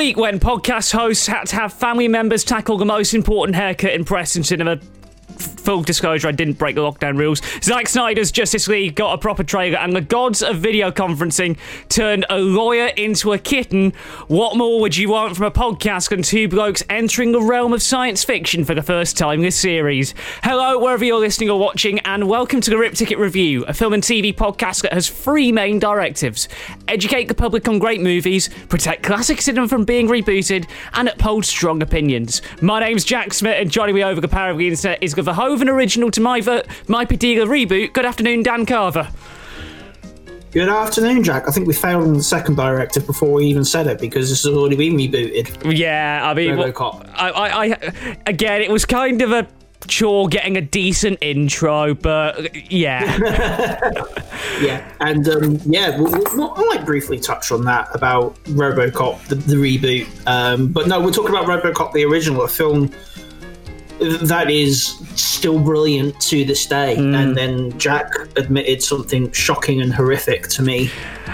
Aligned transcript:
Week 0.00 0.16
when 0.16 0.40
podcast 0.40 0.92
hosts 0.92 1.26
had 1.26 1.48
to 1.48 1.56
have 1.56 1.74
family 1.74 2.08
members 2.08 2.42
tackle 2.42 2.78
the 2.78 2.86
most 2.86 3.12
important 3.12 3.54
haircut 3.54 3.92
in 3.92 4.06
press 4.06 4.34
and 4.34 4.46
cinema, 4.46 4.80
full 5.60 5.82
disclosure, 5.82 6.28
I 6.28 6.32
didn't 6.32 6.58
break 6.58 6.74
the 6.74 6.80
lockdown 6.80 7.18
rules. 7.18 7.40
Zack 7.62 7.88
Snyder's 7.88 8.32
Justice 8.32 8.66
League 8.68 8.94
got 8.94 9.14
a 9.14 9.18
proper 9.18 9.44
trailer, 9.44 9.78
and 9.78 9.94
the 9.94 10.00
gods 10.00 10.42
of 10.42 10.58
video 10.58 10.90
conferencing 10.90 11.56
turned 11.88 12.26
a 12.30 12.38
lawyer 12.38 12.86
into 12.96 13.32
a 13.32 13.38
kitten. 13.38 13.92
What 14.28 14.56
more 14.56 14.80
would 14.80 14.96
you 14.96 15.10
want 15.10 15.36
from 15.36 15.46
a 15.46 15.50
podcast 15.50 16.10
than 16.10 16.22
two 16.22 16.48
blokes 16.48 16.82
entering 16.88 17.32
the 17.32 17.42
realm 17.42 17.72
of 17.72 17.82
science 17.82 18.24
fiction 18.24 18.64
for 18.64 18.74
the 18.74 18.82
first 18.82 19.16
time 19.16 19.40
in 19.40 19.44
this 19.44 19.56
series? 19.56 20.14
Hello, 20.42 20.78
wherever 20.78 21.04
you're 21.04 21.20
listening 21.20 21.50
or 21.50 21.58
watching, 21.58 21.98
and 22.00 22.28
welcome 22.28 22.60
to 22.60 22.70
the 22.70 22.78
Ripped 22.78 22.96
Ticket 22.96 23.18
Review, 23.18 23.64
a 23.66 23.74
film 23.74 23.92
and 23.92 24.02
TV 24.02 24.34
podcast 24.34 24.82
that 24.82 24.92
has 24.92 25.08
three 25.08 25.52
main 25.52 25.78
directives 25.78 26.48
educate 26.88 27.28
the 27.28 27.34
public 27.34 27.68
on 27.68 27.78
great 27.78 28.00
movies, 28.00 28.48
protect 28.68 29.02
classic 29.02 29.40
cinema 29.40 29.68
from 29.68 29.84
being 29.84 30.08
rebooted, 30.08 30.68
and 30.94 31.08
uphold 31.08 31.44
strong 31.44 31.82
opinions. 31.82 32.42
My 32.60 32.80
name's 32.80 33.04
Jack 33.04 33.32
Smith, 33.32 33.56
and 33.58 33.70
joining 33.70 33.94
me 33.94 34.02
over 34.02 34.20
the 34.20 34.28
power 34.28 34.50
of 34.50 34.58
the 34.58 34.68
internet 34.68 35.02
is 35.02 35.14
the 35.14 35.22
Verhoeven 35.50 35.68
original 35.68 36.10
to 36.12 36.20
my, 36.20 36.40
ver- 36.40 36.62
my 36.86 37.04
Padilha 37.04 37.46
reboot. 37.46 37.92
Good 37.92 38.06
afternoon, 38.06 38.42
Dan 38.42 38.66
Carver. 38.66 39.08
Good 40.52 40.68
afternoon, 40.68 41.22
Jack. 41.22 41.48
I 41.48 41.52
think 41.52 41.66
we 41.66 41.74
failed 41.74 42.04
on 42.04 42.14
the 42.14 42.22
second 42.22 42.56
directive 42.56 43.06
before 43.06 43.32
we 43.32 43.46
even 43.46 43.64
said 43.64 43.86
it 43.86 44.00
because 44.00 44.30
this 44.30 44.44
has 44.44 44.54
already 44.54 44.76
been 44.76 44.94
rebooted. 44.94 45.76
Yeah, 45.76 46.20
I 46.24 46.34
mean, 46.34 46.56
well, 46.56 46.72
RoboCop. 46.72 47.10
I, 47.14 47.30
I, 47.30 47.64
I, 47.64 48.16
again, 48.26 48.62
it 48.62 48.70
was 48.70 48.84
kind 48.84 49.22
of 49.22 49.32
a 49.32 49.46
chore 49.86 50.28
getting 50.28 50.56
a 50.56 50.60
decent 50.60 51.18
intro, 51.20 51.94
but 51.94 52.70
yeah, 52.70 53.16
Yeah, 54.60 54.92
and 55.00 55.28
um, 55.28 55.58
yeah, 55.64 55.98
we'll, 55.98 56.12
we'll, 56.36 56.52
I 56.54 56.64
might 56.64 56.84
briefly 56.84 57.18
touch 57.18 57.50
on 57.50 57.64
that 57.64 57.88
about 57.94 58.34
RoboCop, 58.44 59.26
the, 59.28 59.36
the 59.36 59.54
reboot. 59.54 60.08
Um, 60.26 60.68
but 60.68 60.86
no, 60.86 61.00
we're 61.00 61.12
talking 61.12 61.30
about 61.30 61.46
RoboCop, 61.46 61.92
the 61.92 62.04
original, 62.04 62.42
a 62.42 62.48
film 62.48 62.92
that 64.00 64.50
is 64.50 64.98
still 65.14 65.58
brilliant 65.58 66.18
to 66.20 66.44
this 66.44 66.66
day. 66.66 66.96
And 66.96 67.36
then 67.36 67.78
Jack 67.78 68.12
admitted 68.36 68.82
something 68.82 69.30
shocking 69.32 69.82
and 69.82 69.92
horrific 69.92 70.48
to 70.48 70.62
me 70.62 70.90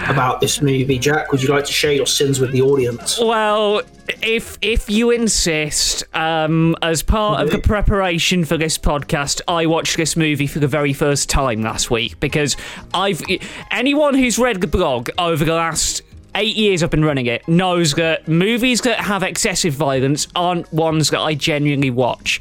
about 0.09 0.41
this 0.41 0.61
movie. 0.61 0.99
Jack, 0.99 1.31
would 1.31 1.41
you 1.41 1.49
like 1.49 1.65
to 1.65 1.71
share 1.71 1.93
your 1.93 2.05
sins 2.05 2.39
with 2.39 2.51
the 2.51 2.61
audience? 2.61 3.19
Well, 3.19 3.81
if 4.21 4.57
if 4.61 4.89
you 4.89 5.11
insist, 5.11 6.03
um, 6.15 6.75
as 6.81 7.03
part 7.03 7.41
of 7.41 7.51
the 7.51 7.59
preparation 7.59 8.45
for 8.45 8.57
this 8.57 8.77
podcast, 8.77 9.41
I 9.47 9.65
watched 9.65 9.97
this 9.97 10.15
movie 10.15 10.47
for 10.47 10.59
the 10.59 10.67
very 10.67 10.93
first 10.93 11.29
time 11.29 11.61
last 11.61 11.89
week 11.89 12.19
because 12.19 12.55
I've 12.93 13.21
anyone 13.71 14.13
who's 14.13 14.37
read 14.37 14.61
the 14.61 14.67
blog 14.67 15.09
over 15.17 15.43
the 15.43 15.55
last 15.55 16.01
eight 16.37 16.55
years 16.55 16.83
I've 16.83 16.91
been 16.91 17.03
running 17.03 17.25
it 17.25 17.45
knows 17.47 17.93
that 17.95 18.27
movies 18.27 18.81
that 18.81 18.99
have 18.99 19.23
excessive 19.23 19.73
violence 19.73 20.27
aren't 20.35 20.71
ones 20.71 21.09
that 21.09 21.19
I 21.19 21.33
genuinely 21.33 21.89
watch. 21.89 22.39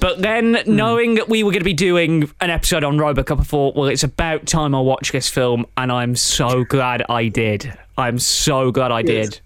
But 0.00 0.20
then, 0.20 0.58
knowing 0.66 1.14
that 1.14 1.28
we 1.28 1.42
were 1.42 1.50
going 1.50 1.60
to 1.60 1.64
be 1.64 1.72
doing 1.72 2.30
an 2.40 2.50
episode 2.50 2.84
on 2.84 2.98
Robocop, 2.98 3.40
I 3.40 3.44
thought, 3.44 3.76
well, 3.76 3.88
it's 3.88 4.04
about 4.04 4.46
time 4.46 4.74
I 4.74 4.80
watch 4.80 5.12
this 5.12 5.28
film, 5.28 5.66
and 5.76 5.90
I'm 5.90 6.16
so 6.16 6.64
glad 6.64 7.02
I 7.08 7.28
did. 7.28 7.72
I'm 7.96 8.18
so 8.18 8.70
glad 8.70 8.92
I 8.92 9.02
did. 9.02 9.40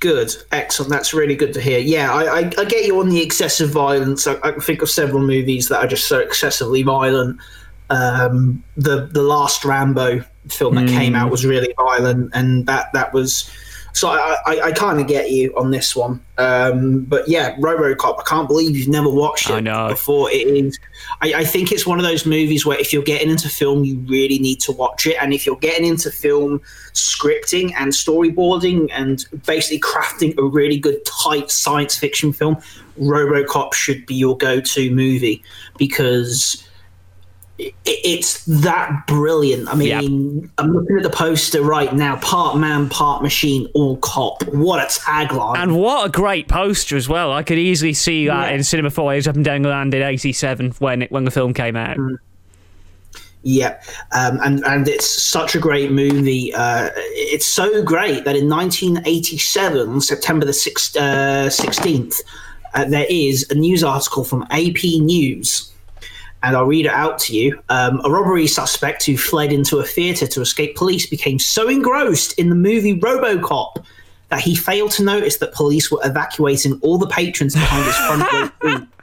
Good, 0.00 0.32
excellent. 0.52 0.90
That's 0.90 1.12
really 1.12 1.34
good 1.34 1.52
to 1.54 1.60
hear. 1.60 1.78
Yeah, 1.78 2.12
I, 2.12 2.24
I, 2.24 2.38
I 2.58 2.64
get 2.64 2.84
you 2.84 3.00
on 3.00 3.08
the 3.08 3.20
excessive 3.20 3.70
violence. 3.70 4.26
I, 4.26 4.34
I 4.42 4.52
can 4.52 4.60
think 4.60 4.82
of 4.82 4.90
several 4.90 5.20
movies 5.20 5.68
that 5.68 5.78
are 5.78 5.88
just 5.88 6.06
so 6.06 6.18
excessively 6.18 6.82
violent. 6.82 7.40
Um, 7.90 8.62
the 8.76 9.06
the 9.06 9.22
last 9.22 9.64
Rambo 9.64 10.24
film 10.48 10.74
that 10.76 10.88
came 10.88 11.14
out 11.14 11.30
was 11.30 11.44
really 11.44 11.72
violent, 11.76 12.30
and 12.34 12.66
that 12.66 12.92
that 12.92 13.12
was. 13.12 13.50
So 13.92 14.08
I, 14.08 14.36
I, 14.44 14.60
I 14.60 14.72
kind 14.72 14.98
of 15.00 15.06
get 15.06 15.30
you 15.30 15.54
on 15.56 15.70
this 15.70 15.94
one, 15.94 16.20
um, 16.36 17.04
but 17.04 17.28
yeah, 17.28 17.54
RoboCop. 17.58 18.18
I 18.18 18.22
can't 18.24 18.48
believe 18.48 18.76
you've 18.76 18.88
never 18.88 19.08
watched 19.08 19.48
it 19.48 19.52
I 19.52 19.60
know. 19.60 19.86
before. 19.88 20.28
It 20.32 20.48
is. 20.48 20.80
I, 21.22 21.32
I 21.34 21.44
think 21.44 21.70
it's 21.70 21.86
one 21.86 22.00
of 22.00 22.04
those 22.04 22.26
movies 22.26 22.66
where 22.66 22.76
if 22.76 22.92
you're 22.92 23.04
getting 23.04 23.30
into 23.30 23.48
film, 23.48 23.84
you 23.84 24.00
really 24.00 24.40
need 24.40 24.60
to 24.62 24.72
watch 24.72 25.06
it, 25.06 25.16
and 25.20 25.32
if 25.32 25.46
you're 25.46 25.54
getting 25.54 25.86
into 25.86 26.10
film 26.10 26.60
scripting 26.92 27.72
and 27.78 27.92
storyboarding 27.92 28.88
and 28.92 29.26
basically 29.46 29.78
crafting 29.78 30.36
a 30.38 30.42
really 30.42 30.76
good 30.76 30.98
tight 31.04 31.52
science 31.52 31.96
fiction 31.96 32.32
film, 32.32 32.56
RoboCop 32.98 33.74
should 33.74 34.06
be 34.06 34.16
your 34.16 34.36
go-to 34.36 34.90
movie 34.90 35.40
because 35.78 36.68
it's 37.58 38.44
that 38.46 39.06
brilliant. 39.06 39.68
I 39.68 39.74
mean, 39.76 40.50
I'm 40.58 40.72
looking 40.72 40.96
at 40.96 41.02
the 41.04 41.10
poster 41.10 41.62
right 41.62 41.94
now. 41.94 42.16
Part 42.16 42.56
man, 42.58 42.88
part 42.88 43.22
machine, 43.22 43.68
all 43.74 43.96
cop. 43.98 44.42
What 44.48 44.80
a 44.80 44.86
tagline! 44.86 45.58
And 45.58 45.76
what 45.76 46.06
a 46.06 46.10
great 46.10 46.48
poster 46.48 46.96
as 46.96 47.08
well. 47.08 47.32
I 47.32 47.42
could 47.44 47.58
easily 47.58 47.92
see 47.92 48.26
that 48.26 48.50
Yeah. 48.50 48.56
in 48.56 48.64
cinema 48.64 48.90
foyers 48.90 49.28
up 49.28 49.36
and 49.36 49.44
down 49.44 49.62
the 49.62 49.68
land 49.68 49.94
in 49.94 50.02
'87 50.02 50.72
when 50.80 51.02
it, 51.02 51.12
when 51.12 51.24
the 51.24 51.30
film 51.30 51.54
came 51.54 51.76
out. 51.76 51.96
Yeah, 53.46 53.78
um, 54.12 54.40
and 54.42 54.64
and 54.64 54.88
it's 54.88 55.08
such 55.22 55.54
a 55.54 55.58
great 55.58 55.90
movie. 55.92 56.52
Uh, 56.54 56.88
it's 56.96 57.44
so 57.46 57.82
great 57.82 58.24
that 58.24 58.36
in 58.36 58.48
1987, 58.48 60.00
September 60.00 60.46
the 60.46 60.52
sixth, 60.54 60.96
uh, 60.96 61.50
16th, 61.50 62.20
uh, 62.72 62.86
there 62.86 63.04
is 63.10 63.46
a 63.50 63.54
news 63.54 63.84
article 63.84 64.24
from 64.24 64.44
AP 64.50 64.98
News, 64.98 65.70
and 66.44 66.56
I'll 66.56 66.66
read 66.66 66.84
it 66.84 66.92
out 66.92 67.18
to 67.20 67.36
you. 67.36 67.58
Um, 67.70 68.02
a 68.04 68.10
robbery 68.10 68.46
suspect 68.46 69.06
who 69.06 69.16
fled 69.16 69.50
into 69.50 69.78
a 69.78 69.84
theatre 69.84 70.26
to 70.26 70.42
escape 70.42 70.76
police 70.76 71.06
became 71.06 71.38
so 71.38 71.68
engrossed 71.68 72.38
in 72.38 72.50
the 72.50 72.54
movie 72.54 73.00
RoboCop 73.00 73.84
that 74.28 74.40
he 74.40 74.54
failed 74.54 74.90
to 74.92 75.02
notice 75.02 75.38
that 75.38 75.54
police 75.54 75.90
were 75.90 76.00
evacuating 76.04 76.78
all 76.82 76.98
the 76.98 77.06
patrons 77.06 77.54
behind 77.54 77.84
his 77.86 77.96
front 77.96 78.52
seat. 78.62 78.88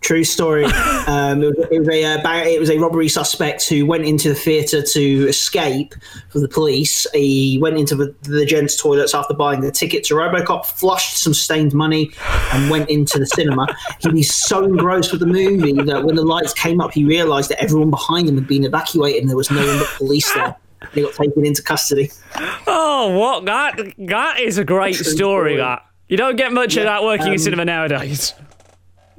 True 0.00 0.24
story. 0.24 0.66
Um, 1.08 1.42
it, 1.42 1.56
was, 1.56 1.66
it, 1.70 1.78
was 1.78 1.88
a, 1.88 2.04
uh, 2.04 2.34
it 2.44 2.60
was 2.60 2.68
a 2.68 2.76
robbery 2.76 3.08
suspect 3.08 3.66
who 3.66 3.86
went 3.86 4.04
into 4.04 4.28
the 4.28 4.34
theatre 4.34 4.82
to 4.82 5.26
escape 5.26 5.94
from 6.28 6.42
the 6.42 6.48
police. 6.48 7.06
He 7.14 7.58
went 7.62 7.78
into 7.78 7.94
the, 7.94 8.14
the 8.24 8.44
gents' 8.44 8.76
toilets 8.76 9.14
after 9.14 9.32
buying 9.32 9.62
the 9.62 9.72
ticket 9.72 10.04
to 10.04 10.14
Robocop, 10.14 10.66
flushed 10.66 11.16
some 11.16 11.32
stained 11.32 11.72
money, 11.72 12.10
and 12.52 12.70
went 12.70 12.90
into 12.90 13.18
the 13.18 13.24
cinema. 13.24 13.74
He 14.00 14.08
was 14.10 14.34
so 14.34 14.64
engrossed 14.64 15.12
with 15.12 15.20
the 15.20 15.26
movie 15.26 15.72
that 15.72 16.04
when 16.04 16.14
the 16.14 16.24
lights 16.24 16.52
came 16.52 16.82
up, 16.82 16.92
he 16.92 17.04
realised 17.04 17.48
that 17.48 17.62
everyone 17.62 17.88
behind 17.88 18.28
him 18.28 18.34
had 18.34 18.46
been 18.46 18.64
evacuated 18.64 19.22
and 19.22 19.30
there 19.30 19.36
was 19.36 19.50
no 19.50 19.66
one 19.66 19.78
but 19.78 19.88
police 19.96 20.30
there. 20.34 20.56
He 20.92 21.00
got 21.00 21.14
taken 21.14 21.46
into 21.46 21.62
custody. 21.62 22.10
Oh, 22.66 23.16
what 23.18 23.46
that 23.46 23.94
that 23.96 24.40
is 24.40 24.58
a 24.58 24.64
great 24.64 24.94
story. 24.94 25.16
story. 25.16 25.56
That 25.56 25.86
you 26.08 26.18
don't 26.18 26.36
get 26.36 26.52
much 26.52 26.76
of 26.76 26.84
that 26.84 27.02
working 27.02 27.28
in 27.28 27.32
um, 27.32 27.38
cinema 27.38 27.64
nowadays. 27.64 28.34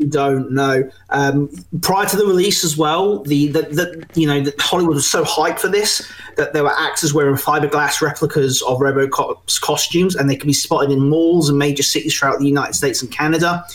Don't 0.07 0.51
know. 0.51 0.89
Um, 1.09 1.49
prior 1.81 2.05
to 2.07 2.15
the 2.15 2.25
release 2.25 2.63
as 2.63 2.77
well, 2.77 3.23
the, 3.23 3.47
the, 3.47 3.61
the 3.63 4.05
you 4.15 4.27
know 4.27 4.41
the 4.41 4.53
Hollywood 4.59 4.95
was 4.95 5.09
so 5.09 5.23
hyped 5.23 5.59
for 5.59 5.67
this 5.67 6.07
that 6.37 6.53
there 6.53 6.63
were 6.63 6.77
actors 6.77 7.13
wearing 7.13 7.35
fiberglass 7.35 8.01
replicas 8.01 8.61
of 8.63 8.79
RoboCop's 8.79 9.59
costumes, 9.59 10.15
and 10.15 10.29
they 10.29 10.35
could 10.35 10.47
be 10.47 10.53
spotted 10.53 10.91
in 10.91 11.09
malls 11.09 11.49
and 11.49 11.57
major 11.57 11.83
cities 11.83 12.17
throughout 12.17 12.39
the 12.39 12.47
United 12.47 12.73
States 12.73 13.01
and 13.01 13.11
Canada. 13.11 13.65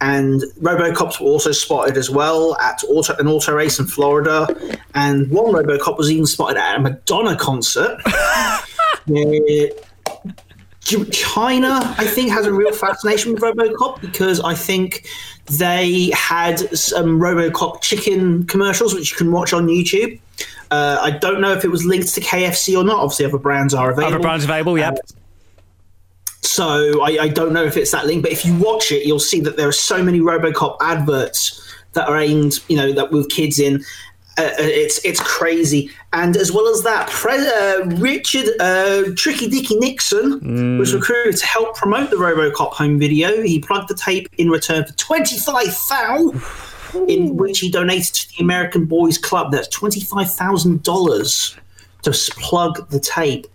And 0.00 0.42
RoboCops 0.60 1.20
were 1.20 1.28
also 1.28 1.52
spotted 1.52 1.96
as 1.96 2.10
well 2.10 2.56
at 2.58 2.82
auto, 2.84 3.16
an 3.16 3.26
auto 3.26 3.54
race 3.54 3.78
in 3.78 3.86
Florida, 3.86 4.46
and 4.94 5.30
one 5.30 5.52
RoboCop 5.52 5.96
was 5.96 6.10
even 6.10 6.26
spotted 6.26 6.58
at 6.58 6.76
a 6.76 6.80
Madonna 6.80 7.36
concert. 7.36 8.00
where 9.06 9.70
China, 10.84 11.94
I 11.98 12.06
think, 12.06 12.30
has 12.30 12.46
a 12.46 12.52
real 12.52 12.72
fascination 12.72 13.32
with 13.32 13.42
RoboCop 13.42 14.00
because 14.00 14.40
I 14.40 14.54
think 14.54 15.06
they 15.46 16.10
had 16.14 16.58
some 16.76 17.18
RoboCop 17.18 17.80
chicken 17.80 18.46
commercials 18.46 18.94
which 18.94 19.10
you 19.10 19.16
can 19.16 19.32
watch 19.32 19.52
on 19.52 19.66
YouTube. 19.66 20.20
Uh, 20.70 20.98
I 21.00 21.10
don't 21.10 21.40
know 21.40 21.52
if 21.52 21.64
it 21.64 21.68
was 21.68 21.84
linked 21.84 22.14
to 22.14 22.20
KFC 22.20 22.76
or 22.76 22.84
not. 22.84 22.98
Obviously, 22.98 23.24
other 23.26 23.38
brands 23.38 23.72
are 23.72 23.90
available. 23.90 24.14
Other 24.14 24.22
brands 24.22 24.44
available, 24.44 24.78
yeah. 24.78 24.92
So 26.42 27.02
I, 27.02 27.22
I 27.22 27.28
don't 27.28 27.52
know 27.52 27.64
if 27.64 27.76
it's 27.76 27.90
that 27.92 28.06
link, 28.06 28.22
but 28.22 28.32
if 28.32 28.44
you 28.44 28.56
watch 28.58 28.92
it, 28.92 29.06
you'll 29.06 29.18
see 29.18 29.40
that 29.40 29.56
there 29.56 29.68
are 29.68 29.72
so 29.72 30.02
many 30.02 30.20
RoboCop 30.20 30.76
adverts 30.80 31.60
that 31.94 32.08
are 32.08 32.18
aimed, 32.18 32.58
you 32.68 32.76
know, 32.76 32.92
that 32.92 33.10
with 33.10 33.30
kids 33.30 33.58
in. 33.58 33.84
Uh, 34.36 34.50
it's 34.58 34.98
it's 35.04 35.20
crazy, 35.20 35.88
and 36.12 36.36
as 36.36 36.50
well 36.50 36.66
as 36.66 36.82
that, 36.82 37.08
Pre- 37.08 37.36
uh, 37.46 37.84
Richard 38.00 38.46
uh, 38.58 39.04
Tricky 39.14 39.48
Dicky 39.48 39.76
Nixon 39.76 40.76
was 40.76 40.92
recruited 40.92 41.36
to 41.36 41.46
help 41.46 41.76
promote 41.76 42.10
the 42.10 42.16
RoboCop 42.16 42.72
home 42.72 42.98
video. 42.98 43.42
He 43.42 43.60
plugged 43.60 43.88
the 43.88 43.94
tape 43.94 44.28
in 44.36 44.50
return 44.50 44.84
for 44.86 44.92
twenty 44.94 45.38
five 45.38 45.68
thousand, 45.72 46.42
in 47.08 47.36
which 47.36 47.60
he 47.60 47.70
donated 47.70 48.12
to 48.14 48.28
the 48.36 48.42
American 48.42 48.86
Boys 48.86 49.18
Club. 49.18 49.52
That's 49.52 49.68
twenty 49.68 50.00
five 50.00 50.32
thousand 50.32 50.82
dollars 50.82 51.56
to 52.02 52.10
plug 52.36 52.90
the 52.90 52.98
tape. 52.98 53.46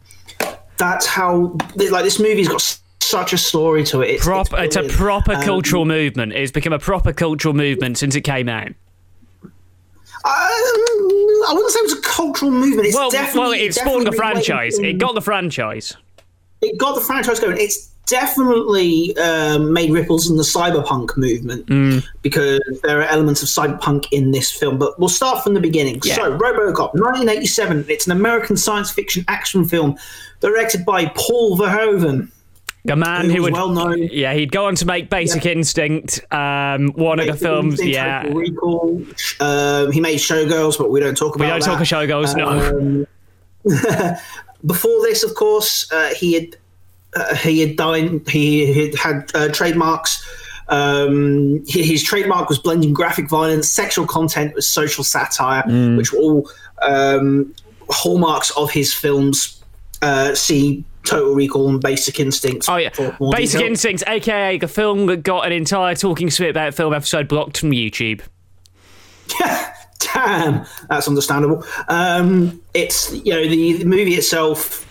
That's 0.77 1.05
how 1.05 1.57
like 1.75 2.05
this 2.05 2.19
movie's 2.19 2.47
got 2.47 2.79
such 3.01 3.33
a 3.33 3.37
story 3.37 3.83
to 3.83 4.01
it. 4.01 4.11
It's, 4.11 4.23
Prop, 4.23 4.47
it's 4.53 4.77
a 4.77 4.83
proper 4.87 5.33
Um, 5.33 5.41
cultural 5.43 5.83
movement. 5.83 6.31
It's 6.31 6.53
become 6.53 6.71
a 6.71 6.79
proper 6.79 7.11
cultural 7.11 7.53
movement 7.53 7.97
since 7.97 8.15
it 8.15 8.21
came 8.21 8.47
out. 8.47 8.69
I 10.25 11.51
wouldn't 11.53 11.71
say 11.71 11.79
it 11.79 11.83
was 11.83 11.93
a 11.93 12.01
cultural 12.01 12.51
movement. 12.51 12.87
It's 12.87 12.95
Well, 12.95 13.09
definitely 13.11 13.41
well, 13.59 13.67
it 13.67 13.73
spawned 13.73 14.07
the 14.07 14.11
franchise. 14.11 14.77
It 14.79 14.97
got 14.97 15.15
the 15.15 15.21
franchise. 15.21 15.95
it 16.61 16.77
got 16.77 16.95
the 16.95 17.01
franchise 17.01 17.39
going. 17.39 17.57
It's 17.57 17.87
definitely 18.05 19.15
um, 19.17 19.71
made 19.71 19.91
ripples 19.91 20.29
in 20.29 20.35
the 20.35 20.43
cyberpunk 20.43 21.15
movement 21.15 21.65
Mm. 21.67 22.03
because 22.23 22.59
there 22.83 22.99
are 22.99 23.03
elements 23.07 23.43
of 23.43 23.49
cyberpunk 23.49 24.07
in 24.11 24.31
this 24.31 24.51
film. 24.51 24.77
But 24.79 24.99
we'll 24.99 25.09
start 25.09 25.43
from 25.43 25.53
the 25.53 25.59
beginning. 25.59 26.01
Yeah. 26.03 26.15
So, 26.15 26.37
RoboCop, 26.37 26.93
1987. 26.95 27.85
It's 27.87 28.07
an 28.07 28.11
American 28.11 28.57
science 28.57 28.91
fiction 28.91 29.23
action 29.27 29.63
film 29.63 29.97
directed 30.39 30.85
by 30.85 31.05
Paul 31.15 31.57
Verhoeven. 31.57 32.29
A 32.87 32.95
man 32.95 33.29
Who 33.29 33.41
would, 33.43 33.53
well 33.53 33.69
known. 33.69 34.03
yeah, 34.03 34.33
he'd 34.33 34.51
go 34.53 34.65
on 34.65 34.75
to 34.75 34.85
make 34.85 35.09
Basic 35.09 35.45
Instinct, 35.45 36.21
um, 36.31 36.89
one 36.95 37.19
of 37.19 37.27
the 37.27 37.35
films, 37.35 37.73
Instinct, 37.73 37.93
yeah. 37.93 38.23
Recall. 38.31 39.03
Um, 39.41 39.91
he 39.91 39.99
made 39.99 40.17
Showgirls, 40.17 40.77
but 40.77 40.89
we 40.89 40.99
don't 41.01 41.17
talk 41.17 41.35
about 41.35 41.43
We 41.45 41.49
don't 41.49 41.59
that. 41.59 41.65
talk 41.65 41.81
of 41.81 41.87
Showgirls, 41.87 42.35
no. 42.37 42.47
Um, 42.77 43.07
before 44.65 45.01
this, 45.01 45.23
of 45.23 45.35
course, 45.35 45.91
uh, 45.91 46.13
he 46.15 46.33
had 46.33 46.55
uh, 47.15 47.35
he 47.35 47.59
had 47.61 47.75
dined, 47.75 48.27
he 48.29 48.73
had 48.73 48.95
had 48.95 49.31
uh, 49.35 49.49
trademarks. 49.49 50.23
Um, 50.69 51.63
his 51.67 52.03
trademark 52.03 52.47
was 52.47 52.59
blending 52.59 52.93
graphic 52.93 53.27
violence, 53.27 53.67
sexual 53.69 54.05
content 54.05 54.53
with 54.55 54.63
social 54.65 55.03
satire, 55.03 55.63
Mm. 55.63 55.97
which 55.97 56.13
were 56.13 56.19
all 56.19 56.49
um, 56.81 57.53
hallmarks 57.89 58.51
of 58.51 58.71
his 58.71 58.93
films. 58.93 59.61
Uh, 60.01 60.33
see 60.33 60.85
Total 61.09 61.33
Recall 61.33 61.69
and 61.69 61.81
Basic 61.81 62.19
Instinct. 62.19 62.67
Oh 62.69 62.77
yeah, 62.77 62.89
Basic 63.31 63.57
detail. 63.59 63.67
Instinct, 63.67 64.03
aka 64.07 64.57
the 64.57 64.67
film 64.67 65.07
that 65.07 65.23
got 65.23 65.45
an 65.47 65.51
entire 65.51 65.95
Talking 65.95 66.29
Smith 66.29 66.51
about 66.51 66.75
film 66.75 66.93
episode 66.93 67.27
blocked 67.27 67.57
from 67.57 67.71
YouTube. 67.71 68.21
Yeah, 69.39 69.73
Damn, 69.99 70.65
that's 70.89 71.07
understandable. 71.07 71.63
Um, 71.87 72.59
it's 72.73 73.11
you 73.11 73.31
know 73.31 73.47
the, 73.47 73.73
the 73.73 73.85
movie 73.85 74.15
itself. 74.15 74.85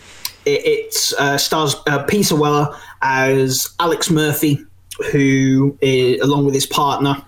It, 0.47 0.65
it 0.65 1.13
uh, 1.19 1.37
stars 1.39 1.75
uh, 1.89 2.05
Peter 2.05 2.37
Weller 2.37 2.75
as 3.03 3.69
Alex 3.81 4.11
Murphy, 4.11 4.65
who, 5.11 5.77
is, 5.81 6.21
along 6.21 6.45
with 6.45 6.55
his 6.55 6.67
partner, 6.67 7.21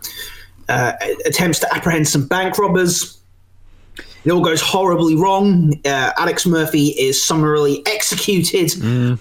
uh, 0.68 0.92
attempts 1.26 1.58
to 1.60 1.74
apprehend 1.74 2.06
some 2.06 2.28
bank 2.28 2.58
robbers. 2.58 3.19
It 4.24 4.30
all 4.30 4.42
goes 4.42 4.60
horribly 4.60 5.16
wrong. 5.16 5.80
Uh, 5.84 6.12
Alex 6.18 6.44
Murphy 6.46 6.88
is 6.88 7.22
summarily 7.22 7.82
executed 7.86 8.70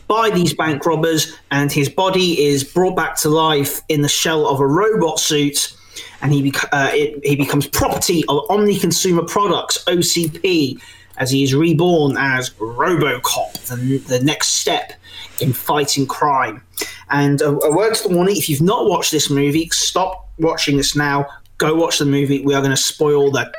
by 0.07 0.29
these 0.29 0.53
bank 0.53 0.85
robbers, 0.85 1.37
and 1.51 1.71
his 1.71 1.87
body 1.87 2.43
is 2.43 2.63
brought 2.63 2.95
back 2.95 3.15
to 3.17 3.29
life 3.29 3.81
in 3.87 4.01
the 4.01 4.09
shell 4.09 4.47
of 4.47 4.59
a 4.59 4.67
robot 4.67 5.19
suit. 5.19 5.73
And 6.21 6.33
he, 6.33 6.51
bec- 6.51 6.73
uh, 6.73 6.91
it, 6.93 7.25
he 7.25 7.37
becomes 7.37 7.65
property 7.65 8.25
of 8.27 8.43
Omni 8.49 8.77
Consumer 8.77 9.23
Products 9.23 9.83
(OCP) 9.85 10.81
as 11.17 11.31
he 11.31 11.43
is 11.43 11.53
reborn 11.55 12.17
as 12.17 12.49
RoboCop, 12.51 13.53
the, 13.67 13.97
the 13.99 14.23
next 14.23 14.47
step 14.47 14.93
in 15.41 15.53
fighting 15.53 16.07
crime. 16.07 16.61
And 17.09 17.41
a, 17.41 17.49
a 17.49 17.75
word 17.75 17.95
to 17.95 18.09
the 18.09 18.13
warning: 18.13 18.35
if 18.35 18.49
you've 18.49 18.61
not 18.61 18.85
watched 18.89 19.11
this 19.11 19.29
movie, 19.29 19.69
stop 19.69 20.27
watching 20.39 20.75
this 20.75 20.93
now. 20.93 21.25
Go 21.57 21.73
watch 21.75 21.99
the 21.99 22.05
movie. 22.05 22.41
We 22.41 22.53
are 22.53 22.61
going 22.61 22.71
to 22.71 22.77
spoil 22.77 23.31
the 23.31 23.51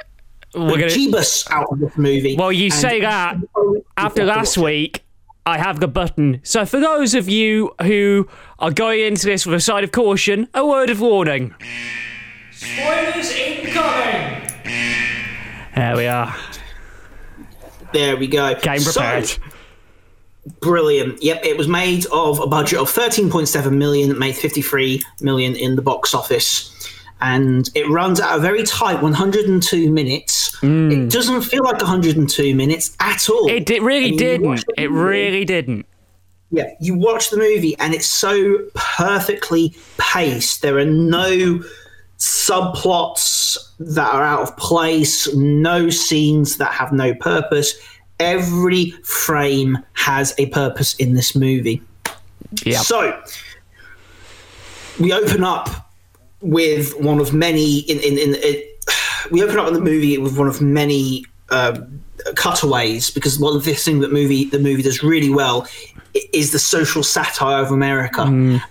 We're 0.55 0.71
gonna, 0.71 0.87
Jeebus 0.87 1.51
out 1.51 1.69
of 1.71 1.79
this 1.79 1.97
movie. 1.97 2.37
well, 2.37 2.53
you 2.53 2.71
say 2.71 3.01
that 3.01 3.37
after 3.97 4.25
last 4.25 4.59
week. 4.59 5.05
I 5.47 5.57
have 5.57 5.81
the 5.81 5.89
button. 5.89 6.41
So 6.43 6.67
for 6.67 6.79
those 6.79 7.15
of 7.15 7.29
you 7.29 7.75
who 7.83 8.29
are 8.59 8.71
going 8.71 9.01
into 9.01 9.27
this 9.27 9.47
with 9.47 9.55
a 9.55 9.61
side 9.61 9.85
of 9.85 9.91
caution, 9.91 10.47
a 10.53 10.65
word 10.67 10.91
of 10.91 11.01
warning. 11.01 11.55
Spoilers 12.53 13.33
incoming. 13.33 14.49
There 15.75 15.97
we 15.97 16.07
are. 16.07 16.37
There 17.93 18.17
we 18.19 18.27
go. 18.27 18.55
Game 18.61 18.83
prepared. 18.83 19.27
So, 19.27 19.41
brilliant. 20.61 21.23
Yep, 21.23 21.45
it 21.45 21.57
was 21.57 21.69
made 21.69 22.07
of 22.13 22.39
a 22.41 22.47
budget 22.47 22.79
of 22.79 22.89
13.7 22.91 23.73
million, 23.73 24.17
made 24.19 24.37
53 24.37 25.03
million 25.23 25.57
in 25.57 25.75
the 25.75 25.83
box 25.83 26.15
office. 26.15 26.77
And 27.23 27.69
it 27.75 27.89
runs 27.91 28.19
at 28.21 28.35
a 28.37 28.41
very 28.41 28.63
tight 28.63 29.03
102 29.03 29.91
minutes. 29.91 30.55
Hmm. 30.57 30.91
It 30.91 31.11
doesn't 31.11 31.43
feel 31.43 31.63
like 31.65 31.79
102 31.81 32.55
minutes 32.55 32.97
at 33.01 33.29
all. 33.29 33.49
It 33.51 33.67
did, 33.67 33.83
really 33.83 34.11
And 34.11 34.21
you 34.21 34.41
watch 34.49 34.61
didn't. 34.61 34.85
It 34.85 34.91
movie- 34.91 35.03
really 35.05 35.45
didn't. 35.45 35.87
Yeah, 36.53 36.65
you 36.81 36.95
watch 36.95 37.31
the 37.31 37.37
movie 37.37 37.77
and 37.79 37.95
it's 37.95 38.09
so 38.11 38.59
perfectly 38.75 39.73
paced. 39.99 40.63
There 40.63 40.79
are 40.79 40.85
no 40.85 41.63
subplots 42.19 43.57
that 43.79 44.13
are 44.13 44.23
out 44.23 44.41
of 44.43 44.57
place, 44.57 45.33
no 45.35 45.91
scenes 45.91 46.57
that 46.57 46.73
have 46.73 46.93
no 46.93 47.15
purpose. 47.15 47.75
Every 48.19 48.91
frame 49.05 49.79
has 49.95 50.35
a 50.39 50.47
purpose 50.47 50.95
in 50.97 51.15
this 51.15 51.35
movie. 51.37 51.83
Yeah. 52.65 52.79
So 52.81 53.23
we 54.99 55.13
open 55.13 55.45
up 55.45 55.90
with 56.41 56.99
one 57.01 57.21
of 57.21 57.33
many 57.33 57.81
in 57.81 57.99
in, 57.99 58.19
in 58.19 58.35
it, 58.39 58.85
we 59.31 59.43
open 59.43 59.59
up 59.59 59.69
in 59.69 59.75
the 59.75 59.81
movie 59.81 60.19
with 60.19 60.39
one 60.39 60.49
of 60.49 60.61
many 60.61 61.25
um, 61.51 62.03
cutaways 62.37 63.11
because 63.11 63.39
one 63.39 63.57
of 63.57 63.65
the 63.65 63.75
things 63.75 64.01
that 64.01 64.13
movie 64.13 64.45
the 64.45 64.59
movie 64.59 64.83
does 64.83 65.03
really 65.03 65.31
well 65.31 65.67
is 66.33 66.53
the 66.53 66.59
social 66.59 67.03
satire 67.03 67.63
of 67.63 67.71
America, 67.71 68.23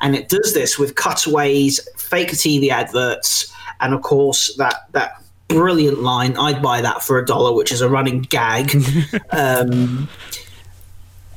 and 0.02 0.16
it 0.16 0.28
does 0.30 0.54
this 0.54 0.78
with 0.78 0.96
cutaways, 0.96 1.80
fake 1.98 2.30
TV 2.30 2.70
adverts, 2.70 3.54
and 3.80 3.94
of 3.94 4.02
course 4.02 4.56
that 4.58 4.92
that 4.92 5.24
brilliant 5.48 6.04
line 6.04 6.38
i'd 6.38 6.62
buy 6.62 6.80
that 6.80 7.02
for 7.02 7.18
a 7.18 7.26
dollar 7.26 7.52
which 7.56 7.72
is 7.72 7.82
a 7.82 7.90
running 7.90 8.22
gag. 8.22 8.72
Um, 9.32 10.10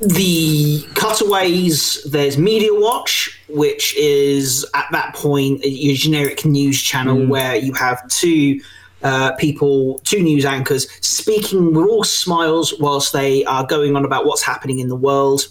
the 0.07 0.85
cutaways 0.95 2.03
there's 2.03 2.37
media 2.37 2.73
watch 2.73 3.39
which 3.49 3.95
is 3.95 4.65
at 4.73 4.85
that 4.91 5.15
point 5.15 5.61
your 5.63 5.95
generic 5.95 6.43
news 6.45 6.81
channel 6.81 7.25
where 7.25 7.55
you 7.55 7.73
have 7.73 8.05
two 8.09 8.59
uh, 9.03 9.33
people 9.33 9.99
two 9.99 10.21
news 10.21 10.45
anchors 10.45 10.89
speaking 11.05 11.73
with 11.73 11.85
all 11.85 12.03
smiles 12.03 12.73
whilst 12.79 13.13
they 13.13 13.43
are 13.45 13.65
going 13.65 13.95
on 13.95 14.05
about 14.05 14.25
what's 14.25 14.43
happening 14.43 14.79
in 14.79 14.87
the 14.87 14.95
world 14.95 15.47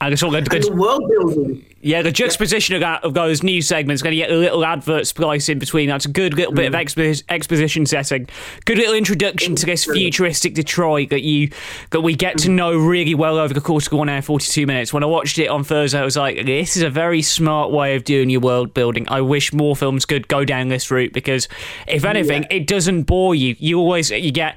And 0.00 0.12
it's 0.12 0.22
all 0.22 0.30
good. 0.30 0.52
and 0.52 0.62
the 0.62 0.72
world 0.72 1.08
building 1.08 1.64
Yeah, 1.80 2.02
the 2.02 2.12
juxtaposition 2.12 2.74
of, 2.74 2.80
that, 2.80 3.02
of 3.04 3.14
those 3.14 3.42
news 3.42 3.66
segments 3.68 4.02
going 4.02 4.10
to 4.10 4.16
get 4.16 4.30
a 4.30 4.34
little 4.36 4.64
advert 4.64 5.06
splice 5.06 5.48
in 5.48 5.58
between. 5.58 5.88
That's 5.88 6.04
a 6.04 6.10
good 6.10 6.34
little 6.34 6.52
bit 6.52 6.66
of 6.66 6.74
Mm. 6.74 6.82
expo- 6.84 7.22
exposition 7.28 7.86
setting. 7.86 8.28
Good 8.64 8.76
little 8.76 8.94
introduction 8.94 9.54
to 9.54 9.64
this 9.66 9.84
futuristic 9.84 10.52
Detroit 10.54 11.10
that 11.10 11.22
you 11.22 11.48
that 11.90 12.00
we 12.02 12.14
get 12.14 12.36
Mm. 12.36 12.42
to 12.42 12.50
know 12.50 12.76
really 12.76 13.14
well 13.14 13.38
over 13.38 13.54
the 13.54 13.60
course 13.60 13.86
of 13.86 13.94
one 13.94 14.08
hour 14.08 14.20
forty 14.20 14.46
two 14.50 14.66
minutes. 14.66 14.92
When 14.92 15.02
I 15.02 15.06
watched 15.06 15.38
it 15.38 15.46
on 15.48 15.64
Thursday, 15.64 15.98
I 15.98 16.04
was 16.04 16.16
like, 16.16 16.44
this 16.44 16.76
is 16.76 16.82
a 16.82 16.90
very 16.90 17.22
smart 17.22 17.70
way 17.70 17.94
of 17.96 18.04
doing 18.04 18.28
your 18.28 18.40
world 18.40 18.74
building. 18.74 19.06
I 19.08 19.20
wish 19.22 19.52
more 19.52 19.76
films 19.76 20.04
could 20.04 20.28
go 20.28 20.44
down 20.44 20.68
this 20.68 20.90
route 20.90 21.12
because, 21.14 21.48
if 21.86 22.04
anything, 22.04 22.44
it 22.50 22.66
doesn't 22.66 23.04
bore 23.04 23.34
you. 23.34 23.54
You 23.58 23.78
always 23.78 24.10
you 24.10 24.30
get 24.32 24.56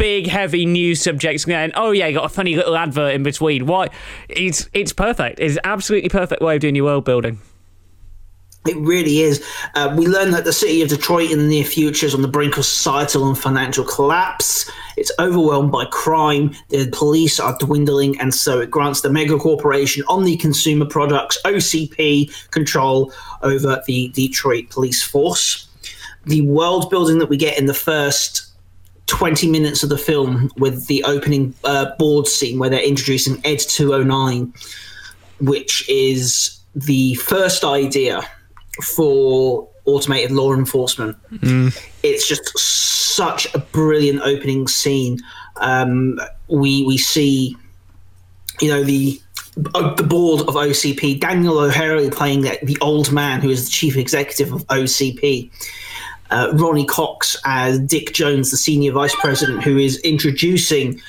big 0.00 0.26
heavy 0.26 0.64
news 0.64 1.02
subjects 1.02 1.44
going 1.44 1.70
oh 1.74 1.90
yeah 1.90 2.06
you 2.06 2.14
got 2.14 2.24
a 2.24 2.30
funny 2.30 2.56
little 2.56 2.74
advert 2.74 3.14
in 3.14 3.22
between 3.22 3.66
why 3.66 3.86
it's 4.30 4.66
it's 4.72 4.94
perfect 4.94 5.38
it's 5.38 5.58
absolutely 5.62 6.08
perfect 6.08 6.40
way 6.40 6.54
of 6.54 6.60
doing 6.62 6.74
your 6.74 6.86
world 6.86 7.04
building 7.04 7.38
It 8.66 8.76
really 8.76 9.20
is. 9.20 9.42
Uh, 9.74 9.94
we 9.96 10.06
learn 10.06 10.32
that 10.32 10.44
the 10.44 10.52
city 10.52 10.82
of 10.82 10.90
Detroit 10.90 11.30
in 11.30 11.38
the 11.38 11.46
near 11.46 11.64
future 11.64 12.04
is 12.04 12.14
on 12.14 12.20
the 12.20 12.28
brink 12.28 12.58
of 12.58 12.66
societal 12.66 13.26
and 13.26 13.38
financial 13.38 13.84
collapse. 13.86 14.70
It's 14.98 15.10
overwhelmed 15.18 15.72
by 15.72 15.86
crime. 15.86 16.54
The 16.68 16.86
police 16.92 17.40
are 17.40 17.56
dwindling, 17.58 18.20
and 18.20 18.34
so 18.34 18.60
it 18.60 18.70
grants 18.70 19.00
the 19.00 19.08
mega 19.08 19.38
corporation 19.38 20.04
Omni 20.08 20.36
Consumer 20.36 20.84
Products 20.84 21.38
(OCP) 21.46 22.50
control 22.50 23.10
over 23.40 23.82
the 23.86 24.08
Detroit 24.08 24.68
police 24.68 25.02
force. 25.02 25.66
The 26.26 26.42
world 26.42 26.90
building 26.90 27.18
that 27.18 27.30
we 27.30 27.38
get 27.38 27.58
in 27.58 27.64
the 27.64 27.72
first 27.72 28.49
20 29.10 29.50
minutes 29.50 29.82
of 29.82 29.88
the 29.88 29.98
film 29.98 30.48
with 30.56 30.86
the 30.86 31.02
opening 31.02 31.52
uh, 31.64 31.96
board 31.98 32.28
scene 32.28 32.60
where 32.60 32.70
they're 32.70 32.80
introducing 32.80 33.44
Ed 33.44 33.58
209, 33.58 34.54
which 35.40 35.84
is 35.88 36.60
the 36.76 37.14
first 37.14 37.64
idea 37.64 38.22
for 38.84 39.68
automated 39.84 40.30
law 40.30 40.54
enforcement. 40.54 41.16
It's 42.04 42.28
just 42.28 42.56
such 42.56 43.52
a 43.52 43.58
brilliant 43.58 44.20
opening 44.22 44.68
scene. 44.68 45.18
Um, 45.56 46.20
we 46.46 46.84
we 46.86 46.96
see, 46.96 47.56
you 48.60 48.68
know, 48.68 48.84
the 48.84 49.20
uh, 49.74 49.92
the 49.94 50.04
board 50.04 50.42
of 50.42 50.54
OCP, 50.54 51.18
Dan 51.18 51.44
O'Herlihy 51.44 52.10
playing 52.10 52.42
the, 52.42 52.56
the 52.62 52.78
old 52.80 53.10
man 53.10 53.40
who 53.40 53.50
is 53.50 53.64
the 53.64 53.72
chief 53.72 53.96
executive 53.96 54.52
of 54.52 54.64
OCP. 54.68 55.50
Uh, 56.30 56.52
Ronny 56.54 56.84
Cox 56.86 57.36
as 57.44 57.78
Dick 57.80 58.12
Jones, 58.12 58.50
the 58.50 58.56
senior 58.56 58.92
vice 58.92 59.14
president, 59.16 59.62
who 59.64 59.76
is 59.78 59.98
introducing 60.00 61.00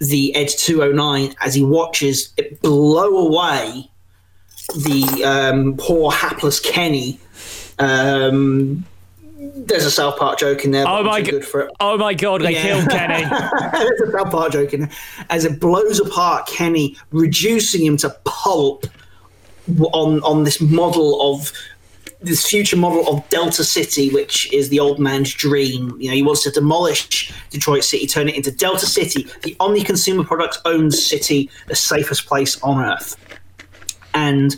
the 0.00 0.34
Ed 0.34 0.48
209 0.48 1.34
as 1.40 1.54
he 1.54 1.62
watches 1.62 2.32
it 2.36 2.60
blow 2.62 3.16
away 3.28 3.90
the 4.74 5.22
um, 5.24 5.76
poor 5.76 6.10
hapless 6.10 6.60
Kenny. 6.60 7.20
Um, 7.78 8.84
there's 9.56 9.84
a 9.84 9.90
South 9.90 10.16
Park 10.18 10.38
joke 10.38 10.64
in 10.64 10.70
there. 10.70 10.86
Oh 10.88 11.02
my 11.02 11.20
god! 11.20 11.44
Oh 11.80 11.98
my 11.98 12.14
god! 12.14 12.40
They 12.40 12.52
Yeah. 12.52 12.62
killed 12.62 12.88
Kenny. 12.88 13.24
There's 13.72 14.00
a 14.00 14.12
South 14.12 14.30
Park 14.30 14.52
joke 14.52 14.72
in 14.72 14.80
there. 14.80 14.90
As 15.28 15.44
it 15.44 15.60
blows 15.60 16.00
apart 16.00 16.46
Kenny, 16.46 16.96
reducing 17.12 17.84
him 17.84 17.96
to 17.98 18.10
pulp 18.24 18.86
on 19.92 20.22
on 20.22 20.44
this 20.44 20.60
model 20.60 21.32
of 21.34 21.52
this 22.24 22.46
future 22.46 22.76
model 22.76 23.06
of 23.08 23.28
Delta 23.28 23.64
City, 23.64 24.10
which 24.10 24.52
is 24.52 24.68
the 24.68 24.80
old 24.80 24.98
man's 24.98 25.32
dream. 25.32 25.96
You 26.00 26.08
know, 26.08 26.14
he 26.14 26.22
wants 26.22 26.42
to 26.44 26.50
demolish 26.50 27.32
Detroit 27.50 27.84
City, 27.84 28.06
turn 28.06 28.28
it 28.28 28.34
into 28.34 28.50
Delta 28.50 28.86
City, 28.86 29.26
the 29.42 29.56
only 29.60 29.82
consumer 29.82 30.24
products 30.24 30.60
owned 30.64 30.94
city, 30.94 31.50
the 31.66 31.76
safest 31.76 32.26
place 32.26 32.60
on 32.62 32.84
earth. 32.84 33.16
And 34.14 34.56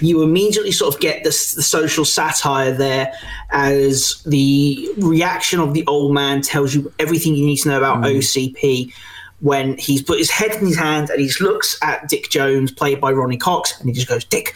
you 0.00 0.22
immediately 0.22 0.72
sort 0.72 0.94
of 0.94 1.00
get 1.00 1.24
this 1.24 1.54
the 1.54 1.62
social 1.62 2.04
satire 2.04 2.72
there 2.72 3.12
as 3.50 4.22
the 4.26 4.90
reaction 4.98 5.58
of 5.58 5.72
the 5.72 5.86
old 5.86 6.12
man 6.12 6.42
tells 6.42 6.74
you 6.74 6.92
everything 6.98 7.34
you 7.34 7.46
need 7.46 7.56
to 7.56 7.68
know 7.70 7.78
about 7.78 8.02
mm. 8.02 8.16
OCP 8.16 8.92
when 9.40 9.76
he's 9.78 10.02
put 10.02 10.18
his 10.18 10.30
head 10.30 10.52
in 10.52 10.66
his 10.66 10.76
hand 10.76 11.10
and 11.10 11.20
he 11.20 11.30
looks 11.40 11.78
at 11.82 12.08
Dick 12.08 12.30
Jones, 12.30 12.72
played 12.72 13.00
by 13.00 13.12
Ronny 13.12 13.36
Cox, 13.36 13.78
and 13.78 13.88
he 13.88 13.94
just 13.94 14.08
goes, 14.08 14.24
Dick, 14.24 14.54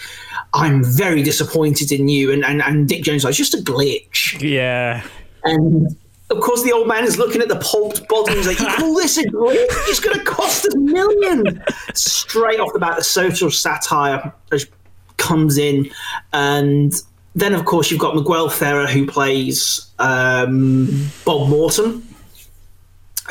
I'm 0.53 0.83
very 0.85 1.23
disappointed 1.23 1.93
in 1.93 2.09
you. 2.09 2.33
And, 2.33 2.45
and, 2.45 2.63
and 2.63 2.89
Dick 2.89 3.03
Jones, 3.03 3.25
like, 3.25 3.35
just 3.35 3.55
a 3.55 3.59
glitch. 3.59 4.41
Yeah. 4.41 5.03
And 5.45 5.97
of 6.31 6.41
course, 6.41 6.63
the 6.63 6.73
old 6.73 6.87
man 6.87 7.05
is 7.05 7.19
looking 7.19 7.43
at 7.43 7.49
the 7.49 7.57
pulped 7.57 8.07
body. 8.09 8.35
He's 8.35 8.47
like, 8.47 8.61
"You 8.61 8.67
call 8.67 8.95
this 8.95 9.19
a 9.19 9.25
glitch? 9.25 9.67
It's 9.89 10.01
going 10.01 10.19
to 10.19 10.25
cost 10.25 10.65
a 10.67 10.79
million. 10.79 11.63
Straight 11.95 12.61
off 12.61 12.73
the 12.73 12.79
bat, 12.79 12.97
the 12.97 13.05
social 13.05 13.51
satire 13.51 14.33
comes 15.17 15.59
in, 15.59 15.91
and 16.33 16.93
then 17.35 17.53
of 17.53 17.65
course 17.65 17.91
you've 17.91 18.01
got 18.01 18.15
Miguel 18.15 18.49
Ferrer 18.49 18.87
who 18.87 19.07
plays 19.07 19.91
um, 19.99 21.11
Bob 21.25 21.49
Morton, 21.49 22.07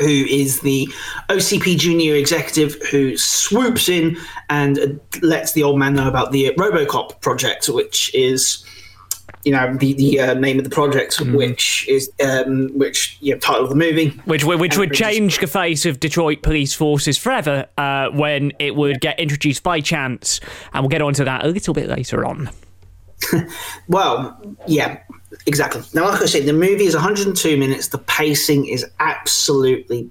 who 0.00 0.24
is 0.28 0.60
the 0.60 0.88
OCP 1.28 1.78
junior 1.78 2.14
executive 2.14 2.74
who 2.90 3.16
swoops 3.16 3.88
in 3.88 4.16
and 4.48 5.00
lets 5.22 5.52
the 5.52 5.62
old 5.62 5.78
man 5.78 5.94
know 5.94 6.08
about 6.08 6.32
the 6.32 6.52
RoboCop 6.56 7.20
project, 7.20 7.68
which 7.68 8.14
is 8.14 8.64
you 9.44 9.52
know 9.52 9.74
the 9.76 9.94
the 9.94 10.20
uh, 10.20 10.34
name 10.34 10.58
of 10.58 10.64
the 10.64 10.70
project, 10.70 11.16
mm. 11.18 11.34
which 11.36 11.88
is 11.88 12.10
um, 12.22 12.70
which 12.76 13.16
you 13.20 13.34
know, 13.34 13.38
title 13.38 13.64
of 13.64 13.70
the 13.70 13.76
movie, 13.76 14.10
which 14.24 14.44
which 14.44 14.76
would 14.76 14.92
change 14.92 15.38
the 15.38 15.46
face 15.46 15.86
of 15.86 16.00
Detroit 16.00 16.42
police 16.42 16.74
forces 16.74 17.16
forever 17.16 17.66
uh, 17.78 18.08
when 18.10 18.52
it 18.58 18.74
would 18.74 19.00
get 19.00 19.18
introduced 19.18 19.62
by 19.62 19.80
chance, 19.80 20.40
and 20.72 20.82
we'll 20.82 20.90
get 20.90 21.02
onto 21.02 21.24
that 21.24 21.44
a 21.44 21.48
little 21.48 21.74
bit 21.74 21.88
later 21.88 22.24
on. 22.24 22.50
well, 23.88 24.40
yeah, 24.66 25.00
exactly. 25.46 25.82
Now, 25.94 26.08
like 26.08 26.22
I 26.22 26.26
said, 26.26 26.46
the 26.46 26.52
movie 26.52 26.84
is 26.84 26.94
102 26.94 27.56
minutes. 27.56 27.88
The 27.88 27.98
pacing 27.98 28.66
is 28.66 28.84
absolutely 29.00 30.10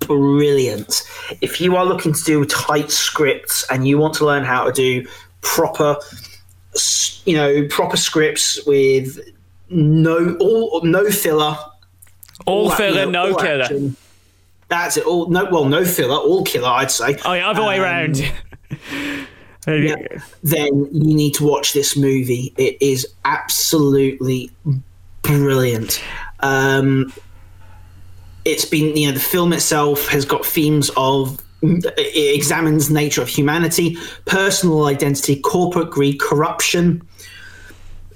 brilliant. 0.00 1.02
If 1.40 1.60
you 1.60 1.76
are 1.76 1.84
looking 1.84 2.12
to 2.12 2.24
do 2.24 2.44
tight 2.44 2.90
scripts 2.90 3.66
and 3.70 3.86
you 3.86 3.98
want 3.98 4.14
to 4.14 4.26
learn 4.26 4.44
how 4.44 4.64
to 4.64 4.72
do 4.72 5.06
proper, 5.40 5.96
you 7.24 7.36
know, 7.36 7.66
proper 7.68 7.96
scripts 7.96 8.64
with 8.66 9.18
no 9.70 10.36
all 10.40 10.80
no 10.82 11.10
filler, 11.10 11.56
all, 12.46 12.70
all 12.70 12.70
filler, 12.70 13.04
you 13.04 13.10
know, 13.10 13.30
no 13.30 13.36
killer. 13.36 13.64
Action, 13.64 13.96
that's 14.68 14.96
it. 14.96 15.04
All 15.04 15.28
no, 15.28 15.44
well, 15.50 15.64
no 15.64 15.84
filler, 15.84 16.16
all 16.16 16.44
killer. 16.44 16.68
I'd 16.68 16.90
say. 16.90 17.16
Oh, 17.24 17.32
yeah, 17.32 17.50
other 17.50 17.62
um, 17.62 17.68
way 17.68 17.78
around. 17.78 18.22
yeah, 19.74 19.96
then 20.42 20.88
you 20.92 21.14
need 21.14 21.34
to 21.34 21.44
watch 21.44 21.72
this 21.72 21.96
movie. 21.96 22.52
It 22.56 22.76
is 22.80 23.06
absolutely 23.24 24.50
brilliant. 25.22 26.02
Um, 26.40 27.12
it's 28.44 28.64
been, 28.64 28.96
you 28.96 29.08
know, 29.08 29.14
the 29.14 29.20
film 29.20 29.52
itself 29.52 30.08
has 30.08 30.24
got 30.24 30.44
themes 30.44 30.90
of 30.96 31.42
it 31.60 32.36
examines 32.36 32.88
nature 32.88 33.20
of 33.20 33.28
humanity, 33.28 33.96
personal 34.26 34.86
identity, 34.86 35.40
corporate 35.40 35.90
greed, 35.90 36.20
corruption, 36.20 37.02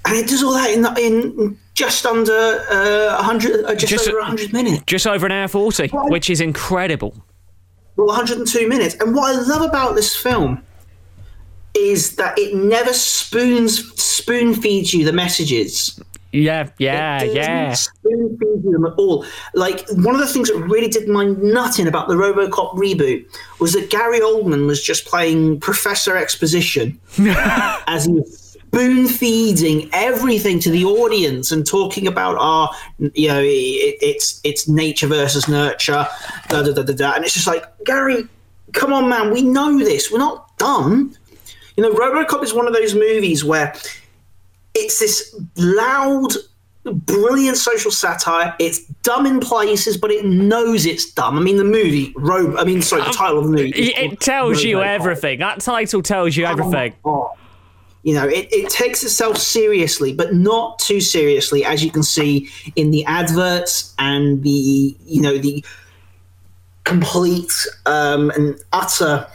and 0.05 0.17
it 0.17 0.27
does 0.27 0.43
all 0.43 0.53
that 0.53 0.69
in, 0.69 0.85
in 0.97 1.57
just 1.73 2.05
under 2.05 2.65
uh, 2.69 3.15
100, 3.15 3.65
uh, 3.65 3.75
just, 3.75 3.89
just, 3.91 4.07
over 4.07 4.19
100 4.19 4.53
minutes. 4.53 4.83
Just 4.85 5.07
over 5.07 5.25
an 5.25 5.31
hour 5.31 5.47
40, 5.47 5.87
which 5.87 6.29
is 6.29 6.41
incredible. 6.41 7.15
Well, 7.95 8.07
102 8.07 8.67
minutes. 8.67 8.95
And 8.95 9.15
what 9.15 9.35
I 9.35 9.39
love 9.39 9.61
about 9.61 9.95
this 9.95 10.15
film 10.15 10.63
is 11.75 12.15
that 12.17 12.37
it 12.37 12.55
never 12.55 12.93
spoons 12.93 14.01
spoon 14.01 14.53
feeds 14.53 14.93
you 14.93 15.05
the 15.05 15.13
messages. 15.13 15.99
Yeah, 16.31 16.69
yeah, 16.79 17.21
yeah. 17.21 17.73
Spoon 17.73 18.37
feed 18.39 18.63
you 18.63 18.71
them 18.71 18.85
at 18.85 18.93
all. 18.93 19.25
Like 19.53 19.87
one 19.91 20.15
of 20.15 20.21
the 20.21 20.27
things 20.27 20.49
that 20.49 20.57
really 20.57 20.87
did 20.87 21.07
my 21.07 21.25
nutting 21.25 21.87
about 21.87 22.07
the 22.07 22.15
RoboCop 22.15 22.73
reboot 22.73 23.25
was 23.59 23.73
that 23.73 23.91
Gary 23.91 24.19
Oldman 24.19 24.65
was 24.65 24.83
just 24.83 25.05
playing 25.05 25.59
Professor 25.59 26.17
Exposition 26.17 26.99
as 27.87 28.05
he 28.05 28.23
spoon 28.73 29.07
feeding 29.07 29.87
everything 29.93 30.59
to 30.59 30.71
the 30.71 30.83
audience 30.83 31.51
and 31.51 31.67
talking 31.67 32.07
about 32.07 32.35
our, 32.37 32.71
you 33.13 33.27
know, 33.27 33.39
it, 33.39 33.97
it's 34.01 34.41
it's 34.43 34.67
nature 34.67 35.05
versus 35.05 35.47
nurture, 35.47 36.07
da 36.49 36.63
da 36.63 36.73
da 36.73 36.81
da 36.81 36.93
da. 36.93 37.13
And 37.13 37.23
it's 37.23 37.35
just 37.35 37.45
like 37.45 37.63
Gary, 37.85 38.27
come 38.71 38.91
on, 38.91 39.07
man, 39.07 39.31
we 39.31 39.43
know 39.43 39.77
this. 39.77 40.11
We're 40.11 40.17
not 40.17 40.57
dumb 40.57 41.15
you 41.75 41.83
know, 41.83 41.93
RoboCop 41.93 42.43
is 42.43 42.53
one 42.53 42.67
of 42.67 42.73
those 42.73 42.93
movies 42.93 43.43
where 43.43 43.73
it's 44.75 44.99
this 44.99 45.35
loud, 45.55 46.33
brilliant 46.83 47.57
social 47.57 47.91
satire. 47.91 48.55
It's 48.59 48.85
dumb 49.03 49.25
in 49.25 49.39
places, 49.39 49.97
but 49.97 50.11
it 50.11 50.25
knows 50.25 50.85
it's 50.85 51.11
dumb. 51.11 51.37
I 51.37 51.41
mean, 51.41 51.57
the 51.57 51.63
movie, 51.63 52.13
Rob. 52.15 52.55
I 52.57 52.63
mean, 52.63 52.81
sorry, 52.81 53.01
the 53.01 53.09
um, 53.09 53.13
title 53.13 53.39
of 53.39 53.45
the 53.45 53.51
movie. 53.51 53.71
It 53.71 54.19
tells 54.19 54.63
you 54.63 54.81
everything. 54.81 55.39
That 55.39 55.61
title 55.61 56.01
tells 56.01 56.35
you 56.35 56.45
everything. 56.45 56.95
Oh, 57.05 57.31
you 58.03 58.13
know, 58.13 58.27
it, 58.27 58.49
it 58.51 58.69
takes 58.69 59.01
itself 59.03 59.37
seriously, 59.37 60.13
but 60.13 60.33
not 60.33 60.77
too 60.77 60.99
seriously, 60.99 61.63
as 61.63 61.83
you 61.83 61.89
can 61.89 62.03
see 62.03 62.49
in 62.75 62.91
the 62.91 63.05
adverts 63.05 63.95
and 63.97 64.43
the, 64.43 64.95
you 65.05 65.21
know, 65.21 65.37
the 65.37 65.63
complete 66.83 67.53
um, 67.85 68.29
and 68.31 68.61
utter 68.73 69.25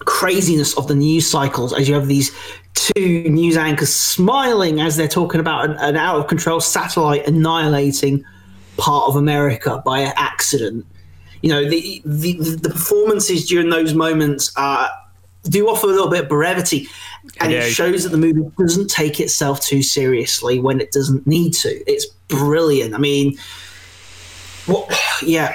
craziness 0.00 0.76
of 0.76 0.88
the 0.88 0.94
news 0.94 1.30
cycles 1.30 1.72
as 1.72 1.88
you 1.88 1.94
have 1.94 2.08
these 2.08 2.34
two 2.74 3.28
news 3.28 3.56
anchors 3.56 3.94
smiling 3.94 4.80
as 4.80 4.96
they're 4.96 5.08
talking 5.08 5.40
about 5.40 5.68
an, 5.68 5.76
an 5.78 5.96
out 5.96 6.16
of 6.16 6.26
control 6.26 6.60
satellite 6.60 7.26
annihilating 7.26 8.24
part 8.76 9.08
of 9.08 9.16
America 9.16 9.82
by 9.84 10.02
accident. 10.02 10.86
You 11.42 11.50
know, 11.50 11.68
the, 11.68 12.02
the, 12.04 12.32
the 12.32 12.70
performances 12.70 13.46
during 13.46 13.70
those 13.70 13.94
moments 13.94 14.52
uh, 14.56 14.88
do 15.44 15.68
offer 15.68 15.86
a 15.86 15.90
little 15.90 16.10
bit 16.10 16.24
of 16.24 16.28
brevity, 16.28 16.86
and 17.38 17.52
yeah. 17.52 17.60
it 17.60 17.70
shows 17.70 18.04
that 18.04 18.10
the 18.10 18.18
movie 18.18 18.42
doesn't 18.58 18.88
take 18.88 19.20
itself 19.20 19.60
too 19.60 19.82
seriously 19.82 20.58
when 20.58 20.80
it 20.80 20.92
doesn't 20.92 21.26
need 21.26 21.52
to. 21.54 21.68
It's 21.90 22.06
brilliant. 22.28 22.94
I 22.94 22.98
mean, 22.98 23.38
what? 24.66 24.90
Yeah. 25.22 25.54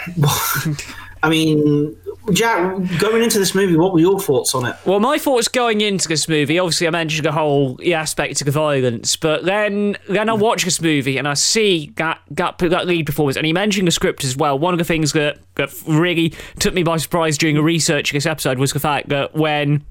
I 1.24 1.30
mean, 1.30 1.98
Jack, 2.32 2.78
going 3.00 3.24
into 3.24 3.40
this 3.40 3.54
movie, 3.54 3.76
what 3.76 3.94
were 3.94 4.00
your 4.00 4.20
thoughts 4.20 4.56
on 4.56 4.66
it? 4.66 4.76
Well, 4.86 5.00
my 5.00 5.18
thoughts 5.18 5.48
going 5.48 5.82
into 5.82 6.08
this 6.08 6.28
movie, 6.28 6.58
obviously, 6.60 6.88
I 6.88 6.90
mentioned 6.90 7.26
the 7.26 7.32
whole 7.32 7.80
aspect 7.94 8.42
of 8.42 8.46
the 8.46 8.52
violence, 8.52 9.16
but 9.16 9.46
then 9.46 9.98
then 10.10 10.30
I 10.30 10.34
watch 10.34 10.64
this 10.64 10.82
movie 10.82 11.18
and 11.18 11.28
I 11.28 11.36
see 11.36 11.94
that, 11.98 12.22
that, 12.32 12.58
that 12.58 12.88
lead 12.88 13.06
performance, 13.06 13.38
and 13.38 13.46
he 13.46 13.54
mentioned 13.54 13.88
the 13.88 13.92
script 13.92 14.24
as 14.24 14.36
well. 14.36 14.58
One 14.58 14.74
of 14.74 14.78
the 14.78 14.86
things 14.86 15.14
that, 15.14 15.40
that 15.56 15.72
really 15.88 16.34
took 16.60 16.74
me 16.74 16.84
by 16.84 16.98
surprise 16.98 17.38
during 17.38 17.56
the 17.56 17.64
research 17.64 18.12
of 18.12 18.14
this 18.16 18.26
episode 18.26 18.60
was 18.60 18.74
the 18.74 18.80
fact 18.80 19.10
that 19.10 19.36
when 19.36 19.86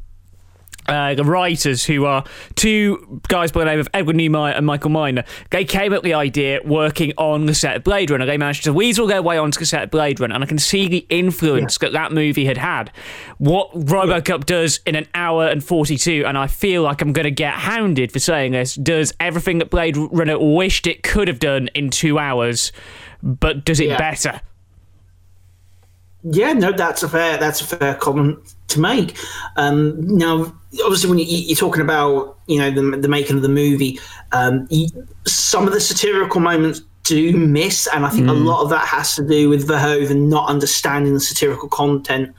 uh, 0.87 1.14
the 1.14 1.25
writers, 1.25 1.85
who 1.85 2.05
are 2.05 2.25
two 2.55 3.21
guys 3.29 3.53
by 3.53 3.61
the 3.61 3.67
name 3.67 3.81
of 3.81 3.88
Edward 3.95 4.17
Neumeier 4.17 4.57
and 4.57 4.67
Michael 4.67 4.91
Miner, 4.91 5.25
they 5.50 5.64
came 5.64 5.93
up 5.93 6.03
with 6.03 6.05
the 6.05 6.14
idea 6.14 6.61
working 6.64 7.12
on 7.17 7.47
the 7.47 7.55
set 7.55 7.76
of 7.76 7.85
Blade 7.85 8.11
Runner. 8.11 8.26
They 8.26 8.38
managed 8.38 8.64
to 8.64 8.73
weasel 8.73 9.07
their 9.07 9.23
way 9.23 9.38
onto 9.38 9.59
the 9.59 9.67
set 9.67 9.85
of 9.85 9.91
Blade 9.91 10.21
Runner, 10.21 10.35
and 10.35 10.45
I 10.45 10.47
can 10.47 10.59
see 10.59 10.88
the 10.88 11.07
influence 11.09 11.79
yeah. 11.81 11.88
that 11.88 11.93
that 11.93 12.12
movie 12.12 12.45
had 12.45 12.59
had. 12.59 12.91
What 13.38 13.73
Robocop 13.73 14.47
does 14.47 14.81
in 14.87 14.95
an 14.95 15.07
hour 15.14 15.47
and 15.47 15.62
42, 15.62 16.25
and 16.26 16.37
I 16.37 16.47
feel 16.47 16.83
like 16.83 17.00
I'm 17.00 17.12
going 17.12 17.25
to 17.25 17.31
get 17.31 17.55
hounded 17.55 18.12
for 18.12 18.19
saying 18.19 18.53
this, 18.53 18.75
does 18.75 19.12
everything 19.21 19.59
that 19.59 19.71
Blade 19.71 19.97
Runner 19.97 20.38
wished 20.38 20.87
it 20.87 21.03
could 21.03 21.29
have 21.29 21.38
done 21.38 21.69
in 21.75 21.91
two 21.91 22.19
hours, 22.19 22.73
but 23.23 23.64
does 23.64 23.81
it 23.81 23.88
yeah. 23.88 23.99
better. 23.99 24.41
Yeah, 26.23 26.55
no, 26.55 26.73
that's 26.73 27.03
a 27.03 27.09
fair 27.09 27.37
that's 27.37 27.61
a 27.61 27.76
fair 27.76 27.95
comment 27.95 28.53
to 28.68 28.80
make. 28.80 29.16
Um, 29.56 30.00
now, 30.06 30.52
obviously, 30.85 31.11
when 31.11 31.18
you, 31.18 31.52
are 31.52 31.56
talking 31.56 31.83
about 31.83 32.38
you 32.47 32.59
know 32.59 32.71
the, 32.71 32.97
the 32.99 33.09
making 33.09 33.37
of 33.37 33.42
the 33.42 33.49
movie, 33.49 33.99
um, 34.33 34.66
you, 34.71 34.88
some 35.26 35.66
of 35.66 35.73
the 35.73 35.80
satirical 35.80 36.40
moments 36.40 36.80
do 37.04 37.37
miss, 37.37 37.87
and 37.92 38.04
I 38.04 38.11
think 38.11 38.26
mm. 38.26 38.30
a 38.30 38.33
lot 38.33 38.62
of 38.62 38.71
that 38.71 38.87
has 38.87 39.14
to 39.16 39.26
do 39.26 39.49
with 39.49 39.68
Verhoeven 39.68 40.28
not 40.28 40.49
understanding 40.49 41.14
the 41.14 41.21
satirical 41.21 41.68
content. 41.68 42.35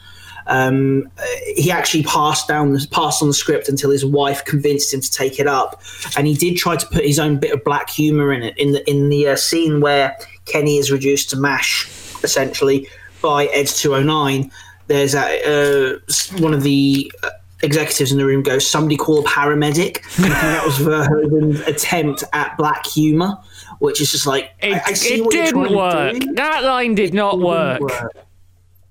Um, 0.47 1.09
he 1.55 1.71
actually 1.71 2.03
passed 2.03 2.47
down 2.47 2.77
passed 2.91 3.21
on 3.21 3.27
the 3.27 3.33
script 3.33 3.67
until 3.67 3.89
his 3.89 4.05
wife 4.05 4.45
convinced 4.45 4.93
him 4.93 5.01
to 5.01 5.11
take 5.11 5.39
it 5.39 5.47
up, 5.47 5.81
and 6.17 6.27
he 6.27 6.33
did 6.33 6.57
try 6.57 6.75
to 6.75 6.85
put 6.87 7.03
his 7.03 7.19
own 7.19 7.37
bit 7.37 7.51
of 7.51 7.63
black 7.63 7.89
humor 7.89 8.31
in 8.31 8.43
it 8.43 8.57
in 8.57 8.73
the 8.73 8.89
in 8.89 9.09
the 9.09 9.29
uh, 9.29 9.35
scene 9.35 9.81
where 9.81 10.15
Kenny 10.45 10.77
is 10.77 10.91
reduced 10.91 11.29
to 11.31 11.37
mash, 11.37 11.87
essentially 12.23 12.87
by 13.21 13.45
Ed 13.47 13.67
209. 13.67 14.51
There's 14.87 15.15
a, 15.15 15.95
uh, 15.95 15.99
one 16.39 16.53
of 16.53 16.63
the 16.63 17.11
uh, 17.23 17.29
executives 17.63 18.11
in 18.11 18.17
the 18.17 18.25
room 18.25 18.43
goes, 18.43 18.69
"Somebody 18.69 18.97
call 18.97 19.19
a 19.19 19.23
paramedic." 19.23 19.97
Think 20.05 20.29
that 20.29 20.65
was 20.65 20.77
Verhoeven's 20.77 21.61
attempt 21.61 22.23
at 22.33 22.55
black 22.57 22.85
humor, 22.85 23.37
which 23.79 24.01
is 24.01 24.11
just 24.11 24.27
like 24.27 24.51
It, 24.61 24.73
I, 24.73 24.77
I 24.77 24.93
it 24.93 25.23
what 25.23 25.31
didn't 25.31 25.75
work. 25.75 26.35
That 26.35 26.63
line 26.63 26.95
did 26.95 27.13
not 27.13 27.39
work. 27.39 27.81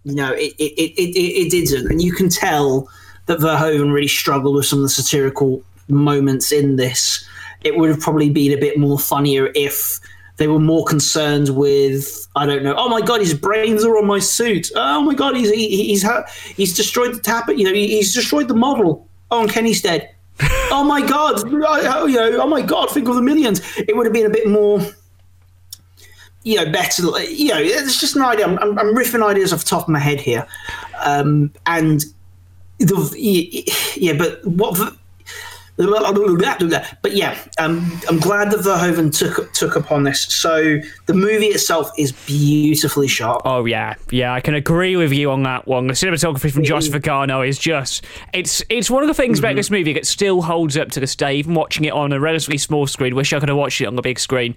You 0.05 0.15
know, 0.15 0.33
it 0.33 0.53
it, 0.59 0.73
it, 0.77 0.93
it, 0.99 1.47
it 1.47 1.51
didn't, 1.51 1.91
and 1.91 2.03
you 2.03 2.13
can 2.13 2.29
tell 2.29 2.89
that 3.27 3.39
Verhoeven 3.39 3.93
really 3.93 4.09
struggled 4.09 4.57
with 4.57 4.67
some 4.67 4.81
of 4.81 4.85
the 4.85 4.89
satirical 4.91 5.63
moments 5.89 6.53
in 6.53 6.77
this. 6.77 7.27
It 7.63 7.77
would 7.77 7.89
have 7.89 8.01
probably 8.01 8.29
been 8.29 8.53
a 8.53 8.61
bit 8.61 8.79
more 8.79 8.99
funnier 8.99 9.51
if 9.55 9.99
they 10.37 10.49
were 10.49 10.59
more 10.59 10.85
concerned 10.85 11.51
with 11.51 12.27
I 12.37 12.47
don't 12.47 12.63
know. 12.63 12.75
Oh 12.77 12.89
my 12.89 13.01
god, 13.01 13.21
his 13.21 13.35
brains 13.35 13.85
are 13.85 13.97
on 13.97 14.07
my 14.07 14.19
suit. 14.19 14.71
Oh 14.75 15.03
my 15.03 15.15
god, 15.15 15.37
he's 15.37 15.51
he, 15.51 15.87
he's 15.87 16.03
ha- 16.03 16.25
he's 16.57 16.75
destroyed 16.75 17.15
the 17.15 17.21
tap. 17.21 17.49
You 17.49 17.65
know, 17.65 17.73
he, 17.73 17.89
he's 17.89 18.13
destroyed 18.13 18.49
the 18.49 18.55
model. 18.55 19.07
Oh, 19.31 19.43
and 19.43 19.51
Kenny's 19.51 19.83
dead. 19.83 20.11
oh 20.71 20.85
my 20.85 21.01
god, 21.07 21.43
oh, 21.45 22.07
you 22.07 22.17
know, 22.17 22.43
oh 22.43 22.49
my 22.49 22.61
god, 22.61 22.91
think 22.91 23.09
of 23.09 23.15
the 23.15 23.23
millions. 23.23 23.61
It 23.77 23.97
would 23.97 24.07
have 24.07 24.13
been 24.13 24.27
a 24.27 24.31
bit 24.31 24.49
more 24.49 24.81
you 26.45 26.57
know, 26.57 26.71
better. 26.71 27.03
You 27.23 27.49
know, 27.49 27.59
it's 27.59 27.99
just 27.99 28.17
an 28.17 28.23
idea. 28.23 28.47
I'm, 28.47 28.59
I'm, 28.59 28.79
I'm 28.79 28.95
riffing 28.95 29.27
ideas 29.27 29.53
off 29.53 29.61
the 29.61 29.71
top 29.71 29.85
of 29.85 29.89
my 29.89 29.99
head 29.99 30.21
here, 30.21 30.47
um, 31.03 31.53
and 31.67 32.05
the 32.79 33.65
yeah, 33.97 34.13
but 34.13 34.47
what? 34.47 34.95
But 37.03 37.17
yeah, 37.17 37.37
um, 37.59 38.01
I'm 38.09 38.21
glad 38.21 38.53
that 38.53 38.61
Verhoeven 38.61 39.17
took 39.17 39.53
took 39.53 39.75
upon 39.75 40.05
this. 40.05 40.23
So 40.33 40.79
the 41.07 41.15
movie 41.15 41.47
itself 41.47 41.91
is 41.99 42.13
beautifully 42.13 43.09
shot. 43.09 43.43
Oh 43.45 43.65
yeah, 43.65 43.95
yeah, 44.11 44.33
I 44.33 44.41
can 44.41 44.55
agree 44.55 44.97
with 44.97 45.13
you 45.13 45.31
on 45.33 45.43
that 45.43 45.67
one. 45.67 45.89
The 45.89 45.95
cinematography 45.95 46.53
from 46.53 46.63
Jost 46.63 46.93
Vacano 46.93 47.47
is 47.47 47.59
just 47.59 48.05
it's 48.33 48.63
it's 48.69 48.89
one 48.89 49.03
of 49.03 49.09
the 49.09 49.15
things 49.15 49.41
about 49.41 49.57
this 49.57 49.71
movie 49.71 49.93
that 49.95 50.07
still 50.07 50.43
holds 50.43 50.77
up 50.77 50.91
to 50.93 51.01
this 51.01 51.17
day. 51.17 51.35
Even 51.35 51.55
watching 51.55 51.85
it 51.85 51.93
on 51.93 52.13
a 52.13 52.21
relatively 52.21 52.59
small 52.59 52.87
screen, 52.87 53.17
wish 53.17 53.33
I 53.33 53.41
could 53.41 53.49
have 53.49 53.59
watched 53.59 53.81
it 53.81 53.87
on 53.87 53.97
the 53.97 54.03
big 54.03 54.21
screen. 54.21 54.55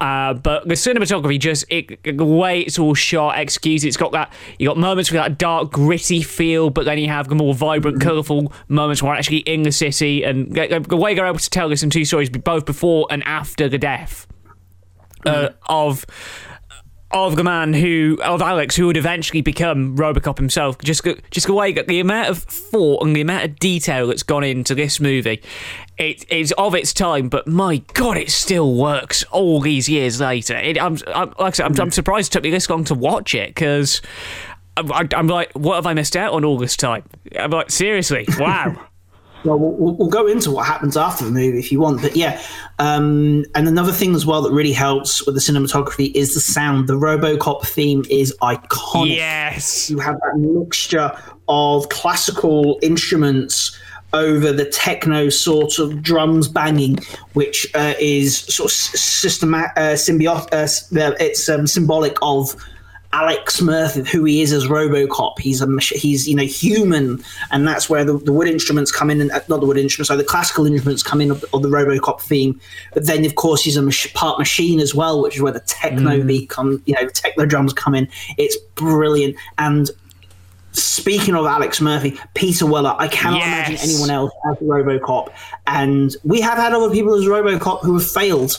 Uh, 0.00 0.32
but 0.32 0.66
the 0.66 0.74
cinematography 0.74 1.38
just 1.38 1.66
it, 1.68 2.02
the 2.04 2.24
way 2.24 2.60
it's 2.60 2.78
all 2.78 2.94
shot, 2.94 3.36
executed. 3.36 3.86
It's 3.86 3.98
got 3.98 4.12
that 4.12 4.32
you 4.58 4.66
got 4.66 4.78
moments 4.78 5.10
with 5.10 5.20
that 5.20 5.36
dark, 5.36 5.72
gritty 5.72 6.22
feel, 6.22 6.70
but 6.70 6.86
then 6.86 6.98
you 6.98 7.08
have 7.08 7.28
the 7.28 7.34
more 7.34 7.52
vibrant, 7.52 8.00
colourful 8.00 8.50
moments 8.68 9.02
where 9.02 9.14
actually 9.14 9.38
in 9.38 9.62
the 9.62 9.72
city 9.72 10.24
and 10.24 10.53
the 10.54 10.96
way 10.96 11.14
they're 11.14 11.26
able 11.26 11.38
to 11.38 11.50
tell 11.50 11.68
this 11.68 11.82
in 11.82 11.90
two 11.90 12.04
stories, 12.04 12.30
both 12.30 12.64
before 12.64 13.06
and 13.10 13.22
after 13.24 13.68
the 13.68 13.78
death 13.78 14.26
uh, 15.26 15.50
of 15.66 16.06
of 17.14 17.36
the 17.36 17.44
man 17.44 17.72
who 17.72 18.18
of 18.24 18.42
Alex 18.42 18.74
who 18.74 18.86
would 18.86 18.96
eventually 18.96 19.40
become 19.40 19.96
Robocop 19.96 20.36
himself. 20.36 20.76
Just 20.78 21.06
just 21.30 21.46
the 21.46 21.54
way 21.54 21.72
that 21.72 21.86
the 21.86 22.00
amount 22.00 22.28
of 22.28 22.38
thought 22.38 23.04
and 23.04 23.14
the 23.14 23.20
amount 23.20 23.44
of 23.44 23.58
detail 23.58 24.08
that's 24.08 24.24
gone 24.24 24.42
into 24.42 24.74
this 24.74 24.98
movie, 24.98 25.40
it 25.96 26.30
is 26.30 26.52
of 26.58 26.74
its 26.74 26.92
time. 26.92 27.28
But 27.28 27.46
my 27.46 27.78
God, 27.94 28.16
it 28.16 28.30
still 28.30 28.74
works 28.74 29.22
all 29.24 29.60
these 29.60 29.88
years 29.88 30.20
later. 30.20 30.56
It, 30.56 30.80
I'm, 30.80 30.98
I'm 31.14 31.32
like 31.38 31.40
I 31.40 31.50
said, 31.50 31.66
I'm, 31.66 31.80
I'm 31.80 31.90
surprised 31.92 32.30
it 32.30 32.32
took 32.32 32.42
me 32.42 32.50
this 32.50 32.68
long 32.68 32.84
to 32.84 32.94
watch 32.94 33.34
it 33.34 33.50
because. 33.50 34.02
I'm, 34.76 35.08
I'm 35.14 35.28
like, 35.28 35.52
what 35.52 35.76
have 35.76 35.86
I 35.86 35.94
missed 35.94 36.16
out 36.16 36.32
on 36.32 36.44
all 36.44 36.58
this 36.58 36.76
time? 36.76 37.04
I'm 37.38 37.52
like, 37.52 37.70
seriously, 37.70 38.26
wow. 38.40 38.88
Well, 39.44 39.58
we'll, 39.58 39.94
we'll 39.94 40.08
go 40.08 40.26
into 40.26 40.50
what 40.50 40.66
happens 40.66 40.96
after 40.96 41.24
the 41.24 41.30
movie 41.30 41.58
if 41.58 41.70
you 41.70 41.80
want, 41.80 42.00
but 42.00 42.16
yeah. 42.16 42.40
Um, 42.78 43.44
and 43.54 43.68
another 43.68 43.92
thing 43.92 44.14
as 44.14 44.24
well 44.24 44.42
that 44.42 44.52
really 44.52 44.72
helps 44.72 45.24
with 45.26 45.34
the 45.34 45.40
cinematography 45.40 46.12
is 46.14 46.34
the 46.34 46.40
sound. 46.40 46.88
The 46.88 46.94
RoboCop 46.94 47.66
theme 47.66 48.04
is 48.10 48.34
iconic. 48.40 49.16
yes. 49.16 49.90
You 49.90 49.98
have 49.98 50.16
that 50.20 50.38
mixture 50.38 51.12
of 51.48 51.88
classical 51.90 52.78
instruments 52.82 53.78
over 54.14 54.52
the 54.52 54.64
techno 54.64 55.28
sort 55.28 55.78
of 55.78 56.00
drums 56.00 56.48
banging, 56.48 56.98
which 57.34 57.66
uh, 57.74 57.94
is 58.00 58.38
sort 58.38 58.70
of 58.70 58.72
systematic, 58.72 59.72
uh, 59.76 59.94
symbiotic. 59.94 60.52
Uh, 60.52 61.00
uh, 61.00 61.16
it's 61.20 61.48
um, 61.48 61.66
symbolic 61.66 62.16
of 62.22 62.54
Alex 63.14 63.62
Murphy, 63.62 64.02
who 64.10 64.24
he 64.24 64.42
is 64.42 64.52
as 64.52 64.64
RoboCop. 64.66 65.38
He's 65.38 65.62
a 65.62 65.68
he's 65.80 66.26
you 66.28 66.34
know 66.34 66.42
human, 66.42 67.22
and 67.52 67.66
that's 67.66 67.88
where 67.88 68.04
the, 68.04 68.18
the 68.18 68.32
wood 68.32 68.48
instruments 68.48 68.90
come 68.90 69.08
in, 69.08 69.20
and 69.20 69.30
uh, 69.30 69.40
not 69.48 69.60
the 69.60 69.66
wood 69.66 69.78
instruments, 69.78 70.08
so 70.08 70.16
the 70.16 70.24
classical 70.24 70.66
instruments 70.66 71.02
come 71.04 71.20
in 71.20 71.30
of, 71.30 71.44
of 71.54 71.62
the 71.62 71.68
RoboCop 71.68 72.20
theme. 72.20 72.60
But 72.92 73.06
then, 73.06 73.24
of 73.24 73.36
course, 73.36 73.62
he's 73.62 73.76
a 73.76 73.82
mach- 73.82 74.12
part 74.14 74.38
machine 74.40 74.80
as 74.80 74.94
well, 74.96 75.22
which 75.22 75.36
is 75.36 75.42
where 75.42 75.52
the 75.52 75.60
techno 75.60 76.22
beat 76.24 76.48
come, 76.50 76.82
you 76.86 76.94
know, 76.94 77.06
techno 77.08 77.46
drums 77.46 77.72
come 77.72 77.94
in. 77.94 78.08
It's 78.36 78.56
brilliant. 78.74 79.36
And 79.58 79.90
speaking 80.72 81.36
of 81.36 81.46
Alex 81.46 81.80
Murphy, 81.80 82.18
Peter 82.34 82.66
Weller, 82.66 82.96
I 82.98 83.06
cannot 83.06 83.38
Yes. 83.38 83.68
imagine 83.68 83.90
anyone 83.90 84.10
else 84.10 84.32
as 84.50 84.56
RoboCop. 84.58 85.28
And 85.68 86.16
we 86.24 86.40
have 86.40 86.58
had 86.58 86.72
other 86.72 86.90
people 86.92 87.14
as 87.14 87.26
RoboCop 87.26 87.82
who 87.82 87.94
have 87.96 88.10
failed. 88.10 88.58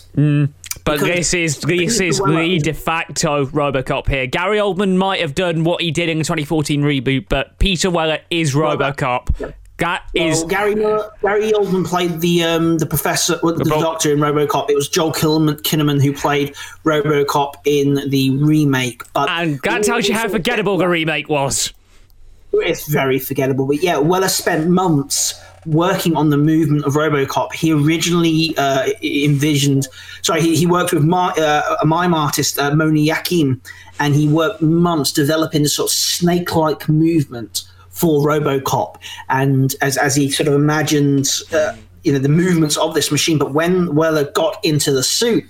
But 0.86 1.00
this 1.00 1.34
is 1.34 1.60
this 1.62 2.00
is 2.00 2.22
Well, 2.22 2.34
the 2.34 2.60
de 2.60 2.74
facto 2.74 3.46
RoboCop 3.48 4.08
here. 4.08 4.28
Gary 4.28 4.60
Oldman 4.60 4.96
might 4.96 5.20
have 5.20 5.34
done 5.34 5.64
what 5.64 5.82
he 5.82 5.90
did 5.90 6.10
in 6.10 6.20
the 6.20 6.24
2014 6.24 6.84
reboot, 6.84 7.28
but 7.28 7.58
Peter 7.58 7.90
Weller 7.90 8.20
is 8.30 8.54
RoboCop. 8.54 9.54
That 9.78 10.04
is 10.14 10.40
Well, 10.40 10.48
Gary 10.48 10.76
Miller, 10.76 11.12
Gary 11.22 11.52
Oldman 11.52 11.86
played 11.86 12.22
the 12.22 12.44
um, 12.44 12.78
the 12.78 12.86
professor, 12.86 13.40
well, 13.42 13.56
the, 13.56 13.66
doctor 13.66 14.14
in 14.14 14.20
RoboCop. 14.20 14.70
It 14.70 14.76
was 14.76 14.88
Joel 14.88 15.12
Kinnaman 15.12 16.02
who 16.02 16.14
played 16.14 16.54
RoboCop 16.86 17.56
in 17.66 18.08
the 18.10 18.38
remake. 18.38 19.02
But 19.14 19.30
and 19.30 19.60
that 19.64 19.84
tells 19.84 20.08
you 20.08 20.14
how 20.14 20.30
forgettable 20.30 20.78
the 20.78 20.88
remake 20.88 21.28
was. 21.28 21.74
it's 22.54 22.88
very 22.88 23.18
forgettable. 23.18 23.66
But 23.66 23.82
yeah, 23.82 23.98
Weller 23.98 24.30
spent 24.30 24.70
months 24.70 25.42
working 25.66 26.16
on 26.16 26.30
the 26.30 26.38
movement 26.38 26.86
of 26.86 26.94
RoboCop. 26.94 27.54
He 27.54 27.72
originally 27.74 28.56
uh, 28.58 28.90
envisioned, 29.02 29.88
sorry, 30.22 30.42
he, 30.42 30.56
he 30.56 30.66
worked 30.66 30.94
with 30.94 31.04
mi- 31.04 31.16
uh, 31.16 31.76
a 31.82 31.86
mime 31.86 32.14
artist, 32.14 32.60
uh, 32.60 32.74
Moni 32.76 33.08
Yakim, 33.08 33.60
and 34.00 34.16
he 34.16 34.28
worked 34.28 34.62
months 34.62 35.12
developing 35.12 35.64
this 35.64 35.76
sort 35.76 35.90
of 35.90 35.94
snake-like 35.94 36.88
movement 36.90 37.64
for 37.90 38.26
RoboCop. 38.28 38.98
And 39.30 39.74
as 39.82 39.98
as 39.98 40.16
he 40.16 40.30
sort 40.32 40.48
of 40.48 40.54
imagined. 40.54 41.30
Uh, 41.54 41.76
you 42.04 42.14
know 42.14 42.20
the 42.20 42.30
movements 42.30 42.78
of 42.78 42.94
this 42.94 43.12
machine, 43.12 43.40
but 43.40 43.52
when 43.52 43.96
Weller 43.96 44.26
got 44.34 44.64
into 44.64 44.92
the 44.92 45.02
suit, 45.02 45.44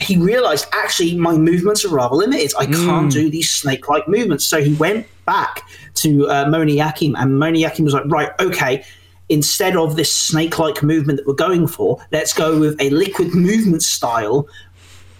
he 0.00 0.16
realized 0.16 0.66
actually 0.72 1.16
my 1.16 1.36
movements 1.36 1.84
are 1.84 1.88
rather 1.94 2.16
limited. 2.16 2.52
I 2.58 2.66
can't 2.66 3.12
do 3.12 3.30
these 3.30 3.48
snake-like 3.48 4.08
movements. 4.08 4.44
So 4.44 4.60
he 4.60 4.74
went 4.74 5.06
back 5.24 5.62
to 5.94 6.28
uh, 6.28 6.48
Moni 6.48 6.74
Yakim, 6.74 7.14
and 7.16 7.38
Moni 7.38 7.62
Yakim 7.62 7.84
was 7.84 7.94
like, 7.94 8.06
right, 8.06 8.32
okay, 8.40 8.84
instead 9.30 9.76
of 9.76 9.96
this 9.96 10.12
snake-like 10.12 10.82
movement 10.82 11.16
that 11.16 11.26
we're 11.26 11.32
going 11.32 11.66
for, 11.66 12.04
let's 12.10 12.34
go 12.34 12.58
with 12.58 12.78
a 12.80 12.90
liquid 12.90 13.32
movement 13.32 13.82
style, 13.82 14.46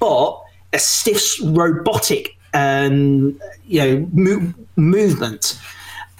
but 0.01 0.39
a 0.73 0.79
stiff 0.79 1.23
robotic, 1.43 2.37
um, 2.53 3.41
you 3.67 3.81
know, 3.81 4.09
mo- 4.13 4.55
movement 4.77 5.59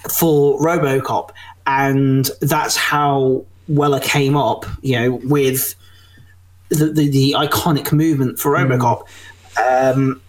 for 0.09 0.59
RoboCop, 0.59 1.31
and 1.67 2.29
that's 2.39 2.75
how 2.77 3.45
Weller 3.67 3.99
came 3.99 4.35
up, 4.35 4.65
you 4.81 4.97
know, 4.97 5.11
with 5.25 5.75
the 6.69 6.87
the, 6.87 7.09
the 7.09 7.35
iconic 7.37 7.91
movement 7.91 8.39
for 8.39 8.51
RoboCop. 8.51 9.03
Um, 9.57 10.21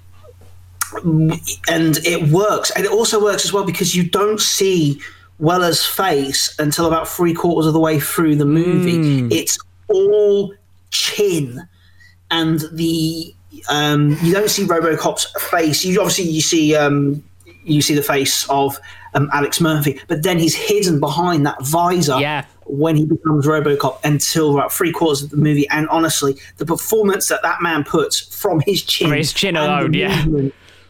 and 1.05 1.97
it 2.05 2.29
works, 2.29 2.71
and 2.73 2.85
it 2.85 2.91
also 2.91 3.23
works 3.23 3.45
as 3.45 3.53
well 3.53 3.65
because 3.65 3.95
you 3.95 4.03
don't 4.09 4.41
see 4.41 5.01
Weller's 5.43 5.85
face 5.85 6.55
until 6.61 6.87
about 6.87 7.09
three 7.09 7.35
quarters 7.35 7.67
of 7.67 7.73
the 7.73 7.81
way 7.81 7.99
through 7.99 8.37
the 8.37 8.45
movie. 8.47 9.27
It's 9.35 9.59
all 9.89 10.55
chin, 10.91 11.61
and 12.31 12.61
the 12.73 13.35
um, 13.69 14.17
you 14.23 14.33
don't 14.33 14.49
see 14.49 14.65
RoboCop's 14.65 15.27
face. 15.51 15.85
You 15.85 16.01
obviously 16.01 16.25
you 16.31 16.41
see 16.41 16.77
um, 16.77 17.25
you 17.65 17.83
see 17.83 17.95
the 17.97 18.03
face 18.03 18.49
of 18.49 18.79
um, 19.15 19.29
Alex 19.33 19.61
Murphy, 19.61 20.01
but 20.07 20.23
then 20.23 20.39
he's 20.39 20.55
hidden 20.55 21.01
behind 21.01 21.45
that 21.47 21.61
visor 21.67 22.19
Yeah. 22.21 22.45
when 22.67 22.95
he 22.95 23.05
becomes 23.05 23.45
RoboCop 23.45 23.99
until 24.05 24.55
about 24.55 24.73
three 24.73 24.93
quarters 24.93 25.23
of 25.25 25.31
the 25.31 25.37
movie. 25.39 25.69
And 25.71 25.89
honestly, 25.89 26.37
the 26.59 26.67
performance 26.67 27.27
that 27.29 27.43
that 27.43 27.61
man 27.63 27.83
puts 27.85 28.21
from 28.21 28.61
his 28.65 28.83
chin, 28.83 29.09
From 29.09 29.17
his 29.19 29.33
chin 29.33 29.57
alone, 29.57 29.93
yeah. 29.93 30.25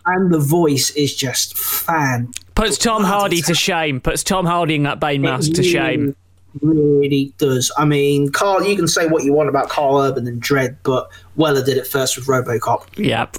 and 0.07 0.31
the 0.33 0.39
voice 0.39 0.91
is 0.91 1.17
just 1.17 1.57
fan. 1.59 2.33
Puts 2.63 2.79
Tom 2.79 3.03
Hardy 3.03 3.43
to 3.43 3.55
shame. 3.55 4.01
Puts 4.01 4.23
Tom 4.23 4.47
Hardy 4.47 4.77
in 4.77 4.85
that 4.85 5.01
Bane 5.01 5.21
mask 5.21 5.53
to 5.55 5.65
shame. 5.65 6.15
Really 6.61 7.35
does. 7.39 7.73
I 7.77 7.85
mean, 7.85 8.31
Carl, 8.31 8.65
you 8.65 8.77
can 8.77 8.87
say 8.87 9.09
what 9.09 9.25
you 9.25 9.33
want 9.33 9.49
about 9.49 9.69
Karl 9.69 9.99
Urban 9.99 10.29
and 10.29 10.41
Dredd, 10.41 10.77
but 10.85 11.11
Weller 11.35 11.65
did 11.65 11.77
it 11.77 11.89
first 11.89 12.17
with 12.17 12.27
RoboCop. 12.27 12.87
Yep. 12.97 13.37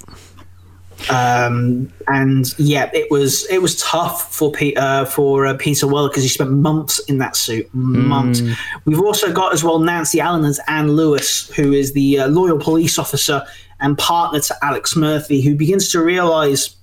um, 1.10 1.90
and 2.06 2.58
yeah, 2.58 2.90
it 2.92 3.10
was 3.10 3.50
it 3.50 3.62
was 3.62 3.80
tough 3.80 4.34
for 4.34 4.52
Peter 4.52 4.78
uh, 4.78 5.04
for 5.06 5.46
uh, 5.46 5.56
Peter 5.56 5.86
Weller 5.86 6.10
because 6.10 6.22
he 6.22 6.28
spent 6.28 6.50
months 6.50 6.98
in 7.00 7.16
that 7.16 7.34
suit, 7.34 7.72
months. 7.72 8.42
We've 8.84 9.00
also 9.00 9.32
got 9.32 9.54
as 9.54 9.64
well 9.64 9.78
Nancy 9.78 10.20
Allen 10.20 10.44
as 10.44 10.60
Anne 10.68 10.92
Lewis, 10.92 11.48
who 11.48 11.72
is 11.72 11.94
the 11.94 12.20
uh, 12.20 12.28
loyal 12.28 12.58
police 12.58 12.98
officer 12.98 13.42
and 13.80 13.96
partner 13.96 14.40
to 14.40 14.56
Alex 14.62 14.94
Murphy, 14.96 15.40
who 15.40 15.54
begins 15.54 15.90
to 15.92 16.02
realize 16.02 16.76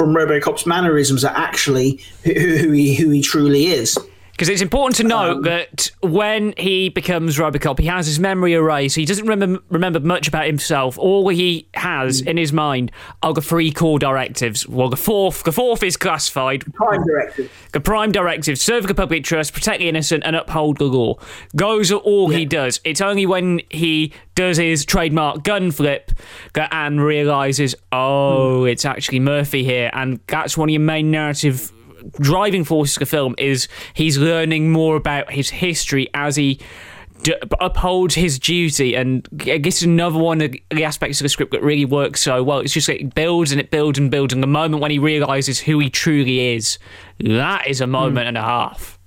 from 0.00 0.14
RoboCop's 0.14 0.64
mannerisms 0.64 1.20
that 1.20 1.36
actually 1.36 2.00
who, 2.24 2.32
who 2.32 2.70
he 2.70 2.94
who 2.94 3.10
he 3.10 3.20
truly 3.20 3.66
is. 3.66 3.98
Because 4.40 4.48
it's 4.48 4.62
important 4.62 4.96
to 4.96 5.04
note 5.04 5.36
um, 5.36 5.42
that 5.42 5.90
when 6.00 6.54
he 6.56 6.88
becomes 6.88 7.36
Robocop, 7.36 7.78
he 7.78 7.84
has 7.88 8.06
his 8.06 8.18
memory 8.18 8.54
erased. 8.54 8.96
He 8.96 9.04
doesn't 9.04 9.26
remember 9.26 9.62
remember 9.68 10.00
much 10.00 10.28
about 10.28 10.46
himself. 10.46 10.98
All 10.98 11.28
he 11.28 11.68
has 11.74 12.22
in 12.22 12.38
his 12.38 12.50
mind 12.50 12.90
are 13.22 13.34
the 13.34 13.42
three 13.42 13.70
core 13.70 13.98
directives. 13.98 14.66
Well, 14.66 14.88
the 14.88 14.96
fourth, 14.96 15.44
the 15.44 15.52
fourth 15.52 15.82
is 15.82 15.98
classified. 15.98 16.64
Prime 16.72 17.04
directive. 17.04 17.52
The 17.72 17.80
prime 17.80 18.12
directive: 18.12 18.58
serve 18.58 18.86
the 18.86 18.94
public 18.94 19.24
trust, 19.24 19.52
protect 19.52 19.80
the 19.80 19.90
innocent, 19.90 20.24
and 20.24 20.34
uphold 20.34 20.78
the 20.78 20.84
law. 20.84 21.18
Those 21.52 21.92
are 21.92 21.96
all 21.96 22.32
yeah. 22.32 22.38
he 22.38 22.44
does. 22.46 22.80
It's 22.82 23.02
only 23.02 23.26
when 23.26 23.60
he 23.68 24.14
does 24.36 24.56
his 24.56 24.86
trademark 24.86 25.42
gun 25.42 25.70
flip 25.70 26.12
that 26.54 26.72
Anne 26.72 26.98
realizes, 26.98 27.74
oh, 27.92 28.62
mm. 28.62 28.72
it's 28.72 28.86
actually 28.86 29.20
Murphy 29.20 29.64
here, 29.64 29.90
and 29.92 30.18
that's 30.28 30.56
one 30.56 30.70
of 30.70 30.72
your 30.72 30.80
main 30.80 31.10
narrative 31.10 31.72
driving 32.20 32.64
force 32.64 32.96
of 32.96 33.00
the 33.00 33.06
film 33.06 33.34
is 33.38 33.68
he's 33.94 34.18
learning 34.18 34.72
more 34.72 34.96
about 34.96 35.30
his 35.32 35.50
history 35.50 36.08
as 36.14 36.36
he 36.36 36.60
d- 37.22 37.34
upholds 37.60 38.14
his 38.14 38.38
duty. 38.38 38.94
And 38.94 39.26
I 39.42 39.58
guess 39.58 39.82
another 39.82 40.18
one 40.18 40.40
of 40.40 40.54
the 40.70 40.84
aspects 40.84 41.20
of 41.20 41.24
the 41.24 41.28
script 41.28 41.52
that 41.52 41.62
really 41.62 41.84
works 41.84 42.20
so 42.20 42.42
well. 42.42 42.60
It's 42.60 42.72
just 42.72 42.88
like 42.88 43.00
it 43.00 43.14
builds 43.14 43.52
and 43.52 43.60
it 43.60 43.70
builds 43.70 43.98
and 43.98 44.10
builds. 44.10 44.32
And 44.32 44.42
the 44.42 44.48
moment 44.48 44.82
when 44.82 44.90
he 44.90 44.98
realizes 44.98 45.60
who 45.60 45.78
he 45.78 45.90
truly 45.90 46.54
is, 46.54 46.78
that 47.20 47.66
is 47.66 47.80
a 47.80 47.86
moment 47.86 48.24
mm. 48.24 48.28
and 48.28 48.38
a 48.38 48.42
half. 48.42 48.98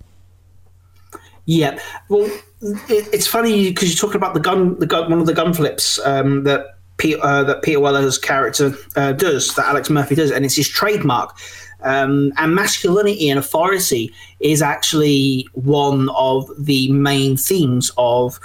Yeah. 1.45 1.79
Well, 2.09 2.25
it, 2.61 3.09
it's 3.13 3.27
funny 3.27 3.69
because 3.69 3.89
you're 3.89 4.07
talking 4.07 4.17
about 4.17 4.33
the 4.33 4.39
gun, 4.39 4.79
the 4.79 4.85
gun, 4.85 5.09
one 5.09 5.19
of 5.19 5.25
the 5.25 5.33
gun 5.33 5.53
flips 5.53 5.99
um, 6.05 6.43
that 6.43 6.77
Peter, 6.97 7.19
uh, 7.21 7.43
that 7.43 7.61
Peter 7.63 7.79
Weller's 7.79 8.17
character 8.17 8.73
uh, 8.95 9.11
does, 9.11 9.53
that 9.55 9.65
Alex 9.65 9.89
Murphy 9.89 10.15
does, 10.15 10.31
and 10.31 10.45
it's 10.45 10.55
his 10.55 10.69
trademark. 10.69 11.35
Um, 11.83 12.33
and 12.37 12.55
masculinity 12.55 13.29
and 13.29 13.39
authority 13.39 14.13
is 14.39 14.61
actually 14.61 15.47
one 15.53 16.09
of 16.15 16.49
the 16.57 16.91
main 16.91 17.37
themes 17.37 17.91
of 17.97 18.39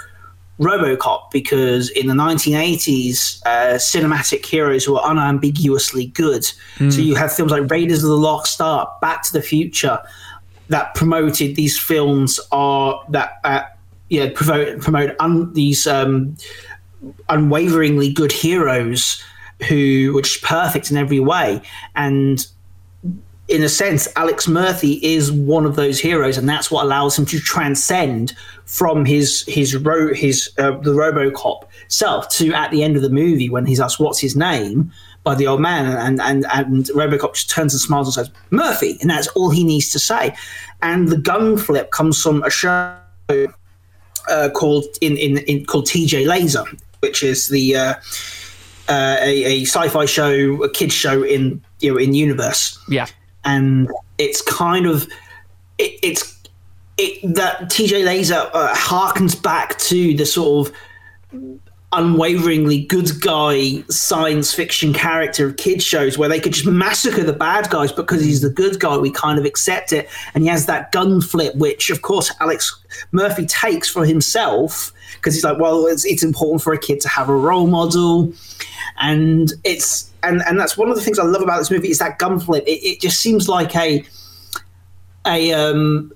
Robocop 0.59 1.31
because 1.31 1.89
in 1.91 2.07
the 2.07 2.13
1980s, 2.13 3.41
uh, 3.45 3.75
cinematic 3.75 4.45
heroes 4.45 4.87
were 4.87 4.99
unambiguously 5.03 6.07
good. 6.07 6.43
Mm. 6.77 6.91
So 6.91 6.99
you 6.99 7.15
have 7.15 7.31
films 7.31 7.51
like 7.51 7.71
Raiders 7.71 8.03
of 8.03 8.09
the 8.09 8.17
Lost 8.17 8.59
Ark, 8.59 8.99
Back 8.99 9.23
to 9.23 9.33
the 9.33 9.41
Future, 9.41 9.99
that 10.67 10.93
promoted 10.95 11.55
these 11.55 11.79
films 11.79 12.39
are 12.51 13.03
that 13.09 13.39
uh, 13.43 13.63
yeah 14.09 14.29
promote 14.33 14.79
promote 14.81 15.15
un, 15.19 15.51
these 15.53 15.87
um, 15.87 16.37
unwaveringly 17.27 18.13
good 18.13 18.31
heroes 18.31 19.21
who 19.67 20.13
were 20.13 20.21
just 20.21 20.41
perfect 20.41 20.89
in 20.89 20.97
every 20.97 21.19
way 21.19 21.61
and 21.95 22.47
in 23.49 23.63
a 23.63 23.69
sense, 23.69 24.07
Alex 24.15 24.47
Murphy 24.47 24.99
is 25.01 25.31
one 25.31 25.65
of 25.65 25.75
those 25.75 25.99
heroes, 25.99 26.37
and 26.37 26.47
that's 26.47 26.69
what 26.69 26.85
allows 26.85 27.17
him 27.17 27.25
to 27.25 27.39
transcend 27.39 28.35
from 28.65 29.05
his 29.05 29.43
his 29.47 29.75
ro- 29.75 30.13
his 30.13 30.51
uh, 30.59 30.71
the 30.77 30.91
RoboCop 30.91 31.63
self 31.87 32.29
to 32.29 32.53
at 32.53 32.69
the 32.69 32.83
end 32.83 32.95
of 32.95 33.01
the 33.01 33.09
movie 33.09 33.49
when 33.49 33.65
he's 33.65 33.79
asked 33.79 33.99
what's 33.99 34.19
his 34.19 34.35
name 34.35 34.91
by 35.23 35.33
the 35.33 35.47
old 35.47 35.61
man, 35.61 35.85
and 35.87 36.21
and 36.21 36.45
and 36.53 36.85
RoboCop 36.85 37.33
just 37.33 37.49
turns 37.49 37.73
and 37.73 37.81
smiles 37.81 38.15
and 38.15 38.25
says 38.25 38.33
Murphy, 38.51 38.97
and 39.01 39.09
that's 39.09 39.27
all 39.29 39.49
he 39.49 39.63
needs 39.63 39.89
to 39.91 39.99
say. 39.99 40.35
And 40.83 41.09
the 41.09 41.17
gun 41.17 41.57
flip 41.57 41.89
comes 41.91 42.21
from 42.21 42.43
a 42.43 42.51
show 42.51 42.95
uh, 43.29 44.49
called 44.53 44.85
in, 45.01 45.17
in 45.17 45.39
in 45.39 45.65
called 45.65 45.87
TJ 45.87 46.27
Lazer, 46.27 46.65
which 46.99 47.23
is 47.23 47.47
the 47.47 47.75
uh, 47.75 47.93
uh, 48.87 49.17
a, 49.21 49.43
a, 49.45 49.61
sci-fi 49.65 50.05
show, 50.05 50.63
a 50.63 50.69
kids 50.69 50.93
show 50.93 51.23
in 51.23 51.63
you 51.79 51.91
know 51.91 51.97
in 51.97 52.13
universe. 52.13 52.77
Yeah 52.87 53.07
and 53.45 53.89
it's 54.17 54.41
kind 54.41 54.85
of 54.85 55.07
it, 55.77 55.99
it's 56.03 56.37
it, 56.97 57.35
that 57.35 57.61
TJ 57.63 58.03
Lazer 58.03 58.49
uh, 58.53 58.73
harkens 58.73 59.41
back 59.41 59.77
to 59.79 60.15
the 60.15 60.25
sort 60.25 60.67
of 60.67 60.75
unwaveringly 61.91 62.81
good 62.81 63.09
guy 63.19 63.81
science 63.89 64.53
fiction 64.53 64.93
character 64.93 65.47
of 65.47 65.57
kids 65.57 65.83
shows 65.83 66.19
where 66.19 66.29
they 66.29 66.39
could 66.39 66.53
just 66.53 66.67
massacre 66.67 67.23
the 67.23 67.33
bad 67.33 67.67
guys 67.71 67.91
because 67.91 68.23
he's 68.23 68.41
the 68.41 68.49
good 68.49 68.79
guy. 68.79 68.95
We 68.97 69.11
kind 69.11 69.39
of 69.39 69.45
accept 69.45 69.91
it. 69.91 70.07
And 70.35 70.43
he 70.43 70.49
has 70.49 70.67
that 70.67 70.91
gun 70.91 71.21
flip 71.21 71.55
which 71.55 71.89
of 71.89 72.01
course 72.03 72.31
alex 72.39 72.83
murphy 73.11 73.45
takes 73.45 73.89
for 73.89 74.05
himself 74.05 74.91
because 75.15 75.33
he's 75.33 75.43
like 75.43 75.57
well 75.57 75.87
it's, 75.87 76.05
it's 76.05 76.21
important 76.21 76.61
for 76.61 76.73
a 76.73 76.79
kid 76.79 76.99
to 77.01 77.09
have 77.09 77.29
a 77.29 77.35
role 77.35 77.67
model. 77.67 78.33
And 78.99 79.51
it's 79.63 80.08
and 80.23 80.41
and 80.47 80.59
that's 80.59 80.77
one 80.77 80.89
of 80.89 80.95
the 80.95 81.01
things 81.01 81.19
I 81.19 81.23
love 81.23 81.41
about 81.41 81.59
this 81.59 81.71
movie 81.71 81.89
is 81.89 81.99
that 81.99 82.19
gun 82.19 82.39
flip. 82.39 82.63
It, 82.67 82.83
it 82.83 83.01
just 83.01 83.19
seems 83.19 83.47
like 83.47 83.75
a 83.75 84.03
a 85.25 85.53
um 85.53 86.11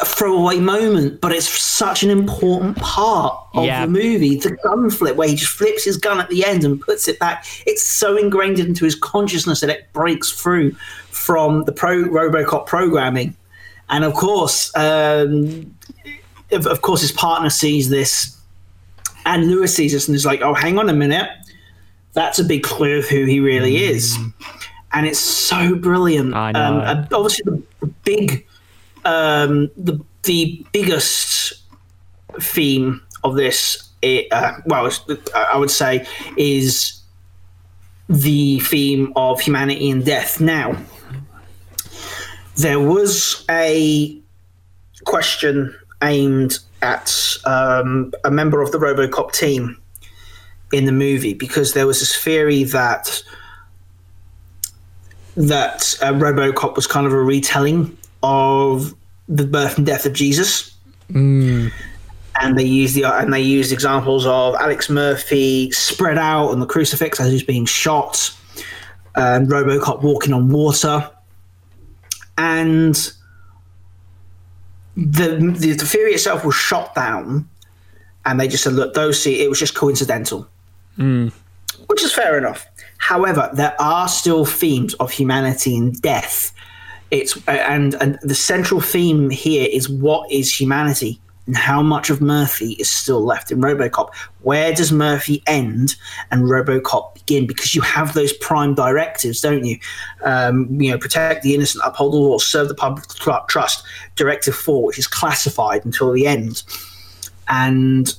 a 0.00 0.06
throwaway 0.06 0.58
moment, 0.58 1.20
but 1.20 1.32
it's 1.32 1.48
such 1.48 2.02
an 2.02 2.08
important 2.08 2.78
part 2.78 3.46
of 3.52 3.66
yeah. 3.66 3.84
the 3.84 3.92
movie. 3.92 4.36
The 4.36 4.56
gun 4.62 4.88
flip, 4.88 5.16
where 5.16 5.28
he 5.28 5.36
just 5.36 5.52
flips 5.52 5.84
his 5.84 5.98
gun 5.98 6.18
at 6.18 6.30
the 6.30 6.46
end 6.46 6.64
and 6.64 6.80
puts 6.80 7.08
it 7.08 7.18
back. 7.18 7.44
It's 7.66 7.86
so 7.86 8.16
ingrained 8.16 8.58
into 8.58 8.86
his 8.86 8.94
consciousness 8.94 9.60
that 9.60 9.68
it 9.68 9.92
breaks 9.92 10.30
through 10.30 10.72
from 11.10 11.64
the 11.64 11.72
pro 11.72 12.04
RoboCop 12.04 12.66
programming, 12.66 13.36
and 13.90 14.04
of 14.04 14.14
course, 14.14 14.74
um, 14.76 15.74
of, 16.50 16.66
of 16.66 16.80
course, 16.80 17.02
his 17.02 17.12
partner 17.12 17.50
sees 17.50 17.90
this, 17.90 18.38
and 19.26 19.50
Lewis 19.50 19.74
sees 19.74 19.92
this 19.92 20.08
and 20.08 20.14
is 20.14 20.24
like, 20.24 20.40
"Oh, 20.40 20.54
hang 20.54 20.78
on 20.78 20.88
a 20.88 20.94
minute." 20.94 21.28
That's 22.12 22.38
a 22.38 22.44
big 22.44 22.62
clue 22.62 22.98
of 22.98 23.08
who 23.08 23.24
he 23.24 23.40
really 23.40 23.74
mm. 23.74 23.90
is. 23.90 24.18
And 24.92 25.06
it's 25.06 25.18
so 25.18 25.74
brilliant. 25.74 26.34
I 26.34 26.52
know. 26.52 26.80
Um, 26.84 27.08
obviously, 27.12 27.44
the, 27.44 27.62
the 27.80 27.86
big, 28.04 28.46
um, 29.04 29.70
the 29.76 29.98
the 30.24 30.64
biggest 30.72 31.54
theme 32.40 33.02
of 33.24 33.36
this, 33.36 33.88
it, 34.02 34.30
uh, 34.32 34.52
well, 34.66 34.90
I 35.34 35.56
would 35.56 35.70
say, 35.70 36.06
is 36.36 37.00
the 38.08 38.60
theme 38.60 39.12
of 39.16 39.40
humanity 39.40 39.90
and 39.90 40.04
death. 40.04 40.40
Now, 40.40 40.76
there 42.56 42.78
was 42.78 43.44
a 43.50 44.20
question 45.04 45.74
aimed 46.02 46.58
at 46.82 47.36
um, 47.44 48.12
a 48.24 48.30
member 48.30 48.60
of 48.60 48.72
the 48.72 48.78
RoboCop 48.78 49.32
team 49.32 49.81
in 50.72 50.86
the 50.86 50.92
movie 50.92 51.34
because 51.34 51.74
there 51.74 51.86
was 51.86 52.00
this 52.00 52.16
theory 52.16 52.64
that 52.64 53.22
that 55.36 55.96
uh, 56.02 56.12
RoboCop 56.12 56.76
was 56.76 56.86
kind 56.86 57.06
of 57.06 57.12
a 57.12 57.22
retelling 57.22 57.96
of 58.22 58.94
the 59.28 59.46
birth 59.46 59.78
and 59.78 59.86
death 59.86 60.04
of 60.04 60.12
Jesus. 60.12 60.74
Mm. 61.10 61.72
And 62.40 62.58
they 62.58 62.64
used 62.64 62.94
the 62.94 63.04
and 63.04 63.32
they 63.32 63.40
used 63.40 63.72
examples 63.72 64.26
of 64.26 64.54
Alex 64.54 64.88
Murphy 64.88 65.70
spread 65.70 66.18
out 66.18 66.48
on 66.48 66.60
the 66.60 66.66
crucifix 66.66 67.20
as 67.20 67.30
he's 67.30 67.42
being 67.42 67.66
shot, 67.66 68.34
and 69.14 69.48
RoboCop 69.48 70.02
walking 70.02 70.32
on 70.32 70.48
water, 70.48 71.10
and 72.38 72.94
the, 74.96 75.36
the 75.58 75.74
the 75.74 75.86
theory 75.86 76.12
itself 76.12 76.42
was 76.44 76.54
shot 76.54 76.94
down, 76.94 77.46
and 78.24 78.40
they 78.40 78.48
just 78.48 78.64
said, 78.64 78.72
look, 78.72 78.94
those 78.94 79.22
see 79.22 79.42
it 79.42 79.50
was 79.50 79.58
just 79.58 79.74
coincidental. 79.74 80.48
Mm. 80.98 81.32
Which 81.86 82.02
is 82.02 82.12
fair 82.12 82.38
enough. 82.38 82.66
However, 82.98 83.50
there 83.52 83.74
are 83.80 84.08
still 84.08 84.44
themes 84.44 84.94
of 84.94 85.10
humanity 85.10 85.76
and 85.76 86.00
death. 86.00 86.52
It's 87.10 87.36
and, 87.46 87.94
and 87.94 88.18
the 88.22 88.34
central 88.34 88.80
theme 88.80 89.28
here 89.28 89.68
is 89.70 89.88
what 89.88 90.30
is 90.30 90.58
humanity 90.58 91.20
and 91.46 91.56
how 91.56 91.82
much 91.82 92.08
of 92.08 92.20
Murphy 92.20 92.72
is 92.74 92.88
still 92.88 93.24
left 93.24 93.50
in 93.50 93.60
RoboCop. 93.60 94.14
Where 94.42 94.72
does 94.72 94.92
Murphy 94.92 95.42
end 95.46 95.96
and 96.30 96.44
RoboCop 96.44 97.14
begin? 97.14 97.46
Because 97.46 97.74
you 97.74 97.82
have 97.82 98.14
those 98.14 98.32
prime 98.34 98.74
directives, 98.74 99.40
don't 99.40 99.64
you? 99.64 99.78
Um, 100.22 100.80
you 100.80 100.92
know, 100.92 100.98
protect 100.98 101.42
the 101.42 101.54
innocent, 101.54 101.82
uphold 101.84 102.12
the 102.12 102.18
law, 102.18 102.38
serve 102.38 102.68
the 102.68 102.74
public 102.74 103.04
trust. 103.48 103.84
Directive 104.14 104.54
four, 104.54 104.86
which 104.86 104.98
is 104.98 105.06
classified 105.06 105.84
until 105.84 106.12
the 106.12 106.26
end, 106.26 106.62
and 107.48 108.14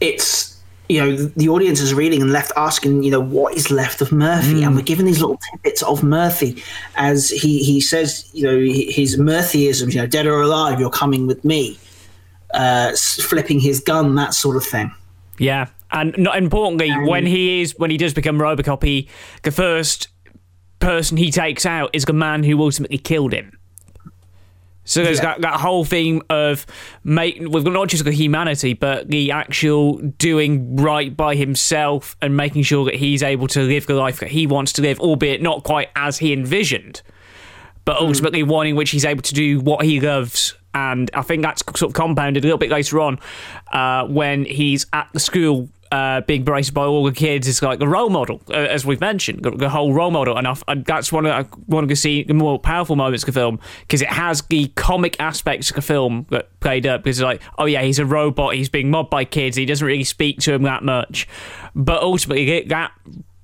it's 0.00 0.47
you 0.88 1.00
know, 1.00 1.16
the 1.16 1.48
audience 1.48 1.80
is 1.80 1.92
reading 1.92 2.22
and 2.22 2.32
left 2.32 2.50
asking, 2.56 3.02
you 3.02 3.10
know, 3.10 3.20
what 3.20 3.54
is 3.54 3.70
left 3.70 4.00
of 4.00 4.10
Murphy? 4.10 4.54
Mm. 4.54 4.66
And 4.66 4.76
we're 4.76 4.82
given 4.82 5.04
these 5.04 5.20
little 5.20 5.38
tidbits 5.50 5.82
of 5.82 6.02
Murphy 6.02 6.62
as 6.96 7.28
he, 7.28 7.62
he 7.62 7.80
says, 7.80 8.30
you 8.32 8.44
know, 8.44 8.58
his 8.58 9.18
Murphyisms, 9.18 9.92
you 9.92 10.00
know, 10.00 10.06
dead 10.06 10.26
or 10.26 10.40
alive, 10.40 10.80
you're 10.80 10.90
coming 10.90 11.26
with 11.26 11.44
me, 11.44 11.78
uh, 12.54 12.92
flipping 12.96 13.60
his 13.60 13.80
gun, 13.80 14.14
that 14.14 14.32
sort 14.32 14.56
of 14.56 14.64
thing. 14.64 14.90
Yeah. 15.38 15.68
And 15.90 16.16
not 16.16 16.38
importantly, 16.38 16.88
and, 16.88 17.06
when 17.06 17.26
he 17.26 17.60
is, 17.60 17.78
when 17.78 17.90
he 17.90 17.96
does 17.96 18.14
become 18.14 18.38
Robocop, 18.38 18.82
he, 18.82 19.08
the 19.42 19.50
first 19.50 20.08
person 20.80 21.16
he 21.16 21.30
takes 21.30 21.66
out 21.66 21.90
is 21.92 22.04
the 22.04 22.12
man 22.12 22.44
who 22.44 22.60
ultimately 22.62 22.98
killed 22.98 23.32
him. 23.32 23.57
So 24.88 25.04
there's 25.04 25.18
yeah. 25.18 25.34
that, 25.34 25.42
that 25.42 25.60
whole 25.60 25.84
theme 25.84 26.22
of 26.30 26.64
make 27.04 27.38
we've 27.40 27.62
got 27.62 27.74
not 27.74 27.88
just 27.88 28.04
the 28.04 28.10
humanity, 28.10 28.72
but 28.72 29.08
the 29.08 29.30
actual 29.30 29.98
doing 29.98 30.76
right 30.76 31.14
by 31.14 31.34
himself 31.34 32.16
and 32.22 32.36
making 32.36 32.62
sure 32.62 32.86
that 32.86 32.94
he's 32.94 33.22
able 33.22 33.48
to 33.48 33.60
live 33.60 33.86
the 33.86 33.94
life 33.94 34.18
that 34.20 34.30
he 34.30 34.46
wants 34.46 34.72
to 34.72 34.82
live, 34.82 34.98
albeit 34.98 35.42
not 35.42 35.62
quite 35.62 35.90
as 35.94 36.18
he 36.18 36.32
envisioned. 36.32 37.02
but 37.88 37.96
ultimately 38.02 38.42
one 38.42 38.66
in 38.66 38.76
which 38.76 38.90
he's 38.90 39.06
able 39.06 39.22
to 39.22 39.32
do 39.32 39.60
what 39.60 39.82
he 39.82 39.98
loves. 39.98 40.54
And 40.74 41.10
I 41.14 41.22
think 41.22 41.40
that's 41.40 41.62
sort 41.74 41.88
of 41.88 41.94
compounded 41.94 42.44
a 42.44 42.46
little 42.46 42.58
bit 42.58 42.68
later 42.70 43.00
on 43.00 43.18
uh, 43.72 44.06
when 44.06 44.44
he's 44.44 44.84
at 44.92 45.08
the 45.14 45.20
school 45.20 45.70
uh, 45.90 46.20
being 46.22 46.44
braced 46.44 46.74
by 46.74 46.84
all 46.84 47.04
the 47.04 47.12
kids 47.12 47.48
is 47.48 47.62
like 47.62 47.80
a 47.80 47.88
role 47.88 48.10
model, 48.10 48.40
uh, 48.50 48.54
as 48.54 48.84
we've 48.84 49.00
mentioned, 49.00 49.42
the, 49.42 49.50
the 49.50 49.68
whole 49.68 49.92
role 49.92 50.10
model. 50.10 50.36
And, 50.36 50.46
I, 50.46 50.54
that's 50.76 51.12
one 51.12 51.26
of 51.26 51.32
I 51.32 51.40
of 51.40 51.88
to 51.88 51.96
see 51.96 52.22
the 52.22 52.34
more 52.34 52.58
powerful 52.58 52.96
moments 52.96 53.22
of 53.22 53.26
the 53.26 53.40
film 53.40 53.60
because 53.80 54.02
it 54.02 54.08
has 54.08 54.42
the 54.42 54.68
comic 54.68 55.18
aspects 55.20 55.70
of 55.70 55.76
the 55.76 55.82
film 55.82 56.26
that 56.30 56.48
played 56.60 56.86
up. 56.86 57.02
Because 57.02 57.18
it's 57.20 57.24
like, 57.24 57.42
oh 57.58 57.66
yeah, 57.66 57.82
he's 57.82 57.98
a 57.98 58.06
robot, 58.06 58.54
he's 58.54 58.68
being 58.68 58.90
mobbed 58.90 59.10
by 59.10 59.24
kids, 59.24 59.56
he 59.56 59.66
doesn't 59.66 59.86
really 59.86 60.04
speak 60.04 60.40
to 60.40 60.52
him 60.52 60.62
that 60.62 60.82
much, 60.82 61.28
but 61.74 62.02
ultimately 62.02 62.62
that 62.64 62.92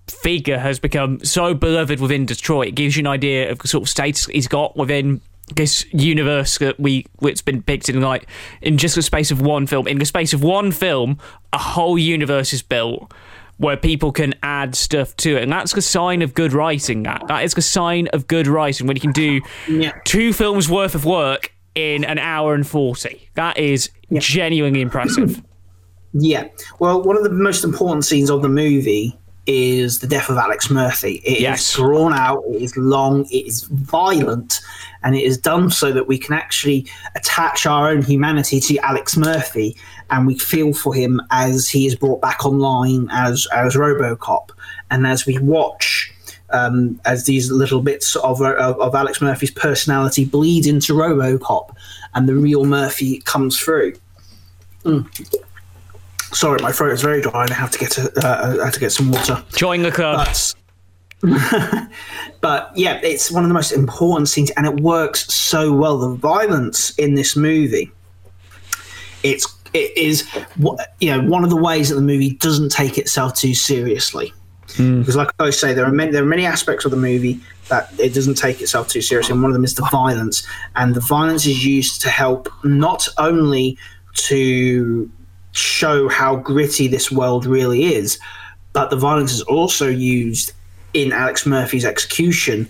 figure 0.09 0.59
has 0.59 0.79
become 0.79 1.19
so 1.25 1.55
beloved 1.55 2.01
within 2.01 2.27
Detroit. 2.27 2.69
It 2.69 2.75
gives 2.75 2.97
you 2.97 3.03
an 3.03 3.07
idea 3.07 3.51
of 3.51 3.59
the 3.59 3.69
sort 3.69 3.83
of 3.83 3.89
status 3.89 4.27
he's 4.27 4.49
got 4.49 4.77
within 4.77 5.21
this 5.55 5.85
universe 5.93 6.59
that 6.59 6.81
we 6.81 7.07
it's 7.23 7.43
been 7.43 7.57
depicted 7.59 7.95
in 7.97 8.03
like 8.03 8.27
in 8.63 8.79
just 8.79 8.95
the 8.95 9.03
space 9.03 9.31
of 9.31 9.41
one 9.41 9.67
film. 9.67 9.87
In 9.87 9.99
the 9.99 10.05
space 10.05 10.33
of 10.33 10.43
one 10.43 10.73
film, 10.73 11.19
a 11.53 11.59
whole 11.59 11.99
universe 11.99 12.53
is 12.53 12.63
built 12.63 13.13
where 13.59 13.77
people 13.77 14.11
can 14.11 14.35
add 14.43 14.75
stuff 14.75 15.15
to 15.17 15.37
it, 15.37 15.43
and 15.43 15.53
that's 15.53 15.73
the 15.75 15.83
sign 15.83 16.23
of 16.23 16.35
good 16.35 16.53
writing. 16.53 17.03
That 17.05 17.25
that 17.29 17.45
is 17.45 17.55
the 17.55 17.63
sign 17.63 18.09
of 18.13 18.27
good 18.27 18.47
writing 18.47 18.87
when 18.87 18.97
you 18.97 19.01
can 19.03 19.13
do 19.13 19.41
Yeah. 19.69 19.93
two 20.05 20.33
films 20.33 20.69
worth 20.69 20.95
of 20.95 21.05
work 21.05 21.53
in 21.75 22.05
an 22.05 22.19
hour 22.19 22.55
and 22.55 22.67
forty. 22.67 23.29
That 23.35 23.59
is 23.59 23.91
genuinely 24.19 24.81
impressive. 24.81 25.43
Yeah. 26.17 26.45
Well, 26.79 27.03
one 27.03 27.17
of 27.17 27.25
the 27.25 27.31
most 27.31 27.65
important 27.65 28.05
scenes 28.05 28.31
of 28.31 28.41
the 28.41 28.49
movie 28.49 29.19
is 29.47 29.99
the 29.99 30.07
death 30.07 30.29
of 30.31 30.37
Alex 30.39 30.71
Murphy. 30.71 31.21
It 31.25 31.37
is 31.37 31.41
Yes. 31.41 31.73
drawn 31.75 32.13
out, 32.13 32.43
it 32.49 32.63
is 32.63 32.77
long, 32.77 33.27
it 33.27 33.47
is 33.47 33.65
violent, 33.65 34.61
and 35.03 35.15
it 35.15 35.23
is 35.23 35.37
done 35.37 35.71
so 35.71 35.93
that 35.93 36.09
we 36.09 36.17
can 36.19 36.35
actually 36.35 36.87
attach 37.15 37.67
our 37.67 37.91
own 37.91 38.03
humanity 38.03 38.59
to 38.61 38.79
Alex 38.79 39.17
Murphy 39.17 39.77
and 40.11 40.27
we 40.27 40.39
feel 40.39 40.73
for 40.73 40.95
him 40.95 41.21
as 41.31 41.69
he 41.69 41.87
is 41.87 41.95
brought 41.95 42.21
back 42.21 42.45
online 42.45 43.09
as 43.13 43.47
as 43.53 43.75
RoboCop. 43.75 44.51
And 44.91 45.07
as 45.07 45.27
we 45.27 45.39
watch 45.39 46.11
um, 46.51 47.01
as 47.05 47.25
these 47.25 47.51
little 47.51 47.83
bits 47.83 48.17
of, 48.17 48.41
of, 48.41 48.81
of 48.81 48.95
Alex 48.95 49.21
Murphy's 49.21 49.51
personality 49.51 50.25
bleed 50.25 50.67
into 50.67 50.95
RoboCop 50.95 51.75
and 52.15 52.29
the 52.29 52.35
real 52.35 52.65
Murphy 52.65 53.21
comes 53.21 53.59
through. 53.59 53.95
Sorry, 56.35 56.61
my 56.61 56.73
throat 56.73 56.93
is 56.93 57.03
very 57.03 57.21
dry, 57.23 57.43
and 57.43 57.51
I 57.51 57.55
have 57.55 57.71
to 57.71 57.79
get 57.79 57.97
a, 57.97 58.11
uh, 58.27 58.59
I 58.61 58.65
have 58.65 58.75
to 58.75 58.81
get 58.81 58.91
some 58.91 59.11
water. 59.11 59.43
Join 59.55 59.83
the 59.83 59.93
club. 59.93 60.27
But, 60.27 60.55
but 62.41 62.73
yeah, 62.75 63.01
it's 63.03 63.31
one 63.31 63.45
of 63.45 63.49
the 63.49 63.55
most 63.55 63.73
important 63.73 64.29
scenes, 64.29 64.51
and 64.53 64.67
it 64.67 64.81
works 64.81 65.33
so 65.33 65.73
well. 65.73 65.99
The 65.99 66.15
violence 66.15 66.91
in 66.99 67.15
this 67.15 67.37
movie, 67.37 67.93
it's 69.23 69.47
it 69.73 69.97
is 69.97 70.29
you 71.01 71.11
know 71.11 71.29
one 71.29 71.45
of 71.45 71.51
the 71.51 71.57
ways 71.57 71.89
that 71.89 71.95
the 71.95 72.01
movie 72.01 72.35
doesn't 72.35 72.71
take 72.71 72.99
itself 72.99 73.35
too 73.35 73.55
seriously. 73.55 74.33
Because, 74.77 75.15
like 75.15 75.31
I 75.39 75.51
say, 75.51 75.73
there 75.73 75.85
are 75.85 75.93
many 75.93 76.11
there 76.11 76.23
are 76.23 76.27
many 76.27 76.47
aspects 76.47 76.85
of 76.85 76.91
the 76.91 76.97
movie 76.97 77.39
that 77.69 77.93
it 77.99 78.13
doesn't 78.13 78.35
take 78.35 78.61
itself 78.61 78.89
too 78.89 79.03
seriously, 79.03 79.33
and 79.33 79.43
one 79.43 79.51
of 79.51 79.55
them 79.55 79.65
is 79.65 79.75
the 79.75 79.87
violence. 79.91 80.47
And 80.75 80.95
the 80.95 81.01
violence 81.01 81.47
is 81.47 81.65
used 81.65 82.01
to 82.03 82.09
help 82.09 82.49
not 82.65 83.07
only 83.19 83.79
to 84.15 85.11
show 85.55 86.09
how 86.09 86.37
gritty 86.37 86.89
this 86.89 87.11
world 87.11 87.47
really 87.47 87.95
is, 87.95 88.19
but 88.73 88.91
the 88.91 88.97
violence 88.97 89.33
is 89.33 89.43
also 89.43 89.89
used 89.89 90.53
in 90.93 91.13
Alex 91.13 91.47
Murphy's 91.47 91.85
execution 91.85 92.69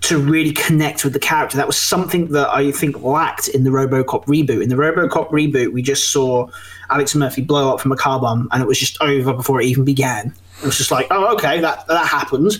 to 0.00 0.18
really 0.18 0.52
connect 0.52 1.04
with 1.04 1.12
the 1.12 1.18
character. 1.18 1.56
That 1.56 1.66
was 1.66 1.76
something 1.76 2.28
that 2.28 2.48
I 2.48 2.70
think 2.70 3.02
lacked 3.02 3.48
in 3.48 3.64
the 3.64 3.70
RoboCop 3.70 4.24
reboot. 4.26 4.62
In 4.62 4.68
the 4.68 4.76
RoboCop 4.76 5.28
reboot, 5.30 5.72
we 5.72 5.82
just 5.82 6.10
saw 6.12 6.48
Alex 6.88 7.14
Murphy 7.14 7.42
blow 7.42 7.74
up 7.74 7.80
from 7.80 7.92
a 7.92 7.96
car 7.96 8.20
bomb, 8.20 8.48
and 8.52 8.62
it 8.62 8.66
was 8.66 8.78
just 8.78 9.00
over 9.02 9.34
before 9.34 9.60
it 9.60 9.66
even 9.66 9.84
began. 9.84 10.32
It 10.62 10.66
was 10.66 10.78
just 10.78 10.90
like, 10.90 11.08
oh, 11.10 11.32
okay, 11.34 11.60
that 11.60 11.86
that 11.88 12.06
happened. 12.06 12.52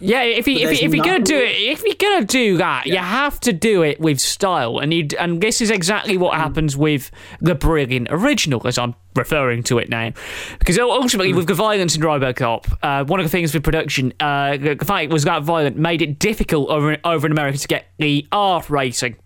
Yeah, 0.00 0.22
if 0.22 0.48
you 0.48 0.56
if, 0.56 0.62
there's 0.64 0.80
you, 0.80 0.88
if 0.88 0.94
you're 0.94 1.04
gonna 1.04 1.24
do 1.24 1.38
it, 1.38 1.56
if 1.56 1.82
you're 1.84 1.94
gonna 1.94 2.24
do 2.24 2.56
that, 2.58 2.86
you 2.86 2.96
have 2.96 3.38
to 3.40 3.52
do 3.52 3.82
it 3.82 4.00
with 4.00 4.20
style, 4.20 4.78
and 4.78 4.92
you 4.92 5.08
and 5.18 5.40
this 5.40 5.60
is 5.60 5.70
exactly 5.70 6.16
what 6.16 6.36
happens 6.36 6.76
with 6.76 7.10
the 7.40 7.54
brilliant 7.54 8.08
original, 8.10 8.66
as 8.66 8.76
I'm 8.76 8.94
referring 9.14 9.62
to 9.64 9.78
it 9.78 9.88
now, 9.88 10.12
because 10.58 10.78
ultimately 10.78 11.32
with 11.32 11.46
the 11.46 11.54
violence 11.54 11.94
in 11.94 12.02
RoboCop, 12.02 12.76
uh, 12.82 13.04
one 13.04 13.20
of 13.20 13.24
the 13.24 13.30
things 13.30 13.54
with 13.54 13.62
production, 13.62 14.12
uh, 14.20 14.56
the 14.56 14.74
the 14.74 14.84
fact 14.84 15.04
it 15.04 15.12
was 15.12 15.24
that 15.24 15.42
violent 15.42 15.76
made 15.76 16.02
it 16.02 16.18
difficult 16.18 16.70
over 16.70 16.96
over 17.04 17.26
in 17.26 17.32
America 17.32 17.58
to 17.58 17.68
get 17.68 17.86
the 17.98 18.26
R 18.32 18.62
rating. 18.68 19.16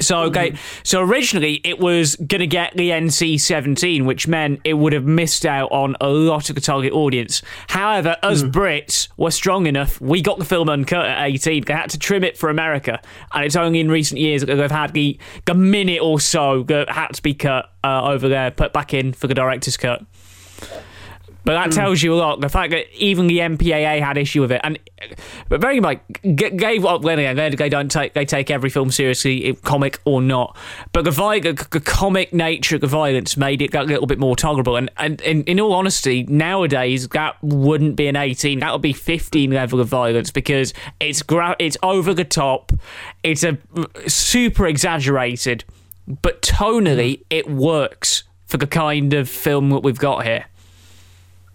So 0.00 0.22
okay, 0.24 0.54
so 0.82 1.00
originally 1.02 1.60
it 1.64 1.78
was 1.78 2.16
gonna 2.16 2.46
get 2.46 2.74
the 2.76 2.90
NC-17, 2.90 4.04
which 4.04 4.26
meant 4.26 4.60
it 4.64 4.74
would 4.74 4.92
have 4.92 5.04
missed 5.04 5.44
out 5.44 5.70
on 5.72 5.96
a 6.00 6.08
lot 6.08 6.48
of 6.48 6.54
the 6.54 6.60
target 6.60 6.92
audience. 6.92 7.42
However, 7.68 8.16
us 8.22 8.42
Brits 8.42 9.08
were 9.16 9.30
strong 9.30 9.66
enough. 9.66 10.00
We 10.00 10.22
got 10.22 10.38
the 10.38 10.44
film 10.44 10.68
uncut 10.68 11.06
at 11.06 11.26
18. 11.26 11.64
They 11.64 11.72
had 11.72 11.90
to 11.90 11.98
trim 11.98 12.24
it 12.24 12.38
for 12.38 12.50
America, 12.50 13.00
and 13.32 13.44
it's 13.44 13.56
only 13.56 13.80
in 13.80 13.90
recent 13.90 14.20
years 14.20 14.42
that 14.42 14.54
they've 14.54 14.70
had 14.70 14.92
the 14.92 15.18
the 15.44 15.54
minute 15.54 16.00
or 16.00 16.20
so 16.20 16.62
that 16.64 16.90
had 16.90 17.08
to 17.14 17.22
be 17.22 17.34
cut 17.34 17.70
uh, 17.84 18.04
over 18.04 18.28
there, 18.28 18.50
put 18.50 18.72
back 18.72 18.94
in 18.94 19.12
for 19.12 19.26
the 19.26 19.34
director's 19.34 19.76
cut. 19.76 20.04
But 21.44 21.54
that 21.54 21.66
hmm. 21.66 21.70
tells 21.70 22.02
you 22.02 22.14
a 22.14 22.16
lot. 22.16 22.40
The 22.40 22.48
fact 22.48 22.70
that 22.72 22.86
even 22.94 23.26
the 23.26 23.38
MPAA 23.38 24.00
had 24.00 24.16
issue 24.18 24.40
with 24.42 24.52
it, 24.52 24.60
and 24.62 24.78
but 25.48 25.60
very 25.60 25.80
much 25.80 26.00
g- 26.22 26.50
gave 26.50 26.84
up. 26.84 27.02
Well, 27.02 27.18
again, 27.18 27.36
they, 27.36 27.50
they 27.50 27.68
don't 27.68 27.90
take 27.90 28.14
they 28.14 28.24
take 28.24 28.50
every 28.50 28.70
film 28.70 28.90
seriously, 28.90 29.54
comic 29.62 30.00
or 30.04 30.20
not. 30.20 30.56
But 30.92 31.04
the, 31.04 31.10
vi- 31.10 31.40
the, 31.40 31.66
the 31.70 31.80
comic 31.80 32.32
nature 32.32 32.76
of 32.76 32.80
the 32.80 32.86
violence 32.86 33.36
made 33.36 33.62
it 33.62 33.74
a 33.74 33.82
little 33.82 34.06
bit 34.06 34.18
more 34.18 34.36
tolerable. 34.36 34.76
And 34.76 34.90
and 34.96 35.20
in, 35.22 35.44
in 35.44 35.60
all 35.60 35.72
honesty, 35.72 36.24
nowadays 36.24 37.08
that 37.08 37.36
wouldn't 37.42 37.96
be 37.96 38.06
an 38.06 38.16
eighteen. 38.16 38.60
That 38.60 38.72
would 38.72 38.82
be 38.82 38.92
fifteen 38.92 39.50
level 39.50 39.80
of 39.80 39.88
violence 39.88 40.30
because 40.30 40.74
it's 40.98 41.22
gra- 41.22 41.56
it's 41.58 41.76
over 41.82 42.12
the 42.14 42.24
top. 42.24 42.72
It's 43.22 43.44
a 43.44 43.58
super 44.06 44.66
exaggerated, 44.66 45.64
but 46.22 46.42
tonally 46.42 47.18
hmm. 47.18 47.22
it 47.30 47.50
works 47.50 48.24
for 48.46 48.56
the 48.56 48.66
kind 48.66 49.14
of 49.14 49.28
film 49.28 49.70
that 49.70 49.80
we've 49.80 49.98
got 49.98 50.24
here. 50.26 50.46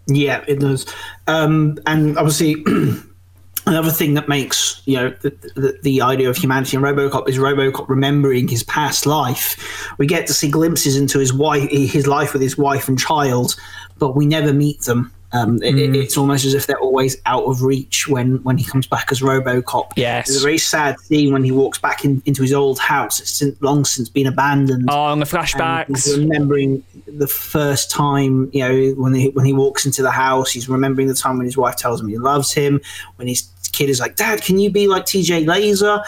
Yeah, 0.08 0.44
it 0.48 0.60
does. 0.60 0.86
Um, 1.28 1.80
and 1.88 2.18
obviously, 2.18 2.64
another 3.66 3.92
thing 3.92 4.14
that 4.14 4.28
makes 4.28 4.82
you 4.86 4.98
know 4.98 5.10
the, 5.22 5.30
the, 5.56 5.80
the 5.82 6.02
idea 6.02 6.30
of 6.30 6.38
humanity 6.38 6.78
in 6.78 6.84
RoboCop 6.84 7.28
is 7.28 7.38
RoboCop 7.38 7.90
remembering 7.90 8.48
his 8.48 8.64
past 8.64 9.06
life. 9.06 9.90
We 9.98 10.08
get 10.08 10.28
to 10.28 10.34
see 10.34 10.50
glimpses 10.50 10.96
into 10.96 11.20
his 11.20 11.34
wife, 11.34 11.70
his 11.72 12.08
life 12.08 12.34
with 12.34 12.42
his 12.42 12.58
wife 12.58 12.88
and 12.88 13.00
child, 13.00 13.56
but 13.98 14.16
we 14.16 14.26
never 14.26 14.54
meet 14.54 14.82
them. 14.82 15.12
Um, 15.32 15.62
it, 15.62 15.76
it- 15.78 15.96
it's 15.96 16.18
almost 16.18 16.46
as 16.46 16.54
if 16.54 16.66
they're 16.68 16.80
always 16.80 17.18
out 17.26 17.44
of 17.44 17.62
reach 17.64 18.08
when, 18.08 18.38
when 18.44 18.58
he 18.58 18.64
comes 18.64 18.88
back 18.88 19.12
as 19.12 19.20
RoboCop. 19.22 19.92
Yes. 19.98 20.28
There's 20.28 20.40
a 20.42 20.44
very 20.46 20.58
sad 20.58 21.00
scene 21.02 21.34
when 21.34 21.44
he 21.44 21.52
walks 21.52 21.78
back 21.78 22.06
in, 22.06 22.22
into 22.26 22.42
his 22.42 22.54
old 22.54 22.80
house. 22.80 23.20
It's 23.20 23.32
since, 23.32 23.62
long 23.62 23.84
since 23.86 24.08
been 24.08 24.28
abandoned. 24.28 24.88
Oh, 24.90 25.12
and 25.12 25.22
the 25.22 25.26
flashbacks. 25.26 25.88
he's 25.88 26.18
remembering 26.18 26.84
the 27.08 27.28
first 27.28 27.92
time, 27.92 28.50
you 28.54 28.60
know, 28.62 29.02
when 29.02 29.14
he 29.14 29.30
when 29.30 29.46
he 29.46 29.52
walks 29.54 29.86
into 29.86 30.02
the 30.02 30.12
house, 30.12 30.52
he's 30.52 30.70
remembering 30.70 31.08
the 31.08 31.14
time 31.14 31.38
when 31.38 31.46
his 31.46 31.58
wife 31.58 31.76
tells 31.76 32.00
him 32.00 32.08
he 32.08 32.18
loves 32.18 32.54
him. 32.54 32.80
When 33.18 33.28
his 33.28 33.50
kid 33.74 33.90
is 33.90 34.00
like, 34.00 34.16
"Dad, 34.16 34.42
can 34.42 34.58
you 34.60 34.70
be 34.70 34.88
like 34.88 35.06
T.J. 35.06 35.46
Lazer?" 35.46 36.04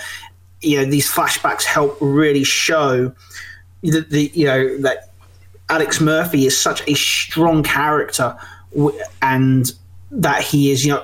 You 0.61 0.77
know, 0.77 0.85
these 0.89 1.11
flashbacks 1.11 1.63
help 1.63 1.97
really 2.01 2.43
show 2.43 3.13
that 3.83 4.09
the 4.09 4.31
you 4.33 4.45
know 4.45 4.77
that 4.79 5.09
Alex 5.69 5.99
Murphy 6.01 6.45
is 6.45 6.59
such 6.59 6.81
a 6.87 6.93
strong 6.95 7.61
character, 7.63 8.37
and 9.21 9.71
that 10.11 10.41
he 10.41 10.71
is 10.71 10.85
you 10.85 10.93
know 10.93 11.03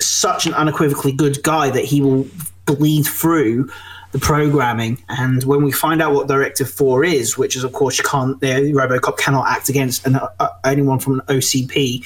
such 0.00 0.46
an 0.46 0.54
unequivocally 0.54 1.12
good 1.12 1.42
guy 1.42 1.70
that 1.70 1.84
he 1.84 2.00
will 2.00 2.26
bleed 2.66 3.04
through 3.04 3.70
the 4.12 4.18
programming. 4.18 5.02
And 5.08 5.42
when 5.44 5.62
we 5.62 5.72
find 5.72 6.00
out 6.00 6.14
what 6.14 6.28
Directive 6.28 6.70
Four 6.70 7.04
is, 7.04 7.36
which 7.36 7.56
is 7.56 7.64
of 7.64 7.72
course 7.72 7.98
you 7.98 8.04
can't, 8.04 8.40
the 8.40 8.46
RoboCop 8.46 9.18
cannot 9.18 9.48
act 9.48 9.68
against 9.68 10.06
an, 10.06 10.16
uh, 10.16 10.48
anyone 10.64 10.98
from 10.98 11.20
an 11.20 11.26
OCP, 11.26 12.04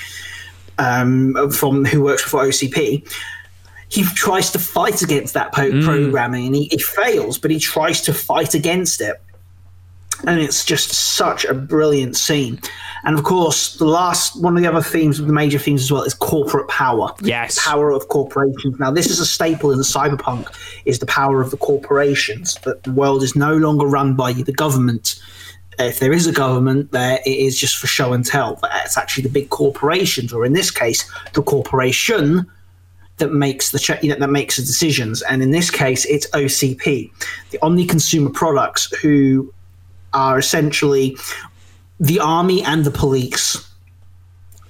um, 0.79 1.51
from 1.51 1.85
who 1.85 2.03
works 2.03 2.23
for 2.23 2.45
OCP. 2.45 3.09
He 3.89 4.05
tries 4.05 4.51
to 4.53 4.59
fight 4.59 5.03
against 5.03 5.35
that 5.35 5.53
po- 5.53 5.83
programming, 5.83 6.47
and 6.47 6.55
he, 6.55 6.65
he 6.71 6.79
fails, 6.79 7.37
but 7.37 7.51
he 7.51 7.59
tries 7.59 8.01
to 8.03 8.15
fight 8.15 8.55
against 8.55 9.03
it 9.03 9.21
and 10.27 10.41
it's 10.41 10.65
just 10.65 10.91
such 10.91 11.45
a 11.45 11.55
brilliant 11.55 12.17
scene. 12.17 12.61
And 13.05 13.19
of 13.19 13.25
course, 13.25 13.77
the 13.77 13.85
last 13.85 14.41
one 14.41 14.57
of 14.57 14.63
the 14.63 14.69
other 14.69 14.83
themes, 14.83 15.19
the 15.19 15.33
major 15.33 15.59
themes 15.59 15.83
as 15.83 15.93
well, 15.93 16.03
is 16.03 16.15
corporate 16.15 16.69
power. 16.69 17.13
Yes. 17.21 17.59
power 17.65 17.91
of 17.91 18.09
corporations. 18.09 18.79
Now, 18.79 18.91
this 18.91 19.07
is 19.11 19.19
a 19.19 19.27
staple 19.27 19.73
in 19.73 19.79
the 19.79 19.85
cyberpunk: 19.85 20.55
is 20.85 20.99
the 20.99 21.07
power 21.07 21.41
of 21.41 21.51
the 21.51 21.57
corporations. 21.57 22.55
That 22.65 22.83
the 22.85 22.93
world 22.93 23.23
is 23.23 23.35
no 23.35 23.57
longer 23.57 23.87
run 23.87 24.15
by 24.15 24.33
the 24.33 24.53
government. 24.53 25.21
If 25.79 26.01
there 26.01 26.13
is 26.13 26.27
a 26.27 26.33
government, 26.33 26.93
there 26.93 27.19
it 27.25 27.31
is 27.31 27.59
just 27.59 27.79
for 27.79 27.87
show 27.87 28.13
and 28.13 28.25
tell. 28.25 28.59
But 28.61 28.71
it's 28.85 28.99
actually 28.99 29.25
the 29.25 29.31
big 29.31 29.51
corporations, 29.51 30.33
or 30.33 30.45
in 30.45 30.53
this 30.53 30.71
case, 30.71 31.11
the 31.33 31.43
corporation 31.43 32.47
that 33.19 33.33
makes 33.33 33.71
the 33.71 33.79
che- 33.79 33.99
you 34.03 34.09
know, 34.09 34.17
that 34.17 34.31
makes 34.31 34.57
the 34.57 34.63
decisions. 34.63 35.23
And 35.23 35.43
in 35.43 35.51
this 35.51 35.71
case, 35.71 36.05
it's 36.07 36.27
OCP, 36.31 37.11
the 37.51 37.59
Omni 37.63 37.87
Consumer 37.87 38.31
Products, 38.31 38.95
who 38.97 39.53
are 40.15 40.39
essentially 40.39 41.17
the 42.01 42.21
army 42.21 42.63
and 42.63 42.85
the 42.85 42.91
police 42.91 43.69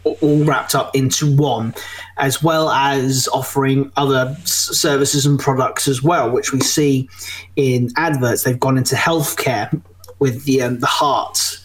all 0.04 0.44
wrapped 0.44 0.74
up 0.74 0.94
into 0.96 1.34
one, 1.36 1.72
as 2.18 2.42
well 2.42 2.70
as 2.70 3.28
offering 3.32 3.90
other 3.96 4.36
services 4.44 5.24
and 5.24 5.38
products 5.38 5.86
as 5.86 6.02
well, 6.02 6.30
which 6.30 6.52
we 6.52 6.60
see 6.60 7.08
in 7.54 7.88
adverts. 7.96 8.42
They've 8.42 8.58
gone 8.58 8.76
into 8.76 8.96
healthcare 8.96 9.80
with 10.18 10.44
the 10.44 10.62
um, 10.62 10.80
the 10.80 10.86
heart 10.86 11.58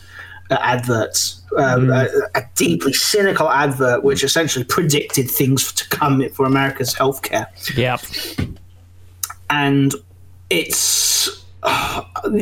uh, 0.50 0.58
adverts, 0.62 1.42
um, 1.58 1.90
a, 1.90 2.08
a 2.36 2.44
deeply 2.56 2.94
cynical 2.94 3.50
advert 3.50 4.04
which 4.04 4.24
essentially 4.24 4.64
predicted 4.64 5.30
things 5.30 5.74
to 5.74 5.88
come 5.90 6.28
for 6.30 6.46
America's 6.46 6.94
healthcare 6.94 7.48
Yep. 7.76 8.02
and 9.50 9.94
it's 10.50 11.37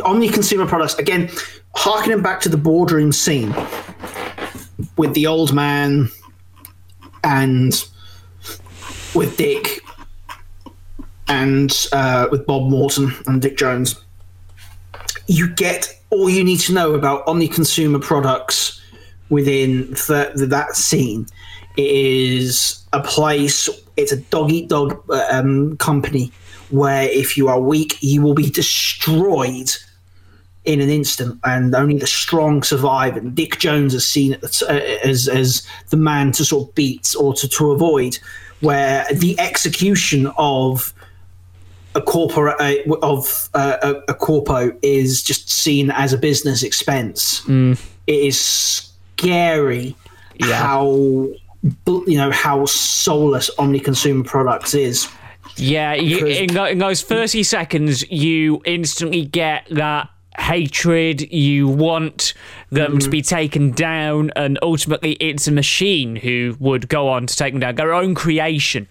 omni 0.04 0.30
consumer 0.30 0.66
products 0.66 0.96
again 0.96 1.30
harkening 1.76 2.22
back 2.22 2.40
to 2.42 2.50
the 2.50 2.58
boardroom 2.58 3.12
scene 3.12 3.54
with 4.98 5.14
the 5.14 5.26
old 5.28 5.54
man 5.54 6.10
and 7.24 7.88
with 9.14 9.36
dick 9.38 9.82
and 11.28 11.88
uh, 11.92 12.28
with 12.32 12.46
bob 12.46 12.70
morton 12.70 13.12
and 13.26 13.42
dick 13.42 13.58
jones 13.58 14.00
you 15.28 15.50
get 15.56 16.00
all 16.12 16.30
you 16.30 16.44
need 16.44 16.60
to 16.60 16.74
know 16.74 16.94
about 16.94 17.28
omni 17.28 17.48
consumer 17.48 18.00
products 18.00 18.82
within 19.30 19.88
th- 19.96 20.34
that 20.36 20.76
scene. 20.76 21.26
It 21.78 21.88
is 21.88 22.84
a 22.94 23.02
place 23.02 23.70
it's 23.98 24.12
a 24.12 24.18
dog 24.18 24.52
eat 24.52 24.70
dog 24.70 25.04
um, 25.32 25.78
company 25.78 26.32
where 26.70 27.04
if 27.10 27.38
you 27.38 27.48
are 27.48 27.60
weak 27.60 27.98
you 28.02 28.22
will 28.22 28.34
be 28.34 28.50
destroyed 28.50 29.70
in 30.66 30.82
an 30.82 30.90
instant 30.90 31.40
and 31.44 31.76
only 31.76 31.98
the 31.98 32.08
strong 32.08 32.64
survive 32.64 33.16
and 33.16 33.36
dick 33.36 33.60
jones 33.60 33.94
is 33.94 34.08
seen 34.08 34.36
as, 34.42 34.62
as, 34.64 35.28
as 35.28 35.68
the 35.90 35.98
man 35.98 36.32
to 36.32 36.44
sort 36.44 36.68
of 36.68 36.76
beat 36.76 37.16
or 37.20 37.34
to, 37.34 37.48
to 37.48 37.72
avoid 37.72 38.18
where 38.62 39.06
the 39.14 39.40
execution 39.40 40.28
of 40.38 40.94
a 41.96 42.02
corporate 42.02 42.60
uh, 42.60 42.96
of 43.02 43.50
uh, 43.54 43.78
a, 43.82 44.12
a 44.12 44.14
corpo 44.14 44.72
is 44.82 45.24
just 45.24 45.50
seen 45.50 45.90
as 45.92 46.12
a 46.14 46.18
business 46.18 46.62
expense. 46.62 47.42
It 48.08 48.20
is 48.22 48.40
scary 48.40 49.96
how 50.52 50.88
you 50.92 52.18
know 52.18 52.32
how 52.32 52.66
soulless 52.66 53.50
omni 53.58 53.80
consumer 53.80 54.24
products 54.24 54.74
is. 54.74 55.08
Yeah, 55.58 55.94
you, 55.94 56.26
in, 56.26 56.58
in 56.58 56.78
those 56.80 57.02
30 57.02 57.44
seconds, 57.44 58.10
you 58.12 58.62
instantly 58.66 59.26
get 59.26 59.68
that 59.72 60.10
hatred. 60.38 61.22
You 61.32 61.68
want 61.68 62.34
them 62.70 63.00
to 63.00 63.08
mm. 63.08 63.12
be 63.12 63.22
taken 63.22 63.72
down, 63.72 64.32
and 64.36 64.60
ultimately, 64.62 65.14
it's 65.14 65.48
a 65.48 65.52
machine 65.52 66.16
who 66.16 66.56
would 66.60 66.90
go 66.90 67.08
on 67.10 67.28
to 67.28 67.36
take 67.36 67.54
them 67.54 67.62
down, 67.62 67.76
their 67.76 67.94
own 67.94 68.16
creation, 68.16 68.88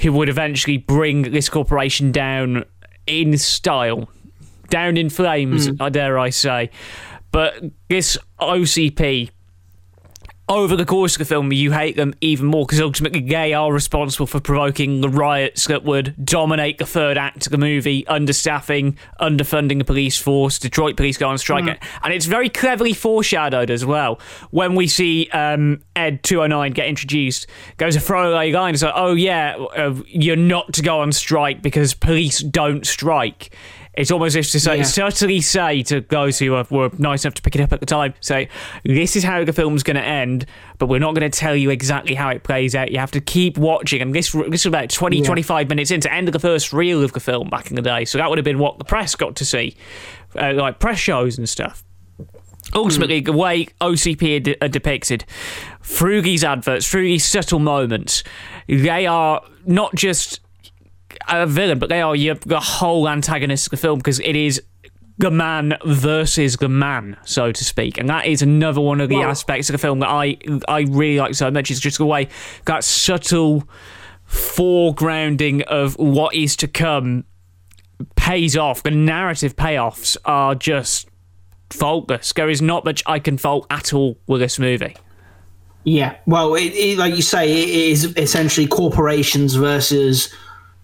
who 0.00 0.12
would 0.12 0.28
eventually 0.28 0.78
bring 0.78 1.22
this 1.22 1.48
corporation 1.48 2.12
down 2.12 2.64
in 3.06 3.36
style, 3.36 4.08
down 4.68 4.96
in 4.96 5.10
flames, 5.10 5.68
mm. 5.68 5.76
I 5.80 5.88
dare 5.88 6.18
I 6.18 6.30
say. 6.30 6.70
But 7.32 7.62
this 7.88 8.18
OCP 8.40 9.30
over 10.50 10.74
the 10.74 10.84
course 10.84 11.14
of 11.14 11.20
the 11.20 11.24
film, 11.24 11.52
you 11.52 11.70
hate 11.70 11.94
them 11.94 12.12
even 12.20 12.44
more 12.46 12.66
because 12.66 12.80
ultimately 12.80 13.20
they 13.20 13.54
are 13.54 13.72
responsible 13.72 14.26
for 14.26 14.40
provoking 14.40 15.00
the 15.00 15.08
riots 15.08 15.68
that 15.68 15.84
would 15.84 16.12
dominate 16.24 16.78
the 16.78 16.84
third 16.84 17.16
act 17.16 17.46
of 17.46 17.52
the 17.52 17.58
movie, 17.58 18.02
understaffing, 18.04 18.96
underfunding 19.20 19.78
the 19.78 19.84
police 19.84 20.18
force, 20.18 20.58
Detroit 20.58 20.96
police 20.96 21.16
go 21.16 21.28
on 21.28 21.38
strike. 21.38 21.80
And 22.02 22.12
it's 22.12 22.26
very 22.26 22.48
cleverly 22.48 22.92
foreshadowed 22.94 23.70
as 23.70 23.86
well. 23.86 24.18
When 24.50 24.74
we 24.74 24.88
see 24.88 25.28
um, 25.28 25.82
Ed 25.94 26.24
209 26.24 26.72
get 26.72 26.88
introduced, 26.88 27.46
goes 27.76 27.94
a 27.94 28.00
throwaway 28.00 28.50
line. 28.50 28.74
It's 28.74 28.82
like, 28.82 28.92
oh, 28.96 29.14
yeah, 29.14 29.54
uh, 29.56 29.94
you're 30.08 30.34
not 30.34 30.72
to 30.72 30.82
go 30.82 30.98
on 30.98 31.12
strike 31.12 31.62
because 31.62 31.94
police 31.94 32.40
don't 32.40 32.84
strike. 32.84 33.54
It's 33.94 34.10
almost 34.12 34.36
as 34.36 34.46
if 34.46 34.52
to 34.52 34.60
say, 34.60 34.76
Yeah. 34.78 34.82
subtly 34.84 35.40
say 35.40 35.82
to 35.84 36.00
those 36.00 36.38
who 36.38 36.54
are, 36.54 36.64
were 36.70 36.90
nice 36.96 37.24
enough 37.24 37.34
to 37.34 37.42
pick 37.42 37.56
it 37.56 37.60
up 37.60 37.72
at 37.72 37.80
the 37.80 37.86
time, 37.86 38.14
say, 38.20 38.48
this 38.84 39.16
is 39.16 39.24
how 39.24 39.42
the 39.44 39.52
film's 39.52 39.82
going 39.82 39.96
to 39.96 40.02
end, 40.02 40.46
but 40.78 40.86
we're 40.86 41.00
not 41.00 41.14
going 41.14 41.28
to 41.28 41.36
tell 41.38 41.56
you 41.56 41.70
exactly 41.70 42.14
how 42.14 42.28
it 42.28 42.44
plays 42.44 42.74
out. 42.76 42.92
You 42.92 42.98
have 42.98 43.10
to 43.10 43.20
keep 43.20 43.58
watching. 43.58 44.00
And 44.00 44.14
this, 44.14 44.30
this 44.30 44.64
was 44.64 44.66
about 44.66 44.90
20, 44.90 45.18
Yeah. 45.18 45.24
25 45.24 45.68
minutes 45.68 45.90
into 45.90 46.10
end 46.12 46.28
of 46.28 46.32
the 46.32 46.38
first 46.38 46.72
reel 46.72 47.02
of 47.02 47.12
the 47.12 47.20
film 47.20 47.48
back 47.50 47.68
in 47.68 47.74
the 47.76 47.82
day. 47.82 48.04
So 48.04 48.16
that 48.18 48.28
would 48.28 48.38
have 48.38 48.44
been 48.44 48.60
what 48.60 48.78
the 48.78 48.84
press 48.84 49.16
got 49.16 49.34
to 49.36 49.44
see, 49.44 49.76
uh, 50.40 50.52
like 50.54 50.78
press 50.78 50.98
shows 50.98 51.36
and 51.36 51.48
stuff. 51.48 51.82
Ultimately, 52.72 53.18
the 53.20 53.32
way 53.32 53.66
OCP 53.80 54.36
are, 54.36 54.40
de- 54.40 54.64
are 54.64 54.68
depicted 54.68 55.24
through 55.82 56.22
these 56.22 56.44
adverts, 56.44 56.88
through 56.88 57.02
these 57.02 57.24
subtle 57.24 57.58
moments, 57.58 58.22
they 58.68 59.06
are 59.06 59.42
not 59.66 59.92
just 59.96 60.38
a 61.28 61.46
villain, 61.46 61.78
but 61.78 61.88
they 61.88 62.00
are 62.00 62.14
your, 62.16 62.34
the 62.34 62.60
whole 62.60 63.08
antagonist 63.08 63.66
of 63.66 63.70
the 63.72 63.76
film 63.76 63.98
because 63.98 64.20
it 64.20 64.36
is 64.36 64.62
the 65.18 65.30
man 65.30 65.76
versus 65.84 66.56
the 66.56 66.68
man, 66.68 67.16
so 67.24 67.52
to 67.52 67.64
speak, 67.64 67.98
and 67.98 68.08
that 68.08 68.24
is 68.26 68.40
another 68.40 68.80
one 68.80 69.00
of 69.00 69.08
the 69.10 69.16
Well- 69.16 69.28
aspects 69.28 69.68
of 69.68 69.72
the 69.74 69.78
film 69.78 69.98
that 70.00 70.08
I 70.08 70.38
I 70.66 70.80
really 70.88 71.18
like 71.18 71.34
so 71.34 71.50
much. 71.50 71.70
Is 71.70 71.78
just 71.80 71.98
the 71.98 72.06
way 72.06 72.28
that 72.64 72.84
subtle 72.84 73.64
foregrounding 74.26 75.62
of 75.62 75.94
what 75.98 76.34
is 76.34 76.56
to 76.56 76.68
come 76.68 77.24
pays 78.16 78.56
off. 78.56 78.82
The 78.82 78.90
narrative 78.90 79.56
payoffs 79.56 80.16
are 80.24 80.54
just 80.54 81.08
faultless. 81.70 82.32
There 82.32 82.48
is 82.48 82.62
not 82.62 82.84
much 82.84 83.02
I 83.06 83.18
can 83.18 83.36
fault 83.38 83.66
at 83.70 83.92
all 83.92 84.16
with 84.26 84.40
this 84.40 84.58
movie. 84.58 84.96
Yeah, 85.84 86.16
well, 86.26 86.54
it, 86.54 86.72
it, 86.74 86.98
like 86.98 87.14
you 87.16 87.22
say, 87.22 87.50
it 87.62 87.68
is 87.68 88.04
essentially 88.16 88.66
corporations 88.66 89.54
versus 89.54 90.32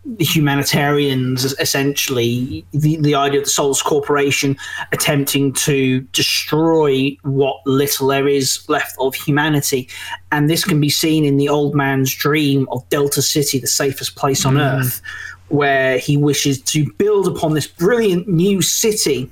the 0.07 0.25
humanitarians. 0.25 1.45
Essentially, 1.59 2.65
the 2.73 2.97
the 2.97 3.15
idea 3.15 3.41
of 3.41 3.45
the 3.47 3.51
Souls 3.51 3.83
Corporation 3.83 4.57
attempting 4.93 5.53
to 5.55 6.01
destroy 6.13 7.17
what 7.23 7.57
little 7.67 8.09
there 8.09 8.29
is 8.29 8.65
left 8.69 8.97
of 8.99 9.15
humanity, 9.15 9.89
and 10.33 10.49
this 10.49 10.65
can 10.65 10.81
be 10.81 10.91
seen 10.91 11.25
in 11.25 11.37
the 11.37 11.49
old 11.49 11.75
man's 11.75 12.15
dream 12.15 12.69
of 12.71 12.89
Delta 12.89 13.23
City, 13.23 13.59
the 13.59 13.67
safest 13.67 14.17
place 14.17 14.45
on 14.45 14.55
mm. 14.55 14.81
earth, 14.81 15.03
where 15.49 15.99
he 15.99 16.17
wishes 16.17 16.61
to 16.63 16.91
build 16.95 17.27
upon 17.27 17.55
this 17.55 17.67
brilliant 17.67 18.29
new 18.29 18.63
city 18.63 19.31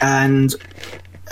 and 0.00 0.54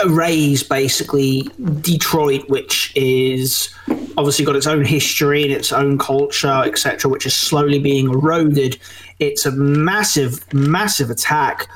erase 0.05 0.63
basically 0.63 1.49
Detroit, 1.81 2.49
which 2.49 2.93
is 2.95 3.75
obviously 4.17 4.45
got 4.45 4.57
its 4.57 4.67
own 4.67 4.85
history 4.85 5.43
and 5.45 5.53
its 5.53 5.73
own 5.73 5.99
culture, 5.99 6.63
etc., 6.65 7.11
which 7.11 7.27
is 7.27 7.35
slowly 7.35 7.79
being 7.79 8.09
eroded. 8.11 8.79
It's 9.19 9.47
a 9.47 9.53
massive, 9.53 10.53
massive 10.53 11.11
attack 11.11 11.69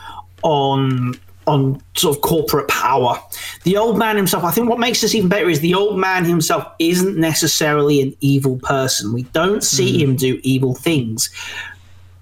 on 0.42 1.14
on 1.46 1.82
sort 1.96 2.16
of 2.16 2.22
corporate 2.22 2.68
power. 2.68 3.20
The 3.64 3.76
old 3.76 3.98
man 3.98 4.16
himself, 4.16 4.44
I 4.44 4.52
think 4.52 4.68
what 4.68 4.78
makes 4.78 5.00
this 5.00 5.12
even 5.12 5.28
better 5.28 5.48
is 5.48 5.58
the 5.58 5.74
old 5.74 5.98
man 5.98 6.24
himself 6.24 6.64
isn't 6.78 7.16
necessarily 7.16 8.00
an 8.00 8.14
evil 8.20 8.58
person. 8.58 9.12
We 9.12 9.24
don't 9.24 9.64
see 9.64 9.94
hmm. 9.94 10.10
him 10.10 10.16
do 10.16 10.40
evil 10.44 10.74
things. 10.74 11.30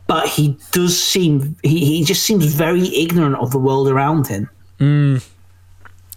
But 0.06 0.26
he 0.26 0.58
does 0.72 1.00
seem 1.00 1.54
he, 1.62 1.84
he 1.84 2.04
just 2.04 2.24
seems 2.24 2.46
very 2.46 2.88
ignorant 2.96 3.36
of 3.36 3.52
the 3.52 3.58
world 3.58 3.88
around 3.88 4.26
him 4.26 4.50
hmm. 4.78 5.18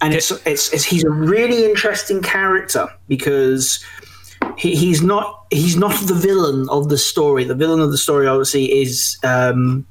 And 0.04 0.14
it's, 0.14 0.32
it's 0.46 0.74
it's 0.74 0.84
he's 0.84 1.04
a 1.04 1.10
really 1.10 1.66
interesting 1.66 2.22
character 2.22 2.88
because 3.08 3.84
he, 4.58 4.76
he's 4.76 5.02
not 5.02 5.46
he's 5.50 5.78
not 5.78 5.96
the 6.08 6.14
villain 6.14 6.68
of 6.70 6.90
the 6.90 6.98
story. 6.98 7.46
The 7.46 7.56
villain 7.56 7.80
of 7.80 7.92
the 7.92 7.98
story, 7.98 8.28
obviously, 8.28 8.82
is 8.82 9.18
um, 9.24 9.88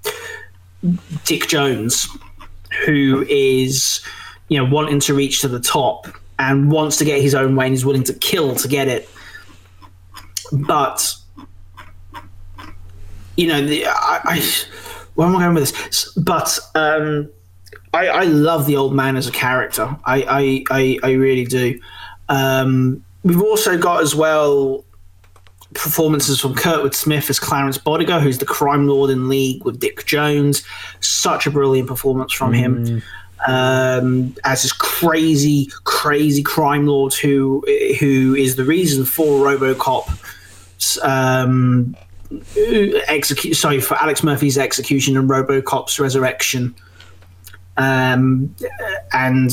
Dick 1.24 1.48
Jones, 1.48 2.06
who 2.84 3.24
is 3.28 4.02
you 4.48 4.58
know 4.58 4.70
wanting 4.70 5.00
to 5.00 5.14
reach 5.14 5.40
to 5.40 5.48
the 5.48 5.60
top 5.60 6.06
and 6.38 6.70
wants 6.70 6.98
to 6.98 7.04
get 7.04 7.22
his 7.22 7.34
own 7.34 7.56
way 7.56 7.66
and 7.66 7.74
is 7.74 7.84
willing 7.84 8.04
to 8.04 8.14
kill 8.14 8.54
to 8.56 8.68
get 8.68 8.88
it. 8.88 9.08
But 10.52 11.14
you 13.36 13.46
know, 13.46 13.66
the, 13.66 13.86
I, 13.86 14.20
I 14.24 14.52
where 15.14 15.26
am 15.26 15.36
I 15.36 15.44
going 15.44 15.54
with 15.54 15.72
this? 15.72 16.12
But 16.14 16.58
um, 16.74 17.30
I, 17.92 18.08
I 18.08 18.24
love 18.24 18.66
the 18.66 18.76
old 18.76 18.94
man 18.94 19.16
as 19.16 19.26
a 19.26 19.32
character. 19.32 19.96
I 20.04 20.22
I, 20.22 20.64
I, 20.70 20.98
I 21.02 21.12
really 21.12 21.44
do. 21.44 21.80
Um, 22.28 23.04
we've 23.22 23.42
also 23.42 23.78
got 23.78 24.02
as 24.02 24.14
well 24.14 24.84
performances 25.74 26.40
from 26.40 26.54
Kurtwood 26.54 26.94
Smith 26.94 27.30
as 27.30 27.38
Clarence 27.38 27.78
Boddicker, 27.78 28.20
who's 28.20 28.38
the 28.38 28.46
crime 28.46 28.86
lord 28.86 29.10
in 29.10 29.28
league 29.28 29.64
with 29.64 29.80
Dick 29.80 30.04
Jones. 30.04 30.64
Such 31.00 31.46
a 31.46 31.50
brilliant 31.50 31.88
performance 31.88 32.32
from 32.32 32.52
him. 32.52 33.02
Um, 33.46 34.36
as 34.44 34.62
this 34.62 34.72
crazy, 34.72 35.68
crazy 35.84 36.42
crime 36.42 36.86
lord 36.86 37.12
who 37.14 37.64
who 37.98 38.34
is 38.36 38.56
the 38.56 38.64
reason 38.64 39.04
for 39.04 39.44
RoboCop 39.46 40.08
um, 41.02 41.96
execute. 43.08 43.56
Sorry 43.56 43.80
for 43.80 43.96
Alex 43.96 44.22
Murphy's 44.22 44.58
execution 44.58 45.16
and 45.16 45.28
RoboCop's 45.28 45.98
resurrection. 45.98 46.74
Um, 47.76 48.54
and 49.12 49.52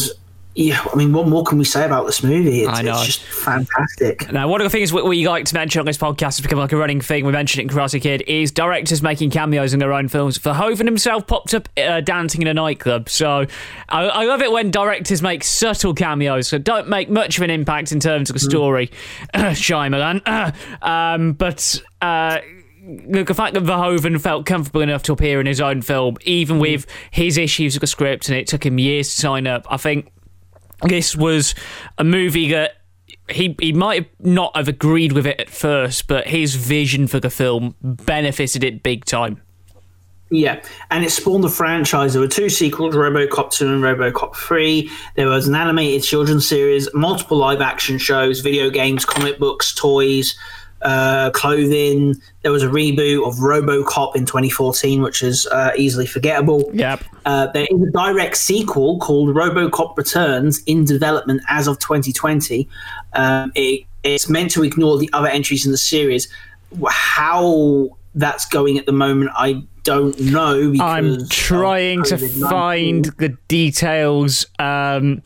yeah, 0.55 0.83
I 0.91 0.97
mean, 0.97 1.13
what 1.13 1.27
more 1.27 1.43
can 1.45 1.57
we 1.57 1.63
say 1.63 1.85
about 1.85 2.05
this 2.05 2.21
movie? 2.21 2.63
It's, 2.63 2.79
I 2.79 2.81
know. 2.81 2.91
it's 2.91 3.05
just 3.05 3.21
fantastic. 3.21 4.29
Now, 4.29 4.49
one 4.49 4.59
of 4.59 4.65
the 4.65 4.69
things 4.69 4.91
we, 4.91 5.01
we 5.03 5.25
like 5.25 5.45
to 5.45 5.53
mention 5.53 5.79
on 5.79 5.85
this 5.85 5.97
podcast 5.97 6.35
has 6.35 6.41
become 6.41 6.59
like 6.59 6.73
a 6.73 6.77
running 6.77 6.99
thing. 6.99 7.25
We 7.25 7.31
mentioned 7.31 7.61
it 7.61 7.71
in 7.71 7.77
Karate 7.77 8.01
Kid 8.01 8.23
is 8.27 8.51
directors 8.51 9.01
making 9.01 9.29
cameos 9.29 9.73
in 9.73 9.79
their 9.79 9.93
own 9.93 10.09
films. 10.09 10.37
Verhoeven 10.37 10.83
himself 10.83 11.27
popped 11.27 11.53
up 11.53 11.69
uh, 11.77 12.01
dancing 12.01 12.41
in 12.41 12.47
a 12.49 12.53
nightclub. 12.53 13.07
So 13.07 13.45
I, 13.87 14.01
I 14.01 14.25
love 14.25 14.41
it 14.41 14.51
when 14.51 14.69
directors 14.69 15.21
make 15.21 15.45
subtle 15.45 15.93
cameos 15.93 16.49
that 16.49 16.65
don't 16.65 16.89
make 16.89 17.09
much 17.09 17.37
of 17.37 17.43
an 17.43 17.51
impact 17.51 17.93
in 17.93 18.01
terms 18.01 18.29
of 18.29 18.33
the 18.33 18.41
story. 18.41 18.91
Uh, 19.33 19.39
Shyamalan. 19.51 20.19
Um, 20.81 21.33
but. 21.33 21.81
Uh, 22.01 22.39
the 22.89 23.23
the 23.23 23.33
fact 23.33 23.53
that 23.53 23.63
Verhoeven 23.63 24.19
felt 24.19 24.45
comfortable 24.45 24.81
enough 24.81 25.03
to 25.03 25.13
appear 25.13 25.39
in 25.39 25.45
his 25.45 25.61
own 25.61 25.81
film, 25.81 26.17
even 26.23 26.57
mm. 26.57 26.61
with 26.61 26.85
his 27.11 27.37
issues 27.37 27.75
with 27.75 27.81
the 27.81 27.87
script, 27.87 28.29
and 28.29 28.37
it 28.37 28.47
took 28.47 28.65
him 28.65 28.79
years 28.79 29.13
to 29.13 29.21
sign 29.21 29.47
up, 29.47 29.65
I 29.69 29.77
think 29.77 30.11
this 30.83 31.15
was 31.15 31.55
a 31.97 32.03
movie 32.03 32.49
that 32.51 32.77
he 33.29 33.55
he 33.59 33.73
might 33.73 34.09
not 34.19 34.55
have 34.55 34.67
agreed 34.67 35.11
with 35.11 35.27
it 35.27 35.39
at 35.39 35.49
first, 35.49 36.07
but 36.07 36.27
his 36.27 36.55
vision 36.55 37.07
for 37.07 37.19
the 37.19 37.29
film 37.29 37.75
benefited 37.81 38.63
it 38.63 38.81
big 38.81 39.05
time. 39.05 39.41
Yeah, 40.31 40.61
and 40.91 41.03
it 41.03 41.09
spawned 41.09 41.43
the 41.43 41.49
franchise. 41.49 42.13
There 42.13 42.21
were 42.21 42.27
two 42.27 42.49
sequels, 42.49 42.93
RoboCop 42.93 43.51
2 43.51 43.67
and 43.67 43.83
RoboCop 43.83 44.35
3. 44.35 44.91
There 45.15 45.27
was 45.27 45.47
an 45.47 45.55
animated 45.55 46.03
children's 46.03 46.47
series, 46.47 46.87
multiple 46.93 47.37
live 47.37 47.61
action 47.61 47.97
shows, 47.97 48.41
video 48.41 48.69
games, 48.69 49.05
comic 49.05 49.39
books, 49.39 49.73
toys, 49.73 50.37
uh, 50.81 51.31
clothing. 51.31 52.15
There 52.41 52.51
was 52.51 52.63
a 52.63 52.67
reboot 52.67 53.27
of 53.27 53.35
RoboCop 53.35 54.15
in 54.15 54.25
2014, 54.25 55.01
which 55.01 55.21
is 55.21 55.47
uh, 55.47 55.71
easily 55.77 56.05
forgettable. 56.05 56.69
Yep. 56.73 57.03
Uh, 57.25 57.47
there 57.47 57.67
is 57.69 57.81
a 57.81 57.91
direct 57.91 58.37
sequel 58.37 58.99
called 58.99 59.35
RoboCop 59.35 59.97
Returns 59.97 60.61
in 60.65 60.85
development 60.85 61.41
as 61.47 61.67
of 61.67 61.79
2020. 61.79 62.67
Um, 63.13 63.51
it, 63.55 63.85
it's 64.03 64.29
meant 64.29 64.51
to 64.51 64.63
ignore 64.63 64.97
the 64.97 65.09
other 65.13 65.27
entries 65.27 65.65
in 65.65 65.71
the 65.71 65.77
series. 65.77 66.27
How 66.87 67.97
that's 68.15 68.45
going 68.45 68.77
at 68.77 68.85
the 68.85 68.91
moment, 68.91 69.31
I 69.35 69.63
don't 69.83 70.19
know. 70.19 70.71
Because 70.71 70.87
I'm 70.87 71.27
trying 71.29 72.03
to 72.03 72.17
find 72.17 73.05
the 73.17 73.29
details. 73.47 74.45
Um, 74.59 75.21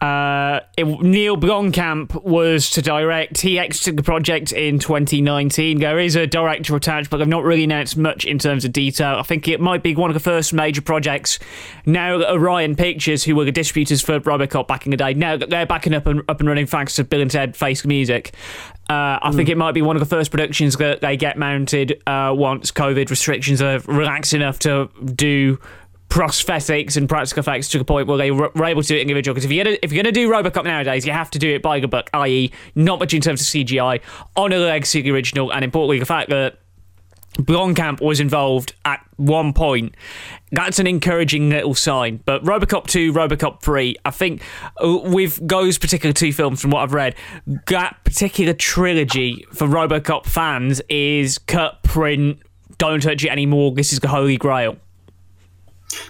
uh, 0.00 0.60
it, 0.76 0.84
Neill 0.84 1.36
Blomkamp 1.36 2.22
was 2.22 2.70
to 2.70 2.82
direct. 2.82 3.40
He 3.40 3.58
exited 3.58 3.96
the 3.96 4.02
project 4.02 4.52
in 4.52 4.78
2019. 4.78 5.80
There 5.80 5.98
is 5.98 6.14
a 6.14 6.26
director 6.26 6.76
attached, 6.76 7.10
but 7.10 7.20
I've 7.20 7.28
not 7.28 7.42
really 7.42 7.64
announced 7.64 7.96
much 7.96 8.24
in 8.24 8.38
terms 8.38 8.64
of 8.64 8.72
detail. 8.72 9.16
I 9.18 9.22
think 9.22 9.48
it 9.48 9.60
might 9.60 9.82
be 9.82 9.96
one 9.96 10.10
of 10.10 10.14
the 10.14 10.20
first 10.20 10.52
major 10.52 10.82
projects. 10.82 11.40
Now 11.84 12.18
that 12.18 12.32
Orion 12.32 12.76
Pictures, 12.76 13.24
who 13.24 13.34
were 13.34 13.44
the 13.44 13.52
distributors 13.52 14.00
for 14.00 14.20
Robocop 14.20 14.68
back 14.68 14.86
in 14.86 14.90
the 14.90 14.96
day, 14.96 15.14
now 15.14 15.36
that 15.36 15.50
they're 15.50 15.66
backing 15.66 15.94
up 15.94 16.06
and 16.06 16.22
up 16.28 16.38
and 16.38 16.48
running 16.48 16.66
thanks 16.66 16.94
to 16.96 17.04
Bill 17.04 17.20
and 17.20 17.30
Ted 17.30 17.56
Face 17.56 17.84
Music. 17.84 18.32
Uh, 18.88 19.18
I 19.20 19.32
think 19.32 19.50
it 19.50 19.58
might 19.58 19.72
be 19.72 19.82
one 19.82 19.96
of 19.96 20.00
the 20.00 20.06
first 20.06 20.30
productions 20.30 20.76
that 20.76 21.02
they 21.02 21.16
get 21.16 21.36
mounted 21.36 22.02
uh, 22.06 22.32
once 22.34 22.70
COVID 22.70 23.10
restrictions 23.10 23.60
are 23.60 23.80
relaxed 23.80 24.32
enough 24.32 24.58
to 24.60 24.88
do 25.14 25.58
prosthetics 26.08 26.96
and 26.96 27.08
practical 27.08 27.40
effects 27.40 27.68
to 27.68 27.78
the 27.78 27.84
point 27.84 28.08
where 28.08 28.16
they 28.16 28.30
were 28.30 28.64
able 28.64 28.82
to 28.82 28.88
do 28.88 28.96
it 28.96 29.02
individual. 29.02 29.34
Because 29.34 29.44
if 29.44 29.52
you're 29.52 29.64
gonna 29.64 29.76
if 29.82 29.92
you're 29.92 30.02
gonna 30.02 30.12
do 30.12 30.30
RoboCop 30.30 30.64
nowadays, 30.64 31.06
you 31.06 31.12
have 31.12 31.30
to 31.30 31.38
do 31.38 31.54
it 31.54 31.62
by 31.62 31.80
the 31.80 31.88
book, 31.88 32.10
i.e., 32.14 32.50
not 32.74 32.98
much 32.98 33.14
in 33.14 33.20
terms 33.20 33.40
of 33.40 33.46
CGI, 33.46 34.00
on 34.36 34.52
a 34.52 34.58
legacy 34.58 35.00
of 35.00 35.04
the 35.04 35.10
original, 35.10 35.52
and 35.52 35.64
importantly, 35.64 35.98
the 35.98 36.06
fact 36.06 36.30
that 36.30 36.58
Blomkamp 37.38 38.00
was 38.00 38.20
involved 38.20 38.74
at 38.84 39.04
one 39.16 39.52
point. 39.52 39.94
That's 40.50 40.78
an 40.78 40.86
encouraging 40.86 41.50
little 41.50 41.74
sign. 41.74 42.20
But 42.24 42.42
Robocop 42.42 42.86
2, 42.86 43.12
Robocop 43.12 43.60
3, 43.60 43.96
I 44.04 44.10
think 44.10 44.42
uh, 44.82 44.98
with 45.04 45.38
those 45.46 45.78
particular 45.78 46.12
two 46.12 46.32
films, 46.32 46.60
from 46.60 46.70
what 46.70 46.82
I've 46.82 46.94
read, 46.94 47.14
that 47.66 47.98
particular 48.04 48.54
trilogy 48.54 49.46
for 49.52 49.68
Robocop 49.68 50.26
fans 50.26 50.80
is 50.88 51.38
cut, 51.38 51.82
print, 51.84 52.40
don't 52.78 53.02
touch 53.02 53.24
it 53.24 53.30
anymore. 53.30 53.72
This 53.72 53.92
is 53.92 54.00
the 54.00 54.08
holy 54.08 54.36
grail. 54.36 54.76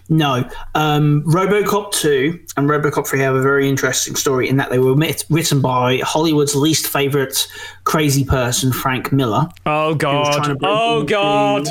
No. 0.08 0.48
Um, 0.74 1.22
RoboCop 1.24 1.92
2 1.92 2.38
and 2.56 2.68
RoboCop 2.68 3.06
3 3.06 3.20
have 3.20 3.34
a 3.34 3.42
very 3.42 3.68
interesting 3.68 4.16
story 4.16 4.48
in 4.48 4.56
that 4.56 4.70
they 4.70 4.78
were 4.78 4.96
mit- 4.96 5.24
written 5.30 5.60
by 5.60 5.98
Hollywood's 5.98 6.54
least 6.54 6.86
favorite 6.88 7.46
crazy 7.84 8.24
person, 8.24 8.72
Frank 8.72 9.12
Miller. 9.12 9.48
Oh, 9.66 9.94
who 9.94 10.06
was 10.06 10.36
trying 10.36 10.48
to 10.48 10.54
God. 10.56 10.70
Oh, 10.70 11.04
God. 11.04 11.68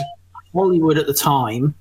Hollywood 0.53 0.97
at 0.97 1.07
the 1.07 1.13
time. 1.13 1.75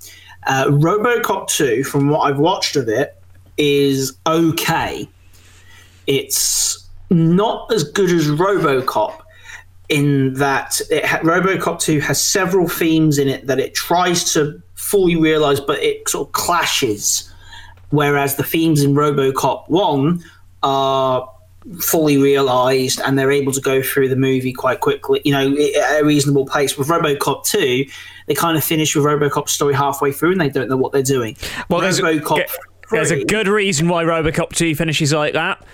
Uh, 0.46 0.66
RoboCop 0.66 1.48
2, 1.48 1.84
from 1.84 2.08
what 2.08 2.20
I've 2.20 2.38
watched 2.38 2.76
of 2.76 2.88
it, 2.88 3.20
is 3.56 4.16
okay. 4.26 5.08
It's 6.06 6.86
not 7.10 7.72
as 7.72 7.84
good 7.84 8.10
as 8.10 8.26
RoboCop 8.26 9.20
in 9.88 10.34
that 10.34 10.80
it 10.90 11.04
ha- 11.04 11.20
RoboCop 11.20 11.80
2 11.80 12.00
has 12.00 12.22
several 12.22 12.68
themes 12.68 13.18
in 13.18 13.28
it 13.28 13.46
that 13.46 13.58
it 13.60 13.74
tries 13.74 14.32
to 14.32 14.60
fully 14.86 15.16
realised, 15.16 15.66
but 15.66 15.82
it 15.82 16.08
sort 16.08 16.28
of 16.28 16.32
clashes. 16.32 17.32
Whereas 17.90 18.36
the 18.36 18.42
themes 18.42 18.82
in 18.82 18.94
RoboCop 18.94 19.68
1 19.68 20.22
are 20.62 21.32
fully 21.80 22.16
realized 22.16 23.00
and 23.04 23.18
they're 23.18 23.32
able 23.32 23.52
to 23.52 23.60
go 23.60 23.82
through 23.82 24.08
the 24.08 24.16
movie 24.16 24.52
quite 24.52 24.80
quickly, 24.80 25.20
you 25.24 25.32
know, 25.32 25.52
at 25.82 26.00
a 26.00 26.04
reasonable 26.04 26.46
pace. 26.46 26.78
With 26.78 26.88
RoboCop 26.88 27.44
2, 27.44 27.84
they 28.26 28.34
kind 28.34 28.56
of 28.56 28.64
finish 28.64 28.94
with 28.94 29.04
RoboCop's 29.04 29.52
story 29.52 29.74
halfway 29.74 30.12
through 30.12 30.32
and 30.32 30.40
they 30.40 30.48
don't 30.48 30.68
know 30.68 30.76
what 30.76 30.92
they're 30.92 31.02
doing. 31.02 31.36
Well, 31.68 31.80
there's 31.80 31.98
a, 31.98 32.02
RoboCop 32.02 32.46
there's 32.90 33.10
a 33.10 33.24
good 33.24 33.48
reason 33.48 33.88
why 33.88 34.04
Robocop 34.04 34.50
2 34.50 34.74
finishes 34.74 35.12
like 35.12 35.34
that. 35.34 35.64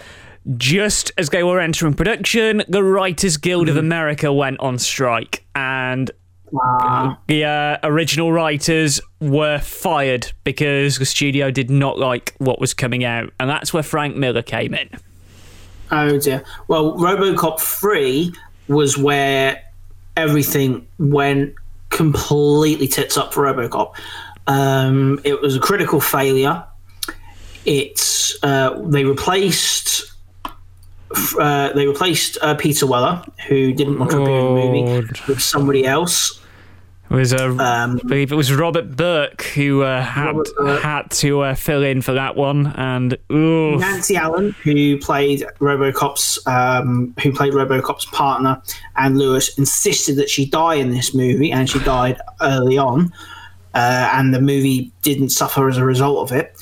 Just 0.57 1.13
as 1.19 1.29
they 1.29 1.43
were 1.43 1.61
entering 1.61 1.95
production, 1.95 2.63
the 2.69 2.83
Writers 2.83 3.37
Guild 3.37 3.69
of 3.69 3.77
mm-hmm. 3.77 3.87
America 3.87 4.33
went 4.33 4.59
on 4.61 4.79
strike, 4.79 5.45
and 5.55 6.11
Ah. 6.61 7.19
the 7.29 7.45
uh, 7.45 7.79
original 7.83 8.33
writers 8.33 9.01
were 9.21 9.59
fired 9.59 10.33
because 10.45 10.99
the 10.99 11.07
studio 11.07 11.51
did 11.51 11.71
not 11.71 11.99
like 11.99 12.35
what 12.39 12.61
was 12.61 12.75
coming 12.75 13.05
out, 13.05 13.33
and 13.41 13.49
that's 13.49 13.73
where 13.73 13.83
Frank 13.83 14.17
Miller 14.17 14.43
came 14.43 14.75
in. 14.75 14.89
Oh 15.91 16.19
dear. 16.19 16.45
Well, 16.69 16.97
RoboCop 16.97 17.61
3 17.61 18.33
was 18.69 18.97
where 18.97 19.63
everything 20.17 20.87
went 20.99 21.55
completely 21.91 22.89
tits 22.89 23.17
up 23.17 23.33
for 23.33 23.45
RoboCop. 23.45 23.95
Um, 24.47 25.21
it 25.25 25.41
was 25.41 25.57
a 25.57 25.61
critical 25.61 26.01
failure. 26.01 26.65
It's 27.65 28.37
uh, 28.43 28.81
they 28.87 29.05
replaced 29.05 30.13
uh, 31.39 31.73
they 31.75 31.87
replaced 31.87 32.39
uh, 32.43 32.55
Peter 32.55 32.87
Weller, 32.87 33.23
who 33.49 33.73
didn't 33.73 33.99
want 33.99 34.11
to 34.13 34.23
appear 34.23 34.39
in 34.39 34.45
the 34.47 34.51
movie, 34.51 35.23
with 35.29 35.41
somebody 35.41 35.87
else. 35.87 36.41
It 37.13 37.17
was 37.17 37.35
uh, 37.35 37.45
Um, 37.49 38.01
I 38.05 38.09
believe 38.09 38.33
it 38.33 38.37
was 38.37 38.53
Robert 38.55 38.97
Burke 38.97 39.43
who 39.55 39.83
uh, 39.83 40.01
had 40.03 40.35
Burke. 40.57 40.83
had 40.83 41.11
to 41.11 41.41
uh, 41.43 41.55
fill 41.55 41.83
in 41.83 42.01
for 42.01 42.13
that 42.15 42.37
one, 42.37 42.69
and 42.77 43.19
ooh, 43.31 43.77
Nancy 43.77 44.17
Allen, 44.17 44.53
who 44.63 44.97
played 44.99 45.45
RoboCop's 45.61 46.45
um, 46.47 47.15
who 47.23 47.33
played 47.33 47.53
RoboCop's 47.53 48.07
partner, 48.07 48.63
and 48.97 49.19
Lewis 49.19 49.57
insisted 49.59 50.17
that 50.17 50.31
she 50.31 50.47
die 50.47 50.77
in 50.77 50.91
this 50.91 51.15
movie, 51.15 51.53
and 51.53 51.69
she 51.69 51.79
died 51.81 52.19
early 52.41 52.79
on, 52.79 53.13
uh, 53.75 54.11
and 54.15 54.33
the 54.35 54.41
movie 54.41 54.91
didn't 55.03 55.29
suffer 55.31 55.69
as 55.69 55.77
a 55.77 55.85
result 55.85 56.31
of 56.31 56.37
it. 56.37 56.57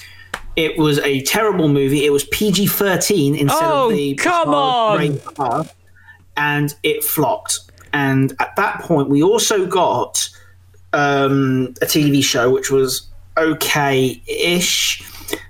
It 0.56 0.76
was 0.78 0.98
a 0.98 1.22
terrible 1.22 1.68
movie. 1.68 2.04
It 2.04 2.10
was 2.12 2.24
PG 2.24 2.66
thirteen 2.66 3.36
instead 3.36 3.62
Oh, 3.62 3.88
of 3.88 3.94
the 3.96 4.14
come 4.16 4.48
on! 4.48 5.20
R, 5.38 5.64
and 6.36 6.74
it 6.82 7.04
flopped. 7.04 7.60
And 7.92 8.34
at 8.40 8.54
that 8.56 8.80
point, 8.82 9.08
we 9.08 9.22
also 9.22 9.66
got 9.66 10.28
um, 10.92 11.74
a 11.82 11.86
TV 11.86 12.22
show 12.22 12.50
which 12.50 12.70
was 12.70 13.08
okay-ish. 13.36 15.02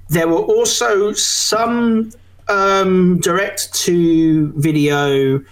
There 0.08 0.28
were 0.28 0.38
also 0.38 1.12
some 1.12 2.12
um, 2.48 3.20
direct-to-video 3.20 5.44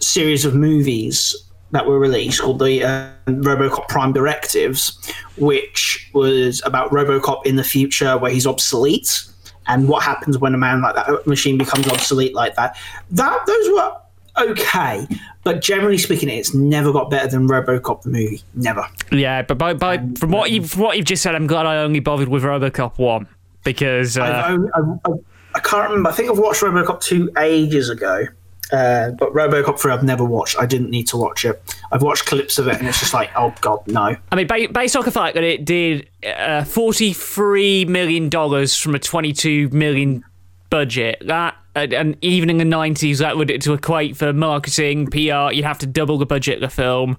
series 0.00 0.44
of 0.44 0.54
movies 0.54 1.36
that 1.72 1.86
were 1.86 1.98
released 1.98 2.40
called 2.40 2.58
the 2.58 2.82
uh, 2.82 3.10
RoboCop 3.26 3.88
Prime 3.88 4.12
Directives, 4.12 4.98
which 5.36 6.10
was 6.12 6.60
about 6.64 6.90
RoboCop 6.90 7.46
in 7.46 7.56
the 7.56 7.64
future 7.64 8.18
where 8.18 8.32
he's 8.32 8.46
obsolete 8.46 9.24
and 9.66 9.88
what 9.88 10.02
happens 10.02 10.38
when 10.38 10.54
a 10.54 10.58
man 10.58 10.82
like 10.82 10.96
that 10.96 11.26
machine 11.26 11.56
becomes 11.56 11.86
obsolete 11.86 12.34
like 12.34 12.56
that. 12.56 12.76
That 13.10 13.46
those 13.46 13.68
were 13.70 13.92
okay, 14.38 15.06
but 15.44 15.60
generally 15.60 15.98
speaking, 15.98 16.28
it's 16.28 16.54
never 16.54 16.92
got 16.92 17.10
better 17.10 17.28
than 17.28 17.48
RoboCop 17.48 18.02
the 18.02 18.10
movie. 18.10 18.42
Never. 18.54 18.86
Yeah, 19.12 19.42
but 19.42 19.58
by, 19.58 19.74
by 19.74 19.98
from 20.18 20.30
what 20.30 20.50
you 20.50 20.62
from 20.64 20.82
what 20.82 20.96
you've 20.96 21.06
just 21.06 21.22
said, 21.22 21.34
I'm 21.34 21.46
glad 21.46 21.66
I 21.66 21.78
only 21.78 22.00
bothered 22.00 22.28
with 22.28 22.42
RoboCop 22.42 22.98
one 22.98 23.26
because 23.64 24.16
uh, 24.18 24.22
I've 24.22 24.50
only, 24.52 24.70
I, 24.74 25.10
I, 25.10 25.12
I 25.56 25.60
can't 25.60 25.88
remember. 25.88 26.10
I 26.10 26.12
think 26.12 26.30
I've 26.30 26.38
watched 26.38 26.62
RoboCop 26.62 27.00
two 27.00 27.30
ages 27.38 27.88
ago, 27.90 28.24
Uh, 28.72 29.10
but 29.18 29.32
RoboCop 29.32 29.80
3 29.80 29.92
I've 29.92 30.04
never 30.04 30.24
watched. 30.24 30.56
I 30.60 30.64
didn't 30.66 30.90
need 30.90 31.08
to 31.08 31.16
watch 31.16 31.44
it. 31.44 31.60
I've 31.90 32.02
watched 32.02 32.26
clips 32.26 32.56
of 32.58 32.68
it 32.68 32.78
and 32.78 32.86
it's 32.86 33.00
just 33.00 33.12
like, 33.12 33.30
oh 33.36 33.52
god, 33.60 33.80
no. 33.88 34.14
I 34.30 34.36
mean, 34.36 34.46
based 34.46 34.94
on 34.94 35.04
the 35.04 35.10
fact 35.10 35.34
that 35.34 35.42
it 35.42 35.64
did 35.64 36.08
uh, 36.24 36.62
$43 36.62 37.88
million 37.88 38.30
from 38.30 38.94
a 38.94 38.98
$22 39.00 39.72
million 39.72 40.24
budget, 40.70 41.22
that 41.26 41.56
and 41.74 42.16
even 42.20 42.50
in 42.50 42.58
the 42.58 42.64
90s, 42.64 43.18
that 43.18 43.36
would 43.36 43.48
to 43.62 43.72
equate 43.74 44.16
for 44.16 44.32
marketing, 44.32 45.06
PR, 45.06 45.52
you'd 45.52 45.64
have 45.64 45.78
to 45.78 45.86
double 45.86 46.18
the 46.18 46.26
budget 46.26 46.56
of 46.56 46.60
the 46.62 46.68
film. 46.68 47.16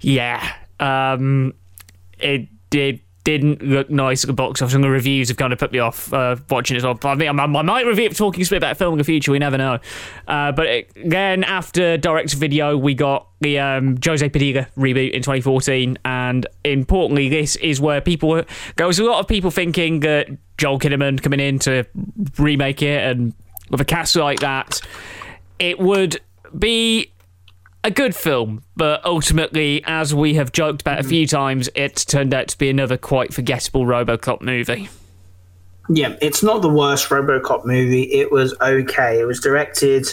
Yeah. 0.00 0.54
Um, 0.78 1.54
it 2.18 2.48
did 2.70 3.00
didn't 3.28 3.62
look 3.62 3.90
nice 3.90 4.24
at 4.24 4.26
the 4.26 4.32
box 4.32 4.62
office, 4.62 4.72
and 4.72 4.82
the 4.82 4.88
reviews 4.88 5.28
have 5.28 5.36
kind 5.36 5.52
of 5.52 5.58
put 5.58 5.70
me 5.70 5.78
off 5.78 6.10
uh, 6.14 6.34
watching 6.48 6.78
it. 6.78 6.80
So 6.80 6.92
I 6.92 7.14
think 7.14 7.28
I, 7.28 7.46
might 7.46 7.84
review 7.84 8.06
it 8.06 8.16
talking 8.16 8.42
a 8.42 8.48
bit 8.48 8.56
about 8.56 8.78
filming 8.78 8.96
the 8.96 9.04
future. 9.04 9.32
We 9.32 9.38
never 9.38 9.58
know. 9.58 9.80
Uh, 10.26 10.50
but 10.52 10.66
it, 10.66 10.92
then 11.04 11.44
after 11.44 11.98
direct 11.98 12.32
video, 12.32 12.78
we 12.78 12.94
got 12.94 13.28
the 13.42 13.58
um, 13.58 13.98
Jose 14.02 14.26
Padilha 14.30 14.66
reboot 14.78 15.10
in 15.10 15.20
2014, 15.20 15.98
and 16.06 16.46
importantly, 16.64 17.28
this 17.28 17.56
is 17.56 17.82
where 17.82 18.00
people 18.00 18.42
there 18.76 18.86
was 18.86 18.98
a 18.98 19.04
lot 19.04 19.20
of 19.20 19.28
people 19.28 19.50
thinking 19.50 20.00
that 20.00 20.28
Joel 20.56 20.78
Kinnaman 20.78 21.22
coming 21.22 21.40
in 21.40 21.58
to 21.60 21.84
remake 22.38 22.80
it, 22.80 23.10
and 23.10 23.34
with 23.70 23.82
a 23.82 23.84
cast 23.84 24.16
like 24.16 24.40
that, 24.40 24.80
it 25.58 25.78
would 25.78 26.18
be 26.58 27.12
a 27.84 27.90
good 27.90 28.14
film, 28.14 28.62
but 28.76 29.04
ultimately, 29.04 29.82
as 29.86 30.14
we 30.14 30.34
have 30.34 30.52
joked 30.52 30.82
about 30.82 30.98
a 30.98 31.02
few 31.04 31.26
times, 31.26 31.68
it 31.74 31.96
turned 31.96 32.34
out 32.34 32.48
to 32.48 32.58
be 32.58 32.68
another 32.68 32.96
quite 32.96 33.32
forgettable 33.32 33.84
Robocop 33.84 34.42
movie. 34.42 34.88
Yeah, 35.88 36.16
it's 36.20 36.42
not 36.42 36.60
the 36.60 36.68
worst 36.68 37.08
Robocop 37.08 37.64
movie. 37.64 38.02
It 38.02 38.30
was 38.30 38.54
okay. 38.60 39.20
It 39.20 39.24
was 39.24 39.40
directed 39.40 40.06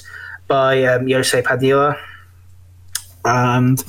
by 0.47 0.83
um, 0.85 1.09
Jose 1.09 1.41
Padilha. 1.41 1.99
And 3.25 3.83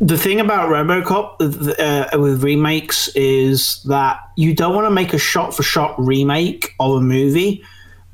the 0.00 0.18
thing 0.18 0.38
about 0.38 0.68
Robocop 0.68 1.40
uh, 1.40 2.18
with 2.18 2.44
remakes 2.44 3.08
is 3.16 3.82
that 3.84 4.20
you 4.36 4.54
don't 4.54 4.74
want 4.74 4.86
to 4.86 4.90
make 4.90 5.12
a 5.12 5.18
shot 5.18 5.56
for 5.56 5.62
shot 5.62 5.94
remake 5.98 6.74
of 6.78 6.96
a 6.96 7.00
movie 7.00 7.64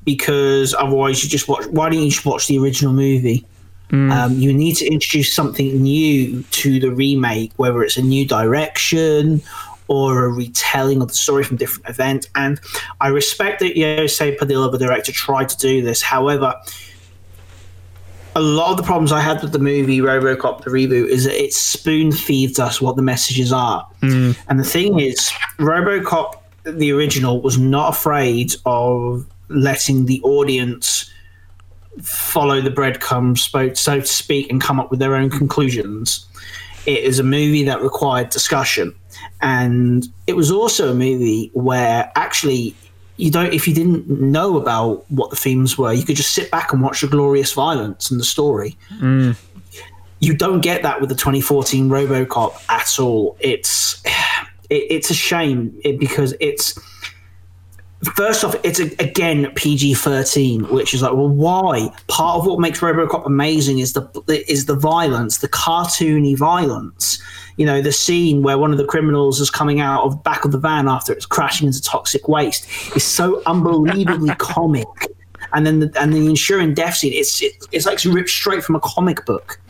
because 0.04 0.72
otherwise 0.74 1.22
you 1.22 1.28
just 1.28 1.48
watch. 1.48 1.66
Why 1.66 1.90
don't 1.90 2.00
you 2.00 2.10
just 2.10 2.24
watch 2.24 2.46
the 2.46 2.58
original 2.58 2.92
movie? 2.92 3.44
Mm. 3.90 4.10
Um, 4.12 4.32
you 4.34 4.52
need 4.52 4.76
to 4.76 4.86
introduce 4.86 5.34
something 5.34 5.82
new 5.82 6.42
to 6.42 6.80
the 6.80 6.90
remake, 6.90 7.52
whether 7.56 7.82
it's 7.82 7.96
a 7.96 8.02
new 8.02 8.26
direction 8.26 9.42
or 9.88 10.24
a 10.24 10.28
retelling 10.28 11.02
of 11.02 11.08
the 11.08 11.14
story 11.14 11.44
from 11.44 11.58
different 11.58 11.88
events. 11.88 12.28
And 12.34 12.58
I 13.00 13.08
respect 13.08 13.60
that 13.60 13.76
Jose 13.76 14.36
Padilha, 14.36 14.72
the 14.72 14.78
director, 14.78 15.12
tried 15.12 15.50
to 15.50 15.56
do 15.58 15.82
this. 15.82 16.00
However, 16.00 16.54
a 18.36 18.40
lot 18.40 18.72
of 18.72 18.78
the 18.78 18.82
problems 18.82 19.12
I 19.12 19.20
had 19.20 19.42
with 19.42 19.52
the 19.52 19.58
movie 19.58 19.98
RoboCop 19.98 20.64
the 20.64 20.70
reboot 20.70 21.08
is 21.08 21.24
that 21.24 21.40
it 21.40 21.52
spoon 21.52 22.10
feeds 22.10 22.58
us 22.58 22.80
what 22.80 22.96
the 22.96 23.02
messages 23.02 23.52
are. 23.52 23.86
Mm. 24.00 24.36
And 24.48 24.58
the 24.58 24.64
thing 24.64 24.98
is, 24.98 25.30
RoboCop 25.58 26.40
the 26.64 26.92
original 26.92 27.42
was 27.42 27.58
not 27.58 27.90
afraid 27.90 28.54
of 28.64 29.26
letting 29.48 30.06
the 30.06 30.20
audience 30.22 31.10
follow 32.02 32.60
the 32.60 32.70
breadcrumbs, 32.70 33.50
so 33.74 34.00
to 34.00 34.06
speak, 34.06 34.50
and 34.50 34.60
come 34.60 34.80
up 34.80 34.90
with 34.90 35.00
their 35.00 35.14
own 35.14 35.30
conclusions. 35.30 36.26
It 36.86 36.98
is 37.04 37.18
a 37.18 37.22
movie 37.22 37.64
that 37.64 37.82
required 37.82 38.30
discussion, 38.30 38.94
and 39.40 40.06
it 40.26 40.36
was 40.36 40.50
also 40.50 40.90
a 40.90 40.94
movie 40.94 41.50
where 41.54 42.10
actually 42.14 42.74
you 43.16 43.30
don't 43.30 43.52
if 43.52 43.68
you 43.68 43.74
didn't 43.74 44.08
know 44.08 44.56
about 44.58 45.08
what 45.10 45.30
the 45.30 45.36
themes 45.36 45.78
were, 45.78 45.92
you 45.92 46.04
could 46.04 46.16
just 46.16 46.34
sit 46.34 46.50
back 46.50 46.72
and 46.72 46.82
watch 46.82 47.00
the 47.00 47.06
glorious 47.06 47.52
violence 47.52 48.10
and 48.10 48.18
the 48.18 48.24
story. 48.24 48.76
Mm. 48.98 49.36
You 50.20 50.36
don't 50.36 50.60
get 50.60 50.82
that 50.82 51.00
with 51.00 51.10
the 51.10 51.14
2014 51.14 51.88
RoboCop 51.88 52.54
at 52.68 52.98
all. 52.98 53.36
It's 53.40 54.02
it, 54.70 54.84
it's 54.90 55.10
a 55.10 55.14
shame 55.14 55.78
because 55.98 56.34
it's 56.40 56.78
first 58.04 58.44
off, 58.44 58.56
it's 58.64 58.80
a, 58.80 58.84
again 58.98 59.50
PG 59.54 59.94
thirteen, 59.94 60.68
which 60.68 60.94
is 60.94 61.02
like, 61.02 61.12
well, 61.12 61.28
why? 61.28 61.88
Part 62.08 62.38
of 62.38 62.46
what 62.46 62.60
makes 62.60 62.80
RoboCop 62.80 63.26
amazing 63.26 63.78
is 63.78 63.92
the 63.92 64.44
is 64.48 64.66
the 64.66 64.76
violence, 64.76 65.38
the 65.38 65.48
cartoony 65.48 66.36
violence. 66.36 67.22
You 67.56 67.66
know, 67.66 67.80
the 67.80 67.92
scene 67.92 68.42
where 68.42 68.58
one 68.58 68.72
of 68.72 68.78
the 68.78 68.84
criminals 68.84 69.40
is 69.40 69.48
coming 69.48 69.80
out 69.80 70.04
of 70.04 70.22
back 70.24 70.44
of 70.44 70.50
the 70.50 70.58
van 70.58 70.88
after 70.88 71.12
it's 71.12 71.26
crashing 71.26 71.68
into 71.68 71.80
toxic 71.80 72.28
waste 72.28 72.66
is 72.96 73.04
so 73.04 73.42
unbelievably 73.46 74.34
comic. 74.38 74.86
And 75.52 75.64
then 75.64 75.78
the, 75.78 75.92
and 76.00 76.12
the 76.12 76.26
ensuing 76.26 76.74
death 76.74 76.96
scene, 76.96 77.12
it's 77.12 77.40
it, 77.40 77.52
it's 77.70 77.86
like 77.86 78.02
ripped 78.04 78.30
straight 78.30 78.64
from 78.64 78.74
a 78.74 78.80
comic 78.80 79.24
book. 79.24 79.60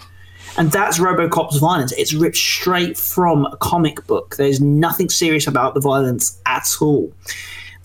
And 0.57 0.71
that's 0.71 0.99
Robocop's 0.99 1.59
violence. 1.59 1.93
It's 1.93 2.15
ripped 2.15 2.37
straight 2.37 2.97
from 2.97 3.45
a 3.47 3.57
comic 3.57 4.07
book. 4.07 4.37
There's 4.37 4.61
nothing 4.61 5.11
serious 5.11 5.47
about 5.47 5.75
the 5.75 5.81
violence 5.81 6.41
at 6.47 6.69
all. 6.81 7.13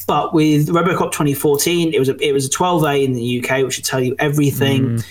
But 0.09 0.33
with 0.33 0.69
RoboCop 0.69 1.11
2014, 1.11 1.93
it 1.93 1.99
was 1.99 2.09
a, 2.09 2.17
it 2.17 2.31
was 2.31 2.47
a 2.47 2.49
12A 2.49 3.03
in 3.03 3.13
the 3.13 3.43
UK, 3.43 3.63
which 3.63 3.75
should 3.75 3.85
tell 3.85 4.01
you 4.01 4.15
everything. 4.17 4.97
Mm. 4.97 5.05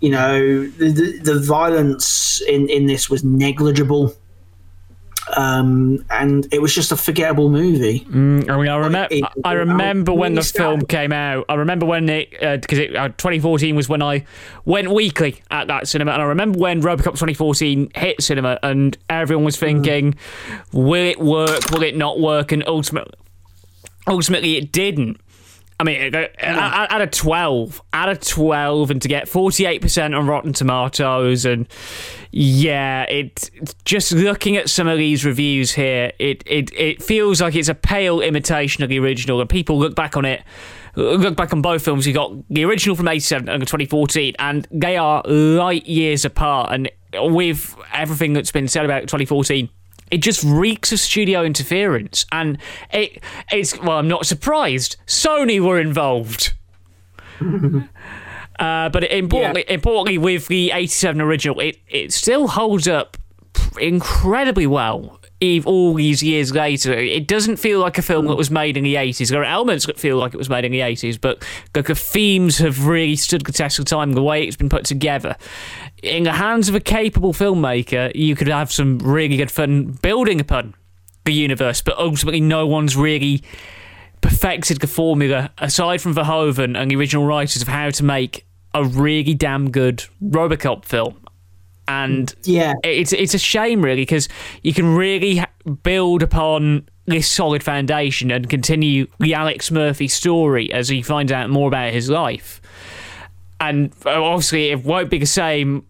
You 0.00 0.10
know, 0.10 0.66
the, 0.66 0.90
the, 0.90 1.18
the 1.34 1.38
violence 1.38 2.42
in 2.48 2.68
in 2.68 2.86
this 2.86 3.08
was 3.08 3.22
negligible. 3.22 4.12
Um, 5.36 6.04
and 6.10 6.52
it 6.52 6.60
was 6.60 6.74
just 6.74 6.90
a 6.90 6.96
forgettable 6.96 7.48
movie. 7.48 8.00
Mm, 8.00 8.50
I 8.50 8.56
mean, 8.56 8.68
I, 8.68 8.76
rem- 8.78 9.24
I 9.44 9.52
remember 9.52 10.12
when 10.12 10.34
the 10.34 10.42
film 10.42 10.80
came 10.80 11.12
out. 11.12 11.44
I 11.48 11.54
remember 11.54 11.86
when 11.86 12.08
it 12.08 12.32
because 12.32 12.80
uh, 12.80 12.98
uh, 12.98 13.08
2014 13.10 13.76
was 13.76 13.88
when 13.88 14.02
I 14.02 14.24
went 14.64 14.90
weekly 14.90 15.40
at 15.52 15.68
that 15.68 15.86
cinema, 15.86 16.10
and 16.10 16.22
I 16.22 16.24
remember 16.24 16.58
when 16.58 16.82
RoboCop 16.82 17.12
2014 17.12 17.92
hit 17.94 18.20
cinema, 18.20 18.58
and 18.64 18.98
everyone 19.08 19.44
was 19.44 19.56
thinking, 19.56 20.14
mm. 20.14 20.58
"Will 20.72 21.06
it 21.06 21.20
work? 21.20 21.70
Will 21.70 21.84
it 21.84 21.96
not 21.96 22.18
work?" 22.18 22.50
And 22.50 22.66
ultimately, 22.66 23.14
ultimately 24.10 24.56
it 24.56 24.72
didn't. 24.72 25.20
I 25.78 25.82
mean, 25.82 26.14
out 26.42 27.00
of 27.00 27.10
12, 27.10 27.80
out 27.94 28.10
of 28.10 28.20
12, 28.20 28.90
and 28.90 29.00
to 29.00 29.08
get 29.08 29.24
48% 29.24 30.14
on 30.14 30.26
Rotten 30.26 30.52
Tomatoes, 30.52 31.46
and 31.46 31.66
yeah, 32.32 33.04
it 33.04 33.50
just 33.86 34.12
looking 34.12 34.58
at 34.58 34.68
some 34.68 34.88
of 34.88 34.98
these 34.98 35.24
reviews 35.24 35.72
here, 35.72 36.12
it, 36.18 36.42
it, 36.44 36.70
it 36.74 37.02
feels 37.02 37.40
like 37.40 37.54
it's 37.54 37.70
a 37.70 37.74
pale 37.74 38.20
imitation 38.20 38.84
of 38.84 38.90
the 38.90 38.98
original, 38.98 39.40
and 39.40 39.48
people 39.48 39.78
look 39.78 39.94
back 39.94 40.18
on 40.18 40.26
it, 40.26 40.42
look 40.96 41.34
back 41.34 41.54
on 41.54 41.62
both 41.62 41.82
films, 41.82 42.06
you 42.06 42.12
got 42.12 42.30
the 42.50 42.62
original 42.66 42.94
from 42.94 43.08
87 43.08 43.48
and 43.48 43.62
2014, 43.62 44.34
and 44.38 44.68
they 44.70 44.98
are 44.98 45.22
light 45.24 45.86
years 45.86 46.26
apart, 46.26 46.74
and 46.74 46.90
with 47.14 47.74
everything 47.94 48.34
that's 48.34 48.52
been 48.52 48.68
said 48.68 48.84
about 48.84 49.04
2014, 49.04 49.70
it 50.10 50.18
just 50.18 50.42
reeks 50.44 50.92
of 50.92 51.00
studio 51.00 51.44
interference, 51.44 52.26
and 52.32 52.58
it 52.92 53.22
it's 53.50 53.78
well, 53.80 53.98
I'm 53.98 54.08
not 54.08 54.26
surprised. 54.26 54.96
Sony 55.06 55.60
were 55.60 55.80
involved. 55.80 56.54
uh, 57.40 58.88
but 58.88 59.04
importantly, 59.04 59.64
yeah. 59.66 59.74
importantly, 59.74 60.18
with 60.18 60.48
the 60.48 60.72
'87 60.72 61.20
original, 61.20 61.60
it 61.60 61.78
it 61.88 62.12
still 62.12 62.48
holds 62.48 62.88
up 62.88 63.16
incredibly 63.80 64.66
well. 64.66 65.19
Eve 65.40 65.66
all 65.66 65.94
these 65.94 66.22
years 66.22 66.54
later, 66.54 66.92
it 66.92 67.26
doesn't 67.26 67.56
feel 67.56 67.80
like 67.80 67.96
a 67.96 68.02
film 68.02 68.26
that 68.26 68.36
was 68.36 68.50
made 68.50 68.76
in 68.76 68.84
the 68.84 68.94
80s. 68.94 69.30
There 69.30 69.40
are 69.40 69.44
elements 69.44 69.86
that 69.86 69.98
feel 69.98 70.18
like 70.18 70.34
it 70.34 70.36
was 70.36 70.50
made 70.50 70.64
in 70.64 70.72
the 70.72 70.80
80s, 70.80 71.18
but 71.20 71.42
the 71.72 71.82
themes 71.94 72.58
have 72.58 72.86
really 72.86 73.16
stood 73.16 73.44
the 73.44 73.52
test 73.52 73.78
of 73.78 73.86
time. 73.86 74.12
The 74.12 74.22
way 74.22 74.44
it's 74.44 74.56
been 74.56 74.68
put 74.68 74.84
together, 74.84 75.36
in 76.02 76.24
the 76.24 76.32
hands 76.32 76.68
of 76.68 76.74
a 76.74 76.80
capable 76.80 77.32
filmmaker, 77.32 78.12
you 78.14 78.36
could 78.36 78.48
have 78.48 78.70
some 78.70 78.98
really 78.98 79.36
good 79.36 79.50
fun 79.50 79.92
building 80.02 80.40
upon 80.40 80.74
the 81.24 81.32
universe, 81.32 81.82
but 81.82 81.98
ultimately, 81.98 82.40
no 82.40 82.66
one's 82.66 82.96
really 82.96 83.42
perfected 84.20 84.80
the 84.80 84.86
formula 84.86 85.50
aside 85.58 86.00
from 86.00 86.14
Verhoeven 86.14 86.78
and 86.78 86.90
the 86.90 86.96
original 86.96 87.24
writers 87.24 87.62
of 87.62 87.68
how 87.68 87.90
to 87.90 88.04
make 88.04 88.46
a 88.74 88.84
really 88.84 89.34
damn 89.34 89.70
good 89.70 90.04
Robocop 90.22 90.84
film. 90.84 91.16
And 91.90 92.34
yeah, 92.44 92.74
it's 92.84 93.12
it's 93.12 93.34
a 93.34 93.38
shame 93.38 93.82
really 93.82 94.02
because 94.02 94.28
you 94.62 94.72
can 94.72 94.94
really 94.94 95.44
build 95.82 96.22
upon 96.22 96.88
this 97.06 97.28
solid 97.28 97.62
foundation 97.64 98.30
and 98.30 98.48
continue 98.48 99.08
the 99.18 99.34
Alex 99.34 99.70
Murphy 99.70 100.06
story 100.06 100.72
as 100.72 100.88
he 100.88 101.02
finds 101.02 101.32
out 101.32 101.50
more 101.50 101.66
about 101.66 101.92
his 101.92 102.08
life. 102.08 102.60
And 103.58 103.92
uh, 104.06 104.22
obviously, 104.22 104.70
it 104.70 104.84
won't 104.84 105.10
be 105.10 105.18
the 105.18 105.26
same 105.26 105.84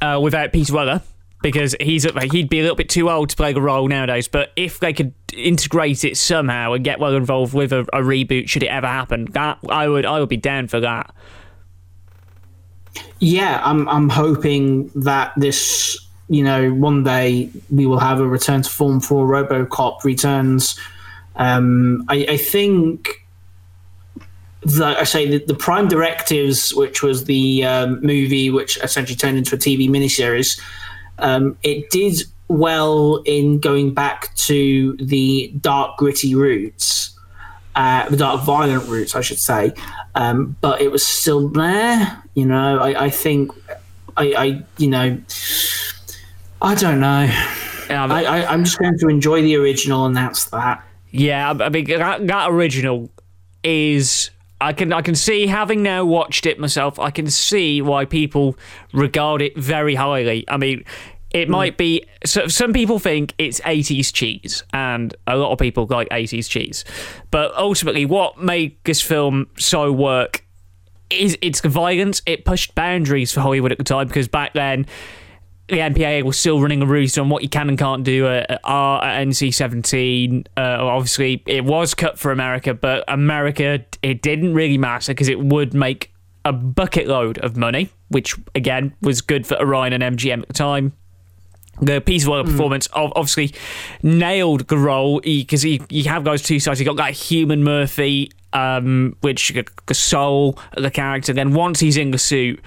uh, 0.00 0.18
without 0.20 0.52
Peter 0.52 0.74
Weller 0.74 1.02
because 1.42 1.74
he's 1.80 2.04
he'd 2.32 2.48
be 2.50 2.58
a 2.58 2.62
little 2.62 2.76
bit 2.76 2.88
too 2.88 3.08
old 3.08 3.30
to 3.30 3.36
play 3.36 3.52
the 3.52 3.62
role 3.62 3.88
nowadays. 3.88 4.28
But 4.28 4.52
if 4.56 4.80
they 4.80 4.92
could 4.92 5.14
integrate 5.32 6.04
it 6.04 6.16
somehow 6.16 6.72
and 6.72 6.84
get 6.84 6.98
well 6.98 7.14
involved 7.14 7.54
with 7.54 7.72
a, 7.72 7.80
a, 7.92 8.02
reboot, 8.02 8.48
should 8.48 8.62
it 8.62 8.68
ever 8.68 8.86
happen, 8.86 9.26
that 9.32 9.58
I 9.68 9.88
would 9.88 10.04
I 10.04 10.20
would 10.20 10.28
be 10.28 10.36
down 10.36 10.68
for 10.68 10.80
that. 10.80 11.14
Yeah, 13.20 13.60
I'm 13.64 13.88
I'm 13.88 14.08
hoping 14.08 14.90
that 14.94 15.32
this 15.36 15.98
you 16.28 16.42
know 16.42 16.72
one 16.72 17.04
day 17.04 17.50
we 17.70 17.86
will 17.86 17.98
have 17.98 18.20
a 18.20 18.26
return 18.26 18.62
to 18.62 18.70
form 18.70 19.00
for 19.00 19.26
RoboCop 19.26 20.04
returns. 20.04 20.78
Um, 21.36 22.04
I, 22.08 22.26
I 22.30 22.36
think 22.36 23.08
the, 24.62 24.96
I 24.98 25.04
say 25.04 25.28
the, 25.28 25.44
the 25.44 25.54
Prime 25.54 25.88
Directives, 25.88 26.74
which 26.74 27.02
was 27.02 27.24
the 27.24 27.64
um, 27.64 28.00
movie 28.02 28.50
which 28.50 28.76
essentially 28.78 29.16
turned 29.16 29.38
into 29.38 29.54
a 29.54 29.58
TV 29.58 29.88
miniseries, 29.88 30.60
um, 31.18 31.56
it 31.62 31.88
did 31.90 32.22
well 32.48 33.22
in 33.24 33.58
going 33.58 33.94
back 33.94 34.34
to 34.34 34.96
the 34.96 35.52
dark, 35.60 35.96
gritty 35.96 36.34
roots, 36.34 37.16
uh, 37.74 38.08
the 38.08 38.16
dark, 38.16 38.42
violent 38.42 38.88
roots, 38.88 39.14
I 39.14 39.20
should 39.20 39.38
say. 39.38 39.72
Um, 40.14 40.56
but 40.60 40.80
it 40.80 40.90
was 40.90 41.06
still 41.06 41.48
there. 41.48 42.22
You 42.34 42.46
know, 42.46 42.78
I, 42.78 43.04
I 43.04 43.10
think, 43.10 43.52
I, 44.16 44.32
I, 44.34 44.62
you 44.78 44.88
know, 44.88 45.18
I 46.62 46.74
don't 46.74 47.00
know. 47.00 47.22
Yeah, 47.88 48.06
but- 48.06 48.26
I, 48.26 48.42
I, 48.42 48.52
I'm 48.52 48.64
just 48.64 48.78
going 48.78 48.98
to 48.98 49.08
enjoy 49.08 49.42
the 49.42 49.56
original, 49.56 50.06
and 50.06 50.16
that's 50.16 50.44
that. 50.50 50.84
Yeah, 51.10 51.50
I 51.50 51.68
mean 51.70 51.86
that, 51.86 52.26
that 52.28 52.50
original 52.50 53.10
is 53.64 54.30
I 54.60 54.72
can 54.72 54.92
I 54.92 55.02
can 55.02 55.16
see 55.16 55.48
having 55.48 55.82
now 55.82 56.04
watched 56.04 56.46
it 56.46 56.58
myself. 56.60 57.00
I 57.00 57.10
can 57.10 57.28
see 57.28 57.82
why 57.82 58.04
people 58.04 58.56
regard 58.92 59.42
it 59.42 59.58
very 59.58 59.96
highly. 59.96 60.44
I 60.48 60.56
mean, 60.56 60.84
it 61.32 61.48
might 61.48 61.76
be 61.76 62.04
so 62.24 62.48
some 62.48 62.72
people 62.72 62.98
think 62.98 63.34
it's 63.38 63.60
80s 63.60 64.12
cheese 64.12 64.64
and 64.72 65.14
a 65.26 65.36
lot 65.36 65.52
of 65.52 65.58
people 65.58 65.86
like 65.88 66.08
80s 66.08 66.48
cheese. 66.48 66.84
But 67.30 67.54
ultimately 67.54 68.04
what 68.04 68.38
made 68.38 68.76
this 68.84 69.00
film 69.00 69.48
so 69.56 69.92
work 69.92 70.44
is 71.08 71.36
its 71.40 71.60
violence. 71.60 72.22
It 72.26 72.44
pushed 72.44 72.74
boundaries 72.74 73.32
for 73.32 73.40
Hollywood 73.40 73.72
at 73.72 73.78
the 73.78 73.84
time 73.84 74.08
because 74.08 74.28
back 74.28 74.54
then 74.54 74.86
the 75.68 75.78
MPAA 75.78 76.24
was 76.24 76.36
still 76.36 76.60
running 76.60 76.82
a 76.82 76.86
roost 76.86 77.16
on 77.16 77.28
what 77.28 77.44
you 77.44 77.48
can 77.48 77.68
and 77.68 77.78
can't 77.78 78.02
do 78.02 78.26
at, 78.26 78.50
at 78.50 78.60
R 78.64 79.04
at 79.04 79.26
NC 79.26 79.54
seventeen. 79.54 80.44
Uh, 80.56 80.78
obviously, 80.80 81.42
it 81.46 81.64
was 81.64 81.94
cut 81.94 82.18
for 82.18 82.32
America, 82.32 82.74
but 82.74 83.04
America 83.06 83.84
it 84.02 84.20
didn't 84.20 84.54
really 84.54 84.78
matter 84.78 85.12
because 85.12 85.28
it 85.28 85.38
would 85.38 85.72
make 85.72 86.12
a 86.44 86.52
bucket 86.52 87.06
load 87.06 87.38
of 87.38 87.56
money, 87.56 87.90
which 88.08 88.34
again 88.56 88.94
was 89.00 89.20
good 89.20 89.46
for 89.46 89.60
Orion 89.60 89.92
and 89.92 90.18
MGM 90.18 90.42
at 90.42 90.48
the 90.48 90.54
time. 90.54 90.92
The 91.80 92.00
Peter 92.00 92.30
Weller 92.30 92.44
performance 92.44 92.88
ob- 92.94 93.12
obviously 93.16 93.54
nailed 94.02 94.68
the 94.68 94.76
role 94.76 95.20
because 95.20 95.64
you, 95.64 95.84
you 95.88 96.04
have 96.04 96.24
those 96.24 96.42
two 96.42 96.60
sides. 96.60 96.80
You 96.80 96.86
got 96.86 96.96
that 96.96 97.12
human 97.12 97.64
Murphy, 97.64 98.30
um, 98.52 99.16
which 99.20 99.52
the 99.86 99.94
soul 99.94 100.58
of 100.72 100.82
the 100.82 100.90
character. 100.90 101.32
Then 101.32 101.54
once 101.54 101.80
he's 101.80 101.96
in 101.96 102.10
the 102.10 102.18
suit, 102.18 102.60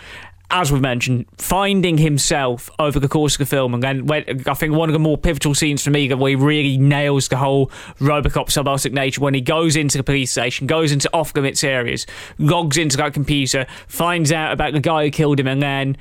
as 0.53 0.71
we've 0.71 0.81
mentioned, 0.81 1.25
finding 1.37 1.97
himself 1.97 2.69
over 2.77 2.99
the 2.99 3.07
course 3.07 3.33
of 3.33 3.39
the 3.39 3.45
film, 3.47 3.73
and 3.73 3.81
then 3.81 4.05
when, 4.05 4.23
I 4.47 4.53
think 4.53 4.75
one 4.75 4.87
of 4.87 4.93
the 4.93 4.99
more 4.99 5.17
pivotal 5.17 5.55
scenes 5.55 5.83
for 5.83 5.89
me 5.89 6.07
that 6.09 6.17
where 6.17 6.29
he 6.29 6.35
really 6.35 6.77
nails 6.77 7.27
the 7.27 7.37
whole 7.37 7.67
RoboCop 7.99 8.49
subarctic 8.49 8.91
nature 8.91 9.19
when 9.19 9.33
he 9.33 9.41
goes 9.41 9.75
into 9.75 9.97
the 9.97 10.03
police 10.03 10.31
station, 10.31 10.67
goes 10.67 10.91
into 10.91 11.09
off 11.11 11.35
limits 11.35 11.63
areas, 11.63 12.05
logs 12.37 12.77
into 12.77 12.97
that 12.97 13.13
computer, 13.13 13.65
finds 13.87 14.31
out 14.31 14.53
about 14.53 14.73
the 14.73 14.79
guy 14.79 15.05
who 15.05 15.11
killed 15.11 15.39
him, 15.39 15.47
and 15.47 15.61
then 15.61 15.97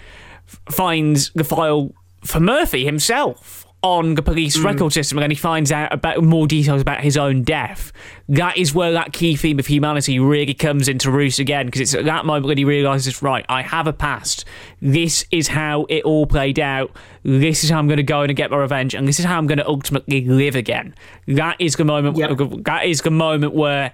finds 0.68 1.30
the 1.30 1.44
file 1.44 1.94
for 2.24 2.40
Murphy 2.40 2.84
himself 2.84 3.66
on 3.84 4.14
the 4.14 4.22
police 4.22 4.56
hmm. 4.56 4.64
record 4.64 4.92
system, 4.92 5.18
and 5.18 5.24
then 5.24 5.30
he 5.30 5.36
finds 5.36 5.72
out 5.72 5.92
about 5.92 6.22
more 6.22 6.46
details 6.46 6.80
about 6.80 7.00
his 7.00 7.16
own 7.16 7.42
death. 7.42 7.92
That 8.28 8.56
is 8.56 8.72
where 8.72 8.92
that 8.92 9.12
key 9.12 9.34
theme 9.34 9.58
of 9.58 9.66
humanity 9.66 10.20
really 10.20 10.54
comes 10.54 10.88
into 10.88 11.10
roost 11.10 11.40
again, 11.40 11.66
because 11.66 11.80
it's 11.80 11.94
at 11.94 12.04
that 12.04 12.24
moment 12.24 12.46
when 12.46 12.58
he 12.58 12.64
realizes, 12.64 13.22
right, 13.22 13.44
I 13.48 13.62
have 13.62 13.88
a 13.88 13.92
past. 13.92 14.44
This 14.80 15.24
is 15.32 15.48
how 15.48 15.86
it 15.88 16.04
all 16.04 16.26
played 16.26 16.60
out. 16.60 16.96
This 17.24 17.64
is 17.64 17.70
how 17.70 17.80
I'm 17.80 17.88
going 17.88 17.96
to 17.96 18.04
go 18.04 18.22
and 18.22 18.36
get 18.36 18.52
my 18.52 18.58
revenge, 18.58 18.94
and 18.94 19.08
this 19.08 19.18
is 19.18 19.24
how 19.24 19.36
I'm 19.36 19.48
going 19.48 19.58
to 19.58 19.66
ultimately 19.66 20.24
live 20.26 20.54
again. 20.54 20.94
That 21.26 21.56
is 21.58 21.74
the 21.74 21.84
moment. 21.84 22.16
Yep. 22.16 22.40
Uh, 22.40 22.46
that 22.64 22.84
is 22.84 23.00
the 23.00 23.10
moment 23.10 23.52
where, 23.52 23.92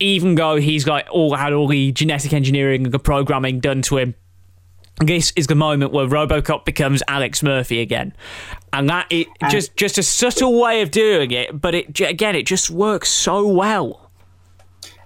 even 0.00 0.36
though 0.36 0.56
he's 0.56 0.86
like 0.86 1.08
all 1.10 1.34
had 1.34 1.52
all 1.52 1.68
the 1.68 1.92
genetic 1.92 2.32
engineering 2.32 2.84
and 2.84 2.92
the 2.92 2.98
programming 2.98 3.60
done 3.60 3.82
to 3.82 3.98
him, 3.98 4.14
this 5.00 5.32
is 5.36 5.46
the 5.46 5.54
moment 5.54 5.92
where 5.92 6.06
RoboCop 6.06 6.64
becomes 6.64 7.02
Alex 7.08 7.42
Murphy 7.42 7.80
again, 7.80 8.14
and 8.72 8.88
that 8.88 9.06
it 9.10 9.26
just 9.50 9.76
just 9.76 9.98
a 9.98 10.02
subtle 10.02 10.58
way 10.60 10.80
of 10.82 10.90
doing 10.90 11.30
it, 11.32 11.60
but 11.60 11.74
it 11.74 12.00
again 12.00 12.34
it 12.34 12.46
just 12.46 12.70
works 12.70 13.08
so 13.10 13.46
well. 13.46 14.10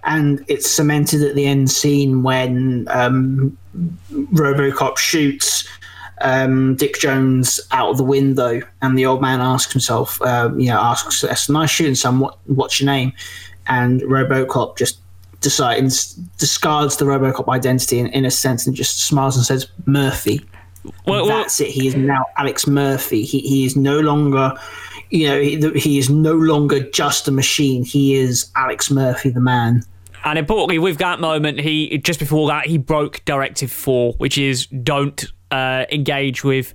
and 0.04 0.44
it's 0.48 0.70
cemented 0.70 1.22
at 1.22 1.34
the 1.34 1.46
end 1.46 1.70
scene 1.70 2.22
when 2.22 2.86
um, 2.90 3.56
RoboCop 4.12 4.96
shoots 4.96 5.68
um, 6.22 6.76
Dick 6.76 6.98
Jones 6.98 7.60
out 7.72 7.90
of 7.90 7.96
the 7.96 8.04
window, 8.04 8.60
and 8.82 8.98
the 8.98 9.06
old 9.06 9.20
man 9.22 9.40
asks 9.40 9.72
himself, 9.72 10.20
um, 10.22 10.58
you 10.60 10.68
know, 10.68 10.78
asks, 10.78 11.22
"That's 11.22 11.48
a 11.48 11.52
nice 11.52 11.70
shooting, 11.70 11.94
son. 11.94 12.20
What, 12.20 12.38
what's 12.46 12.80
your 12.80 12.86
name?" 12.86 13.12
And 13.66 14.02
RoboCop 14.02 14.76
just 14.76 14.99
decides 15.40 16.14
discards 16.38 16.96
the 16.96 17.04
RoboCop 17.04 17.48
identity 17.48 17.98
in, 17.98 18.06
in 18.08 18.24
a 18.24 18.30
sense 18.30 18.66
and 18.66 18.76
just 18.76 19.00
smiles 19.00 19.36
and 19.36 19.44
says, 19.44 19.66
"Murphy." 19.86 20.40
Well, 21.06 21.26
well, 21.26 21.26
That's 21.26 21.60
it. 21.60 21.68
He 21.68 21.86
is 21.86 21.94
now 21.94 22.24
Alex 22.38 22.66
Murphy. 22.66 23.22
He, 23.22 23.40
he 23.40 23.66
is 23.66 23.76
no 23.76 24.00
longer, 24.00 24.54
you 25.10 25.28
know, 25.28 25.38
he, 25.38 25.78
he 25.78 25.98
is 25.98 26.08
no 26.08 26.32
longer 26.32 26.80
just 26.90 27.28
a 27.28 27.30
machine. 27.30 27.84
He 27.84 28.14
is 28.14 28.50
Alex 28.56 28.90
Murphy, 28.90 29.30
the 29.30 29.40
man. 29.40 29.82
and 30.24 30.38
importantly, 30.38 30.78
with 30.78 30.98
that 30.98 31.20
moment, 31.20 31.60
he 31.60 31.98
just 31.98 32.18
before 32.18 32.48
that 32.48 32.66
he 32.66 32.78
broke 32.78 33.22
Directive 33.24 33.70
Four, 33.70 34.14
which 34.14 34.38
is 34.38 34.66
don't 34.66 35.24
uh, 35.50 35.84
engage 35.90 36.44
with 36.44 36.72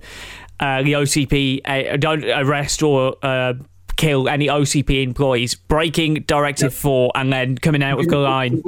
uh, 0.60 0.82
the 0.82 0.92
OCP, 0.92 1.60
uh, 1.64 1.96
don't 1.96 2.24
arrest 2.24 2.82
or 2.82 3.16
uh, 3.22 3.54
kill 3.96 4.28
any 4.28 4.46
OCP 4.46 5.02
employees. 5.02 5.54
Breaking 5.54 6.14
Directive 6.26 6.72
Four 6.74 7.12
and 7.14 7.32
then 7.32 7.56
coming 7.58 7.82
out 7.82 7.98
with 7.98 8.08
the 8.10 8.18
line. 8.18 8.62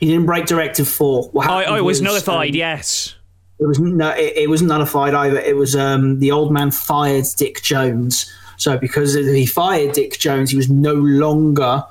He 0.00 0.06
didn't 0.06 0.26
break 0.26 0.46
Directive 0.46 0.88
Four. 0.88 1.28
What 1.30 1.48
Oh, 1.48 1.62
oh, 1.66 1.74
it 1.76 1.82
was 1.84 2.00
nullified. 2.00 2.50
um, 2.50 2.54
Yes. 2.56 3.14
It 3.60 3.66
was 3.66 3.80
no, 3.80 4.10
it, 4.10 4.36
it 4.36 4.48
wasn't 4.48 4.68
nullified 4.68 5.14
either. 5.14 5.40
It 5.40 5.56
was 5.56 5.74
um, 5.74 6.20
the 6.20 6.30
old 6.30 6.52
man 6.52 6.70
fired 6.70 7.24
Dick 7.36 7.60
Jones. 7.62 8.32
So 8.56 8.78
because 8.78 9.14
he 9.14 9.46
fired 9.46 9.92
Dick 9.92 10.18
Jones, 10.18 10.50
he 10.50 10.56
was 10.56 10.68
no 10.70 10.94
longer 10.94 11.84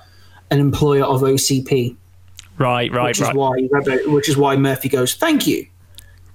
an 0.49 0.59
employer 0.59 1.03
of 1.03 1.21
OCP, 1.21 1.95
Right, 2.57 2.89
right, 2.91 3.07
which 3.07 3.19
right. 3.19 3.29
is 3.31 3.35
why 3.35 4.01
which 4.13 4.29
is 4.29 4.37
why 4.37 4.55
Murphy 4.55 4.87
goes, 4.87 5.13
"Thank 5.15 5.45
you." 5.45 5.67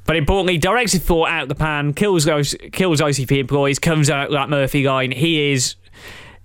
But 0.05 0.17
importantly, 0.17 0.59
Directive 0.59 1.03
4 1.03 1.29
out 1.29 1.49
the 1.49 1.55
pan, 1.55 1.95
kills 1.95 2.25
those 2.25 2.55
kills 2.73 3.01
OCP 3.01 3.39
employees, 3.39 3.79
comes 3.79 4.11
out 4.11 4.31
that 4.33 4.51
Murphy 4.51 4.87
line. 4.87 5.13
He 5.13 5.53
is 5.53 5.77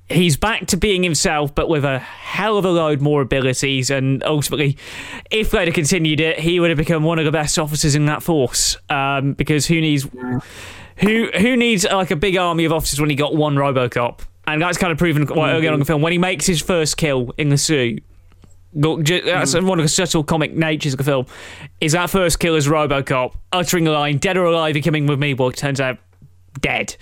he's 0.09 0.37
back 0.37 0.67
to 0.67 0.77
being 0.77 1.03
himself, 1.03 1.53
but 1.53 1.69
with 1.69 1.83
a 1.83 1.99
hell 1.99 2.57
of 2.57 2.65
a 2.65 2.71
load 2.71 3.01
more 3.01 3.21
abilities. 3.21 3.89
And 3.89 4.23
ultimately, 4.23 4.77
if 5.31 5.51
they'd 5.51 5.67
have 5.67 5.73
continued 5.73 6.19
it, 6.19 6.39
he 6.39 6.59
would 6.59 6.69
have 6.69 6.77
become 6.77 7.03
one 7.03 7.19
of 7.19 7.25
the 7.25 7.31
best 7.31 7.59
officers 7.59 7.95
in 7.95 8.05
that 8.05 8.23
force. 8.23 8.77
Um, 8.89 9.33
because 9.33 9.67
who 9.67 9.81
needs 9.81 10.07
who 10.97 11.29
who 11.37 11.55
needs 11.55 11.85
like 11.85 12.11
a 12.11 12.15
big 12.15 12.37
army 12.37 12.65
of 12.65 12.73
officers 12.73 12.99
when 12.99 13.09
he 13.09 13.15
got 13.15 13.35
one 13.35 13.55
RoboCop? 13.55 14.21
And 14.47 14.61
that's 14.61 14.77
kind 14.77 14.93
of 14.93 14.97
proven 14.97 15.27
quite 15.27 15.51
early 15.51 15.67
on 15.67 15.73
in 15.73 15.79
the 15.79 15.85
film 15.85 16.01
when 16.01 16.13
he 16.13 16.17
makes 16.17 16.45
his 16.45 16.61
first 16.61 16.95
kill 16.95 17.33
in 17.37 17.49
the 17.49 17.57
suit. 17.57 18.01
That's 18.73 19.53
one 19.55 19.79
of 19.79 19.83
the 19.83 19.89
subtle 19.89 20.23
comic 20.23 20.53
natures 20.53 20.93
of 20.93 20.99
the 20.99 21.03
film. 21.03 21.25
Is 21.81 21.91
that 21.91 22.09
first 22.09 22.39
kill 22.39 22.55
as 22.55 22.67
RoboCop 22.67 23.33
uttering 23.51 23.83
the 23.83 23.91
line 23.91 24.19
"Dead 24.19 24.37
or 24.37 24.45
alive, 24.45 24.75
you're 24.75 24.83
coming 24.83 25.05
with 25.05 25.19
me." 25.19 25.33
Well, 25.33 25.49
it 25.49 25.57
turns 25.57 25.81
out 25.81 25.97
dead. 26.61 26.95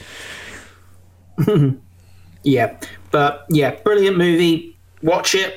Yeah, 2.46 2.78
but 3.12 3.46
yeah, 3.50 3.72
brilliant 3.84 4.18
movie. 4.18 4.78
Watch 5.02 5.36
it. 5.36 5.56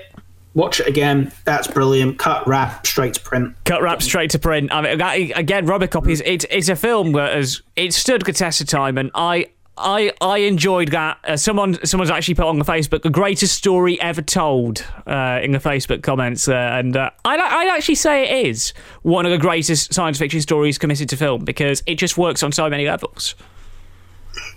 Watch 0.54 0.80
it 0.80 0.88
again. 0.88 1.30
That's 1.44 1.68
brilliant. 1.68 2.18
Cut, 2.18 2.48
wrap, 2.48 2.84
straight 2.86 3.14
to 3.14 3.20
print. 3.20 3.54
Cut 3.64 3.82
wrap 3.82 4.02
straight 4.02 4.30
to 4.30 4.38
print. 4.38 4.72
I 4.72 4.80
mean, 4.80 4.98
that, 4.98 5.12
again, 5.38 5.66
RoboCop 5.66 6.08
is 6.10 6.22
it's 6.26 6.46
it's 6.50 6.68
a 6.68 6.74
film 6.74 7.12
that 7.12 7.34
has 7.34 7.62
it 7.76 7.92
stood 7.92 8.22
the 8.22 8.32
test 8.32 8.60
of 8.60 8.66
time, 8.66 8.98
and 8.98 9.10
I. 9.14 9.46
I, 9.80 10.10
I 10.20 10.38
enjoyed 10.38 10.88
that. 10.88 11.18
Uh, 11.22 11.36
someone 11.36 11.78
someone's 11.86 12.10
actually 12.10 12.34
put 12.34 12.46
on 12.46 12.58
the 12.58 12.64
Facebook 12.64 13.02
the 13.02 13.10
greatest 13.10 13.54
story 13.54 14.00
ever 14.00 14.20
told 14.22 14.84
uh, 15.06 15.38
in 15.40 15.52
the 15.52 15.60
Facebook 15.60 16.02
comments 16.02 16.46
there, 16.46 16.76
and 16.76 16.96
uh, 16.96 17.10
I'd, 17.24 17.38
I'd 17.38 17.68
actually 17.68 17.94
say 17.94 18.24
it 18.24 18.46
is 18.48 18.72
one 19.02 19.24
of 19.24 19.30
the 19.30 19.38
greatest 19.38 19.94
science 19.94 20.18
fiction 20.18 20.40
stories 20.40 20.78
committed 20.78 21.08
to 21.10 21.16
film 21.16 21.44
because 21.44 21.84
it 21.86 21.94
just 21.94 22.18
works 22.18 22.42
on 22.42 22.50
so 22.50 22.68
many 22.68 22.86
levels. 22.86 23.36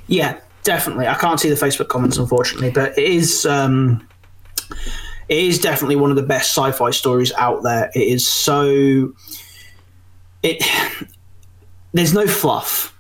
Yeah, 0.07 0.39
definitely. 0.63 1.07
I 1.07 1.15
can't 1.15 1.39
see 1.39 1.49
the 1.49 1.55
Facebook 1.55 1.87
comments, 1.87 2.17
unfortunately, 2.17 2.71
but 2.71 2.97
it 2.97 3.03
is. 3.03 3.45
Um, 3.45 4.07
it 5.29 5.37
is 5.37 5.59
definitely 5.59 5.95
one 5.95 6.09
of 6.09 6.17
the 6.17 6.23
best 6.23 6.49
sci-fi 6.51 6.91
stories 6.91 7.31
out 7.33 7.63
there. 7.63 7.91
It 7.95 8.07
is 8.07 8.27
so. 8.27 9.13
It. 10.43 10.63
There's 11.93 12.13
no 12.13 12.25
fluff. 12.25 12.97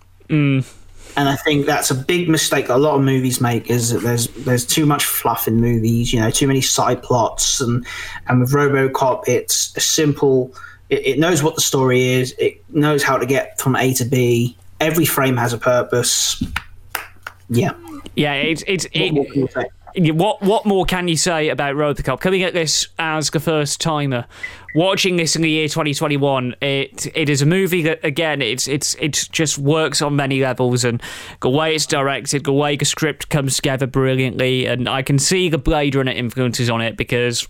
And 1.17 1.27
I 1.27 1.35
think 1.35 1.65
that's 1.65 1.91
a 1.91 1.95
big 1.95 2.29
mistake 2.29 2.67
that 2.67 2.75
a 2.75 2.77
lot 2.77 2.95
of 2.95 3.01
movies 3.01 3.41
make 3.41 3.69
is 3.69 3.89
that 3.91 3.99
there's 3.99 4.27
there's 4.29 4.65
too 4.65 4.85
much 4.85 5.03
fluff 5.05 5.47
in 5.47 5.59
movies, 5.59 6.13
you 6.13 6.19
know, 6.19 6.29
too 6.29 6.47
many 6.47 6.61
side 6.61 7.03
plots 7.03 7.59
and 7.59 7.85
and 8.27 8.39
with 8.39 8.51
RoboCop 8.51 9.27
it's 9.27 9.75
a 9.75 9.81
simple 9.81 10.53
it, 10.89 11.05
it 11.05 11.19
knows 11.19 11.43
what 11.43 11.55
the 11.55 11.61
story 11.61 12.03
is, 12.03 12.33
it 12.37 12.63
knows 12.69 13.03
how 13.03 13.17
to 13.17 13.25
get 13.25 13.59
from 13.59 13.75
A 13.75 13.93
to 13.95 14.05
B. 14.05 14.55
Every 14.79 15.05
frame 15.05 15.37
has 15.37 15.53
a 15.53 15.57
purpose. 15.57 16.41
Yeah. 17.51 17.73
Yeah, 18.15 18.33
it's 18.33 18.63
it's 18.65 18.87
What 18.93 19.13
more 19.13 19.25
it, 19.25 19.31
can 19.31 19.41
you 19.41 19.47
say? 19.47 20.11
what 20.13 20.41
what 20.41 20.65
more 20.65 20.85
can 20.85 21.07
you 21.07 21.17
say 21.17 21.49
about 21.49 21.75
Robocop? 21.75 22.19
Coming 22.21 22.43
at 22.43 22.53
this 22.53 22.87
as 22.97 23.29
the 23.29 23.39
first 23.41 23.81
timer, 23.81 24.25
watching 24.73 25.17
this 25.17 25.35
in 25.35 25.41
the 25.41 25.49
year 25.49 25.67
2021, 25.67 26.55
it 26.61 27.07
it 27.15 27.29
is 27.29 27.41
a 27.41 27.45
movie 27.45 27.81
that 27.83 28.03
again 28.03 28.41
it's 28.41 28.67
it's 28.67 28.95
it 28.95 29.27
just 29.31 29.57
works 29.57 30.01
on 30.01 30.15
many 30.15 30.41
levels, 30.41 30.85
and 30.85 31.01
the 31.41 31.49
way 31.49 31.75
it's 31.75 31.85
directed, 31.85 32.45
the 32.45 32.53
way 32.53 32.77
the 32.77 32.85
script 32.85 33.29
comes 33.29 33.57
together 33.57 33.85
brilliantly, 33.85 34.65
and 34.65 34.87
I 34.87 35.01
can 35.01 35.19
see 35.19 35.49
the 35.49 35.57
Blade 35.57 35.95
Runner 35.95 36.11
influences 36.11 36.69
on 36.69 36.81
it 36.81 36.95
because 36.95 37.47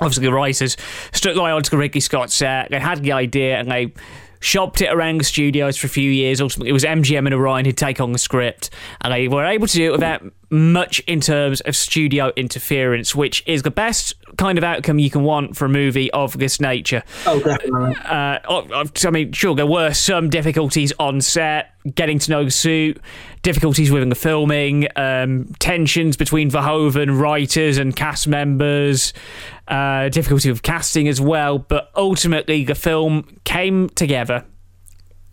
obviously 0.00 0.24
the 0.24 0.32
writers 0.32 0.78
stuck 1.12 1.36
right 1.36 1.52
onto 1.52 1.68
the 1.70 1.76
Ridley 1.76 2.00
Scott 2.00 2.30
set. 2.30 2.70
They 2.70 2.80
had 2.80 3.02
the 3.02 3.12
idea 3.12 3.58
and 3.58 3.70
they 3.70 3.92
shopped 4.40 4.80
it 4.80 4.92
around 4.92 5.18
the 5.18 5.24
studios 5.24 5.76
for 5.76 5.86
a 5.86 5.90
few 5.90 6.10
years. 6.10 6.40
Ultimately, 6.40 6.70
it 6.70 6.74
was 6.74 6.84
MGM 6.84 7.26
and 7.26 7.34
Orion 7.34 7.64
who'd 7.64 7.76
take 7.76 8.00
on 8.00 8.12
the 8.12 8.18
script, 8.18 8.70
and 9.00 9.12
they 9.12 9.28
were 9.28 9.44
able 9.44 9.66
to 9.66 9.76
do 9.76 9.86
it 9.86 9.92
without 9.92 10.22
much 10.50 10.98
in 11.00 11.20
terms 11.20 11.60
of 11.62 11.76
studio 11.76 12.32
interference, 12.36 13.14
which 13.14 13.42
is 13.46 13.62
the 13.62 13.70
best 13.70 14.14
kind 14.36 14.58
of 14.58 14.64
outcome 14.64 14.98
you 14.98 15.10
can 15.10 15.22
want 15.22 15.56
for 15.56 15.64
a 15.64 15.68
movie 15.68 16.10
of 16.10 16.38
this 16.38 16.60
nature. 16.60 17.02
Oh, 17.24 17.40
definitely. 17.40 17.94
Uh, 18.04 18.38
I 19.04 19.10
mean, 19.10 19.32
sure, 19.32 19.54
there 19.54 19.66
were 19.66 19.92
some 19.92 20.28
difficulties 20.28 20.92
on 20.98 21.20
set, 21.20 21.72
getting 21.94 22.18
to 22.18 22.30
know 22.30 22.44
the 22.44 22.50
suit, 22.50 23.00
difficulties 23.42 23.90
with 23.92 24.08
the 24.08 24.14
filming, 24.14 24.88
um, 24.96 25.46
tensions 25.60 26.16
between 26.16 26.50
Verhoeven 26.50 27.18
writers 27.18 27.78
and 27.78 27.94
cast 27.94 28.26
members, 28.26 29.12
uh, 29.68 30.08
difficulty 30.08 30.50
with 30.50 30.62
casting 30.62 31.06
as 31.06 31.20
well. 31.20 31.58
But 31.58 31.90
ultimately, 31.94 32.64
the 32.64 32.74
film 32.74 33.38
came 33.44 33.88
together, 33.90 34.44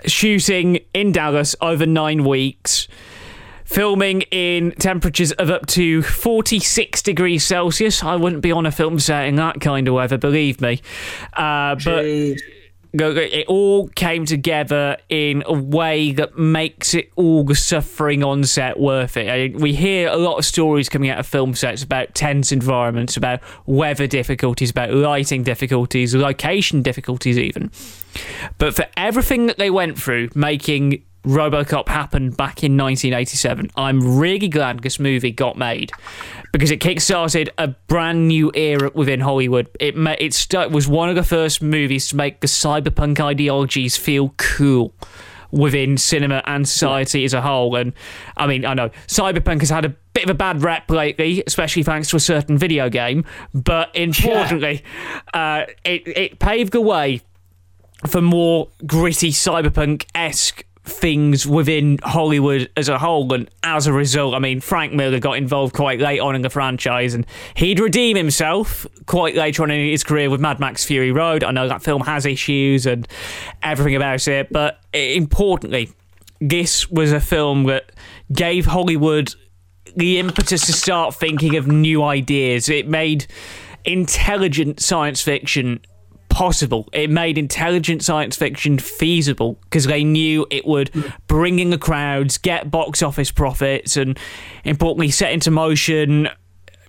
shooting 0.06 0.80
in 0.94 1.12
Dallas 1.12 1.56
over 1.60 1.88
nine 1.88 2.24
weeks 2.24 2.88
filming 3.68 4.22
in 4.32 4.72
temperatures 4.72 5.34
of 5.34 5.50
up 5.50 5.68
to 5.68 6.02
46 6.02 7.02
degrees 7.02 7.44
Celsius. 7.44 8.02
I 8.02 8.16
wouldn't 8.16 8.42
be 8.42 8.52
on 8.52 8.66
a 8.66 8.72
film 8.72 8.98
set 8.98 9.28
in 9.28 9.36
that 9.36 9.60
kind 9.60 9.88
of 9.88 9.94
weather, 9.94 10.18
believe 10.18 10.62
me. 10.62 10.82
Uh, 11.34 11.76
but 11.84 12.06
it 12.94 13.46
all 13.48 13.90
came 13.90 14.26
together 14.26 14.98
in 15.10 15.44
a 15.46 15.54
way 15.54 16.14
that 16.14 16.38
makes 16.38 16.94
it 16.94 17.12
all 17.18 17.44
the 17.44 17.56
suffering 17.56 18.24
on 18.24 18.46
set 18.46 18.80
worth 18.80 19.18
it. 19.18 19.30
I, 19.30 19.58
we 19.58 19.74
hear 19.74 20.08
a 20.08 20.16
lot 20.16 20.38
of 20.38 20.46
stories 20.46 20.88
coming 20.88 21.10
out 21.10 21.20
of 21.20 21.28
film 21.28 21.54
sets 21.54 21.84
about 21.84 22.16
tense 22.16 22.54
environments, 22.54 23.18
about 23.18 23.42
weather 23.66 24.08
difficulties, 24.08 24.72
about 24.72 24.94
lighting 24.94 25.44
difficulties, 25.44 26.16
location 26.16 26.82
difficulties, 26.82 27.38
even. 27.38 27.70
But 28.58 28.76
for 28.76 28.86
everything 28.96 29.48
that 29.48 29.58
they 29.58 29.70
went 29.70 30.00
through, 30.00 30.30
making 30.34 31.04
Robocop 31.28 31.90
happened 31.90 32.38
back 32.38 32.64
in 32.64 32.78
1987. 32.78 33.70
I'm 33.76 34.18
really 34.18 34.48
glad 34.48 34.80
this 34.80 34.98
movie 34.98 35.32
got 35.32 35.58
made 35.58 35.92
because 36.54 36.72
it 36.72 36.80
kickstarted 36.80 37.50
a 37.58 37.68
brand 37.68 38.30
new 38.30 38.52
era 38.56 38.92
within 38.94 39.20
Hollywood. 39.20 39.70
It 39.80 39.96
it 40.20 40.34
st- 40.34 40.72
was 40.72 40.88
one 40.88 41.10
of 41.10 41.16
the 41.16 41.24
first 41.24 41.62
movies 41.62 42.08
to 42.10 42.16
make 42.16 42.40
the 42.40 42.48
cyberpunk 42.48 43.20
ideologies 43.20 43.98
feel 43.98 44.34
cool 44.38 44.94
within 45.52 45.98
cinema 45.98 46.42
and 46.46 46.68
society 46.68 47.24
as 47.26 47.34
a 47.34 47.42
whole. 47.42 47.76
And 47.76 47.94
I 48.38 48.48
mean, 48.48 48.66
I 48.66 48.74
know 48.74 48.90
cyberpunk 49.08 49.60
has 49.62 49.70
had 49.70 49.86
a 49.86 49.90
bit 50.14 50.24
of 50.24 50.30
a 50.30 50.34
bad 50.34 50.62
rep 50.62 50.90
lately, 50.90 51.44
especially 51.46 51.84
thanks 51.84 52.10
to 52.10 52.16
a 52.16 52.22
certain 52.22 52.58
video 52.58 52.90
game. 52.90 53.26
But 53.54 53.94
importantly, 53.96 54.84
yeah. 55.34 55.66
uh, 55.68 55.72
it 55.84 56.08
it 56.08 56.40
paved 56.40 56.72
the 56.72 56.82
way 56.82 57.22
for 58.06 58.22
more 58.22 58.70
gritty 58.86 59.32
cyberpunk 59.32 60.06
esque 60.16 60.64
things 60.88 61.46
within 61.46 62.00
Hollywood 62.04 62.70
as 62.78 62.90
a 62.90 62.98
whole. 62.98 63.32
And 63.34 63.50
as 63.64 63.88
a 63.88 63.94
result, 63.94 64.34
I 64.34 64.40
mean, 64.40 64.62
Frank 64.62 64.94
Miller 64.94 65.20
got 65.20 65.38
involved 65.38 65.76
quite 65.76 66.00
late 66.00 66.20
on 66.20 66.36
in 66.36 66.42
the 66.42 66.50
franchise 66.50 67.14
and 67.14 67.26
he'd 67.56 67.80
redeem 67.80 68.18
himself 68.18 68.88
quite 69.06 69.36
later 69.36 69.64
on 69.64 69.72
in 69.72 69.90
his 69.90 70.04
career 70.04 70.30
with 70.30 70.42
Mad 70.42 70.60
Max 70.60 70.86
Fury 70.86 71.12
Road. 71.12 71.44
I 71.44 71.52
know 71.52 71.68
that 71.68 71.84
film 71.84 72.02
has 72.04 72.26
issues 72.26 72.86
and 72.86 73.08
everything 73.62 73.96
about 73.96 74.28
it, 74.28 74.52
but 74.52 74.80
importantly, 74.94 75.92
this 76.40 76.90
was 76.90 77.12
a 77.12 77.20
film 77.20 77.64
that 77.64 77.92
gave 78.32 78.66
Hollywood 78.66 79.34
the 79.96 80.20
impetus 80.20 80.66
to 80.68 80.74
start 80.74 81.16
thinking 81.16 81.56
of 81.56 81.68
new 81.68 82.04
ideas. 82.04 82.70
It 82.70 82.88
made 82.88 83.26
intelligent 83.86 84.80
science 84.80 85.22
fiction 85.22 85.80
possible. 86.38 86.88
It 86.94 87.10
made 87.10 87.36
intelligent 87.40 88.04
science 88.04 88.36
fiction 88.36 88.78
feasible 88.78 89.58
because 89.64 89.86
they 89.86 90.04
knew 90.04 90.46
it 90.52 90.68
would 90.68 90.92
bring 91.26 91.58
in 91.58 91.72
the 91.72 91.80
crowds, 91.80 92.38
get 92.38 92.70
box 92.70 93.02
office 93.02 93.32
profits, 93.32 93.98
and 93.98 94.20
importantly, 94.64 95.10
set 95.10 95.32
into 95.32 95.50
motion 95.50 96.30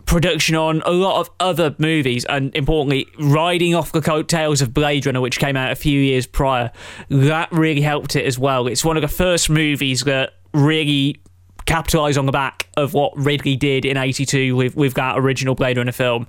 production 0.04 0.54
on 0.54 0.82
a 0.84 0.90
lot 0.90 1.20
of 1.20 1.30
other 1.40 1.74
movies, 1.78 2.26
and 2.26 2.54
importantly, 2.54 3.06
riding 3.18 3.74
off 3.74 3.90
the 3.90 4.02
coattails 4.02 4.60
of 4.60 4.74
Blade 4.74 5.06
Runner, 5.06 5.22
which 5.22 5.38
came 5.38 5.56
out 5.56 5.72
a 5.72 5.76
few 5.76 5.98
years 5.98 6.26
prior. 6.26 6.70
That 7.08 7.50
really 7.50 7.80
helped 7.80 8.16
it 8.16 8.26
as 8.26 8.38
well. 8.38 8.66
It's 8.66 8.84
one 8.84 8.98
of 8.98 9.00
the 9.00 9.08
first 9.08 9.48
movies 9.48 10.02
that 10.02 10.34
really 10.52 11.22
capitalised 11.64 12.18
on 12.18 12.26
the 12.26 12.32
back 12.32 12.68
of 12.76 12.92
what 12.92 13.16
Ridley 13.16 13.56
did 13.56 13.86
in 13.86 13.96
82 13.96 14.54
with, 14.54 14.76
with 14.76 14.92
that 14.94 15.18
original 15.18 15.54
Blade 15.54 15.78
Runner 15.78 15.92
film. 15.92 16.26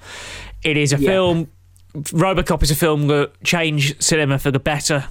It 0.63 0.78
is 0.78 0.93
a 0.93 0.97
yeah. 0.97 1.09
film 1.09 1.49
Robocop 1.93 2.63
is 2.63 2.71
a 2.71 2.75
film 2.75 3.07
that 3.07 3.31
changed 3.43 4.01
cinema 4.01 4.39
for 4.39 4.51
the 4.51 4.59
better, 4.59 5.07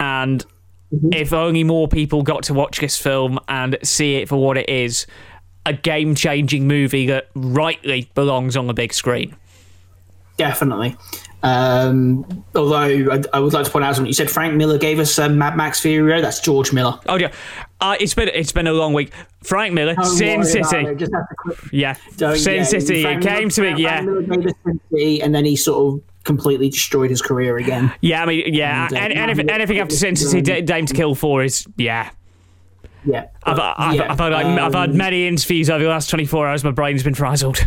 and 0.00 0.44
mm-hmm. 0.92 1.12
if 1.12 1.32
only 1.32 1.64
more 1.64 1.88
people 1.88 2.22
got 2.22 2.44
to 2.44 2.54
watch 2.54 2.80
this 2.80 2.98
film 2.98 3.38
and 3.48 3.78
see 3.82 4.16
it 4.16 4.28
for 4.28 4.36
what 4.36 4.56
it 4.56 4.68
is, 4.68 5.06
a 5.66 5.72
game-changing 5.72 6.66
movie 6.66 7.06
that 7.06 7.28
rightly 7.34 8.10
belongs 8.14 8.56
on 8.56 8.66
the 8.66 8.74
big 8.74 8.92
screen. 8.92 9.36
Definitely. 10.36 10.96
Um, 11.44 12.44
although 12.54 12.74
I, 12.74 13.22
I, 13.34 13.38
would 13.38 13.52
like 13.52 13.66
to 13.66 13.70
point 13.70 13.84
out 13.84 13.94
something, 13.94 14.08
you 14.08 14.14
said 14.14 14.30
Frank 14.30 14.54
Miller 14.54 14.78
gave 14.78 14.98
us 14.98 15.18
um, 15.18 15.36
Mad 15.36 15.58
Max 15.58 15.78
Fury 15.78 16.10
Road. 16.10 16.24
That's 16.24 16.40
George 16.40 16.72
Miller. 16.72 16.98
Oh 17.06 17.16
yeah, 17.16 17.32
uh, 17.82 17.96
it's 18.00 18.14
been 18.14 18.28
it's 18.28 18.50
been 18.50 18.66
a 18.66 18.72
long 18.72 18.94
week. 18.94 19.12
Frank 19.42 19.74
Miller, 19.74 19.94
Don't 19.94 20.06
Sin 20.06 20.42
City. 20.42 20.86
yeah, 21.70 21.96
Don't, 22.16 22.38
Sin 22.38 22.56
yeah, 22.56 22.62
City. 22.62 23.02
Frank 23.02 23.22
it 23.22 23.28
came 23.28 23.36
Miller, 23.36 23.50
to 23.50 23.74
me. 23.74 23.82
Yeah, 23.82 24.72
City, 24.90 25.22
and 25.22 25.34
then 25.34 25.44
he 25.44 25.54
sort 25.54 25.94
of 25.94 26.13
completely 26.24 26.70
destroyed 26.70 27.10
his 27.10 27.22
career 27.22 27.58
again. 27.58 27.92
Yeah, 28.00 28.22
I 28.22 28.26
mean, 28.26 28.54
yeah, 28.54 28.86
and, 28.86 28.96
uh, 28.96 28.98
and, 28.98 29.12
anything, 29.12 29.50
anything 29.50 29.78
after 29.78 29.94
City, 29.94 30.62
Dame 30.62 30.86
to 30.86 30.94
Kill 30.94 31.14
for 31.14 31.42
is 31.42 31.66
yeah. 31.76 32.10
Yeah, 33.06 33.26
I've, 33.42 33.58
I've, 33.58 33.94
yeah. 33.96 34.10
I've, 34.10 34.18
had, 34.18 34.32
um, 34.32 34.58
I've 34.58 34.72
had 34.72 34.94
many 34.94 35.28
interviews 35.28 35.68
over 35.68 35.84
the 35.84 35.90
last 35.90 36.08
24 36.08 36.48
hours. 36.48 36.64
My 36.64 36.70
brain's 36.70 37.02
been 37.02 37.14
frazzled. 37.14 37.66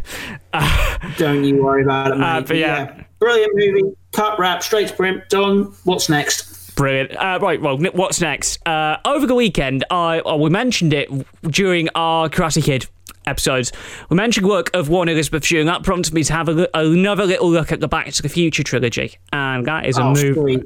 don't 1.17 1.43
you 1.43 1.63
worry 1.63 1.83
about 1.83 2.07
it, 2.07 2.13
uh, 2.13 2.17
mate. 2.17 2.25
Uh, 2.25 2.41
but 2.41 2.57
yeah. 2.57 2.77
yeah. 2.77 3.03
brilliant 3.19 3.51
movie. 3.53 3.95
Cut, 4.13 4.39
wrap, 4.39 4.63
straight 4.63 4.87
to 4.87 4.95
print. 4.95 5.29
Done. 5.29 5.75
What's 5.83 6.09
next? 6.09 6.75
Brilliant. 6.75 7.15
Uh, 7.15 7.37
right, 7.39 7.61
well, 7.61 7.77
what's 7.77 8.19
next? 8.19 8.65
Uh, 8.67 8.97
over 9.05 9.27
the 9.27 9.35
weekend, 9.35 9.83
I 9.91 10.21
oh, 10.25 10.37
we 10.37 10.49
mentioned 10.49 10.93
it 10.93 11.09
during 11.43 11.89
our 11.93 12.29
Karate 12.29 12.63
Kid 12.63 12.87
episodes. 13.27 13.71
We 14.09 14.15
mentioned 14.15 14.47
work 14.47 14.69
of 14.73 14.89
one 14.89 15.09
Elizabeth 15.09 15.45
Shue, 15.45 15.59
and 15.59 15.69
that 15.69 15.83
prompted 15.83 16.13
me 16.13 16.23
to 16.23 16.33
have 16.33 16.49
a, 16.49 16.67
another 16.73 17.25
little 17.25 17.49
look 17.49 17.71
at 17.71 17.79
the 17.79 17.87
Back 17.87 18.11
to 18.13 18.21
the 18.21 18.29
Future 18.29 18.63
trilogy, 18.63 19.15
and 19.31 19.65
that 19.65 19.85
is 19.85 19.97
a 19.97 20.03
oh, 20.03 20.13
movie. 20.13 20.63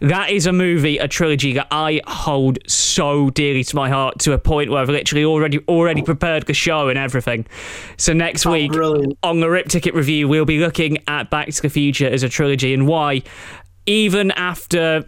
That 0.00 0.30
is 0.30 0.46
a 0.46 0.52
movie, 0.52 0.98
a 0.98 1.08
trilogy 1.08 1.52
that 1.54 1.68
I 1.70 2.00
hold 2.06 2.58
so 2.66 3.30
dearly 3.30 3.64
to 3.64 3.76
my 3.76 3.88
heart 3.88 4.18
to 4.20 4.32
a 4.32 4.38
point 4.38 4.70
where 4.70 4.80
I've 4.80 4.88
literally 4.88 5.24
already 5.24 5.60
already 5.68 6.02
prepared 6.02 6.46
the 6.46 6.54
show 6.54 6.88
and 6.88 6.98
everything. 6.98 7.46
So 7.96 8.12
next 8.12 8.46
oh, 8.46 8.52
week 8.52 8.72
brilliant. 8.72 9.18
on 9.22 9.40
the 9.40 9.48
Ripped 9.48 9.70
Ticket 9.70 9.94
review, 9.94 10.28
we'll 10.28 10.44
be 10.44 10.58
looking 10.58 10.98
at 11.06 11.30
Back 11.30 11.48
to 11.48 11.62
the 11.62 11.70
Future 11.70 12.08
as 12.08 12.22
a 12.22 12.28
trilogy 12.28 12.74
and 12.74 12.86
why, 12.86 13.22
even 13.86 14.30
after 14.32 15.04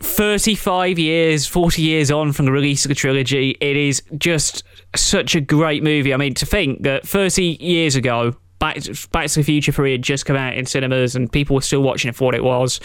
35 0.00 0.98
years, 0.98 1.46
40 1.46 1.82
years 1.82 2.10
on 2.10 2.32
from 2.32 2.46
the 2.46 2.52
release 2.52 2.84
of 2.84 2.88
the 2.88 2.94
trilogy, 2.94 3.56
it 3.60 3.76
is 3.76 4.02
just 4.16 4.64
such 4.96 5.34
a 5.34 5.40
great 5.40 5.82
movie. 5.82 6.12
I 6.12 6.16
mean, 6.16 6.34
to 6.34 6.46
think 6.46 6.82
that 6.82 7.06
30 7.06 7.58
years 7.60 7.96
ago, 7.96 8.34
Back, 8.58 8.76
Back 9.10 9.28
to 9.28 9.40
the 9.40 9.42
Future 9.42 9.72
3 9.72 9.92
had 9.92 10.02
just 10.02 10.26
come 10.26 10.36
out 10.36 10.54
in 10.54 10.66
cinemas 10.66 11.16
and 11.16 11.32
people 11.32 11.54
were 11.54 11.62
still 11.62 11.82
watching 11.82 12.10
it 12.10 12.16
for 12.16 12.26
what 12.26 12.34
it 12.34 12.44
was. 12.44 12.78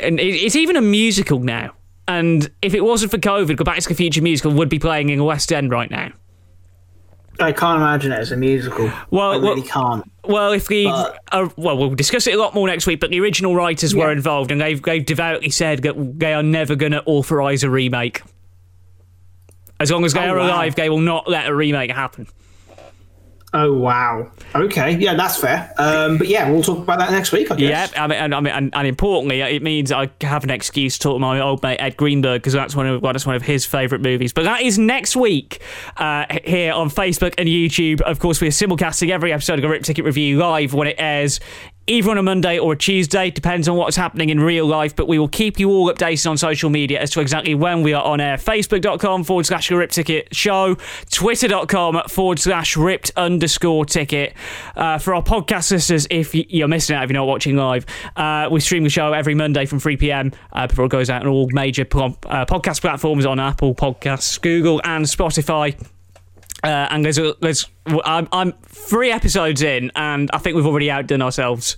And 0.00 0.18
it's 0.18 0.56
even 0.56 0.74
a 0.76 0.80
musical 0.80 1.38
now. 1.38 1.72
And 2.08 2.50
if 2.62 2.74
it 2.74 2.82
wasn't 2.82 3.12
for 3.12 3.18
COVID, 3.18 3.64
Back 3.64 3.78
to 3.78 3.88
the 3.88 3.94
Future 3.94 4.22
musical 4.22 4.52
would 4.52 4.68
be 4.68 4.78
playing 4.78 5.10
in 5.10 5.18
the 5.18 5.24
West 5.24 5.52
End 5.52 5.70
right 5.70 5.90
now. 5.90 6.12
I 7.40 7.52
can't 7.52 7.80
imagine 7.80 8.12
it 8.12 8.18
as 8.18 8.32
a 8.32 8.36
musical. 8.36 8.90
Well, 9.10 9.32
I 9.32 9.36
really 9.36 9.62
well, 9.62 9.68
can't. 9.68 10.12
Well, 10.24 10.52
if 10.52 10.68
the 10.68 10.84
but, 10.84 11.18
uh, 11.32 11.48
well, 11.56 11.76
we'll 11.76 11.94
discuss 11.94 12.26
it 12.26 12.34
a 12.34 12.38
lot 12.38 12.54
more 12.54 12.68
next 12.68 12.86
week. 12.86 13.00
But 13.00 13.10
the 13.10 13.20
original 13.20 13.56
writers 13.56 13.92
yeah. 13.92 14.04
were 14.04 14.12
involved, 14.12 14.50
and 14.50 14.60
they've 14.60 14.80
they've 14.80 15.04
devoutly 15.04 15.50
said 15.50 15.82
that 15.82 16.18
they 16.18 16.32
are 16.32 16.42
never 16.42 16.76
going 16.76 16.92
to 16.92 17.02
authorise 17.04 17.64
a 17.64 17.70
remake. 17.70 18.22
As 19.84 19.90
long 19.90 20.06
as 20.06 20.14
they 20.14 20.20
oh, 20.20 20.32
are 20.32 20.38
wow. 20.38 20.46
alive, 20.46 20.74
they 20.76 20.88
will 20.88 20.98
not 20.98 21.28
let 21.28 21.46
a 21.46 21.54
remake 21.54 21.90
happen. 21.90 22.26
Oh 23.52 23.72
wow. 23.74 24.32
Okay, 24.54 24.96
yeah, 24.96 25.12
that's 25.12 25.36
fair. 25.36 25.72
Um, 25.76 26.16
but 26.16 26.26
yeah, 26.26 26.50
we'll 26.50 26.62
talk 26.62 26.78
about 26.78 26.98
that 27.00 27.10
next 27.10 27.32
week. 27.32 27.50
I 27.50 27.56
guess. 27.56 27.92
Yeah, 27.92 28.02
I 28.02 28.06
mean, 28.06 28.18
and, 28.18 28.34
I 28.34 28.40
mean, 28.40 28.52
and, 28.54 28.74
and 28.74 28.88
importantly, 28.88 29.42
it 29.42 29.62
means 29.62 29.92
I 29.92 30.10
have 30.22 30.42
an 30.42 30.48
excuse 30.48 30.96
to 30.96 31.02
talk 31.02 31.16
to 31.16 31.18
my 31.18 31.38
old 31.38 31.62
mate 31.62 31.76
Ed 31.76 31.98
Greenberg 31.98 32.40
because 32.40 32.54
that's 32.54 32.74
one 32.74 32.86
of 32.86 33.02
that's 33.02 33.26
one 33.26 33.36
of 33.36 33.42
his 33.42 33.66
favourite 33.66 34.00
movies. 34.00 34.32
But 34.32 34.44
that 34.44 34.62
is 34.62 34.78
next 34.78 35.16
week 35.16 35.60
uh, 35.98 36.24
here 36.44 36.72
on 36.72 36.88
Facebook 36.88 37.34
and 37.36 37.46
YouTube. 37.46 38.00
Of 38.00 38.20
course, 38.20 38.40
we 38.40 38.48
are 38.48 38.50
simulcasting 38.50 39.10
every 39.10 39.34
episode 39.34 39.58
of 39.58 39.64
a 39.66 39.68
Ripped 39.68 39.84
Ticket 39.84 40.06
Review 40.06 40.38
live 40.38 40.72
when 40.72 40.88
it 40.88 40.96
airs 40.96 41.40
either 41.86 42.10
on 42.10 42.18
a 42.18 42.22
Monday 42.22 42.58
or 42.58 42.72
a 42.72 42.76
Tuesday, 42.76 43.30
depends 43.30 43.68
on 43.68 43.76
what's 43.76 43.96
happening 43.96 44.30
in 44.30 44.40
real 44.40 44.66
life, 44.66 44.96
but 44.96 45.08
we 45.08 45.18
will 45.18 45.28
keep 45.28 45.58
you 45.58 45.70
all 45.70 45.92
updated 45.92 46.30
on 46.30 46.36
social 46.38 46.70
media 46.70 47.00
as 47.00 47.10
to 47.10 47.20
exactly 47.20 47.54
when 47.54 47.82
we 47.82 47.92
are 47.92 48.02
on 48.02 48.20
air. 48.20 48.36
Facebook.com 48.36 49.24
forward 49.24 49.46
slash 49.46 49.70
rip 49.70 49.90
ticket 49.90 50.34
show, 50.34 50.76
Twitter.com 51.10 52.02
forward 52.08 52.38
slash 52.38 52.76
ripped 52.76 53.12
underscore 53.16 53.84
ticket. 53.84 54.34
Uh, 54.76 54.98
for 54.98 55.14
our 55.14 55.22
podcast 55.22 55.70
listeners, 55.70 56.06
if 56.10 56.34
you're 56.34 56.68
missing 56.68 56.96
out, 56.96 57.04
if 57.04 57.10
you're 57.10 57.20
not 57.20 57.26
watching 57.26 57.56
live, 57.56 57.86
uh, 58.16 58.48
we 58.50 58.60
stream 58.60 58.84
the 58.84 58.90
show 58.90 59.12
every 59.12 59.34
Monday 59.34 59.66
from 59.66 59.78
3 59.78 59.96
pm 59.96 60.32
uh, 60.52 60.66
before 60.66 60.86
it 60.86 60.90
goes 60.90 61.10
out 61.10 61.22
on 61.22 61.28
all 61.28 61.48
major 61.52 61.82
uh, 61.82 62.44
podcast 62.46 62.80
platforms 62.80 63.26
on 63.26 63.38
Apple 63.38 63.74
Podcasts, 63.74 64.40
Google, 64.40 64.80
and 64.84 65.04
Spotify. 65.04 65.93
Uh, 66.64 66.88
and 66.90 67.04
there's 67.04 67.18
a, 67.18 67.34
there's 67.42 67.66
I'm, 67.86 68.26
I'm 68.32 68.52
three 68.64 69.10
episodes 69.12 69.60
in, 69.62 69.92
and 69.94 70.30
I 70.32 70.38
think 70.38 70.56
we've 70.56 70.66
already 70.66 70.90
outdone 70.90 71.20
ourselves 71.20 71.76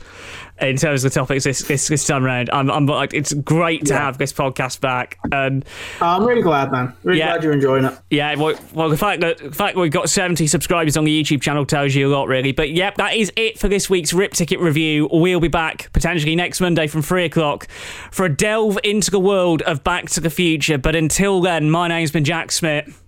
in 0.60 0.76
terms 0.76 1.04
of 1.04 1.12
the 1.12 1.18
topics 1.20 1.42
this 1.44 1.62
this, 1.66 1.88
this 1.88 2.06
time 2.06 2.24
around. 2.24 2.48
I'm, 2.52 2.70
I'm 2.70 2.86
like, 2.86 3.12
it's 3.12 3.34
great 3.34 3.86
to 3.86 3.94
Yeah. 3.94 4.00
have 4.04 4.16
this 4.16 4.32
podcast 4.32 4.80
back, 4.80 5.18
and 5.32 5.64
Oh, 6.00 6.06
I'm 6.06 6.24
really 6.24 6.42
glad, 6.42 6.70
man. 6.70 6.92
Really 7.02 7.18
Yeah. 7.18 7.32
glad 7.32 7.42
you're 7.42 7.52
enjoying 7.52 7.84
it. 7.86 7.94
yeah, 8.10 8.36
well, 8.36 8.54
well, 8.72 8.88
the 8.88 8.96
fact 8.96 9.20
that 9.22 9.38
the 9.38 9.50
fact 9.50 9.74
that 9.74 9.80
we've 9.80 9.90
got 9.90 10.08
70 10.08 10.46
subscribers 10.46 10.96
on 10.96 11.02
the 11.04 11.22
YouTube 11.22 11.42
channel 11.42 11.66
tells 11.66 11.94
you 11.96 12.08
a 12.08 12.12
lot, 12.14 12.28
really. 12.28 12.52
But 12.52 12.70
yep, 12.70 12.94
that 12.98 13.14
is 13.16 13.32
it 13.36 13.58
for 13.58 13.66
this 13.66 13.90
week's 13.90 14.12
Ripped 14.12 14.36
Ticket 14.36 14.60
review. 14.60 15.08
We'll 15.10 15.40
be 15.40 15.48
back 15.48 15.90
potentially 15.92 16.36
next 16.36 16.60
Monday 16.60 16.86
from 16.86 17.02
three 17.02 17.24
o'clock 17.24 17.66
for 18.12 18.24
a 18.26 18.34
delve 18.34 18.78
into 18.84 19.10
the 19.10 19.18
world 19.20 19.62
of 19.62 19.82
Back 19.82 20.08
to 20.10 20.20
the 20.20 20.30
Future. 20.30 20.78
But 20.78 20.94
until 20.94 21.40
then, 21.40 21.70
my 21.72 21.88
name's 21.88 22.12
been 22.12 22.24
Jack 22.24 22.52
Smith. 22.52 23.02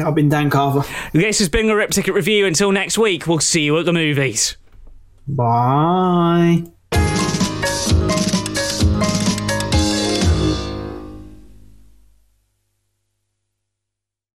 I've 0.00 0.14
been 0.14 0.28
Dan 0.28 0.48
Carver. 0.48 0.84
This 1.12 1.38
has 1.40 1.48
been 1.48 1.66
the 1.66 1.76
Ripped 1.76 1.92
Ticket 1.92 2.14
Review. 2.14 2.46
Until 2.46 2.72
next 2.72 2.96
week, 2.96 3.26
we'll 3.26 3.40
see 3.40 3.62
you 3.62 3.78
at 3.78 3.84
the 3.84 3.92
movies. 3.92 4.56
Bye. 5.28 6.64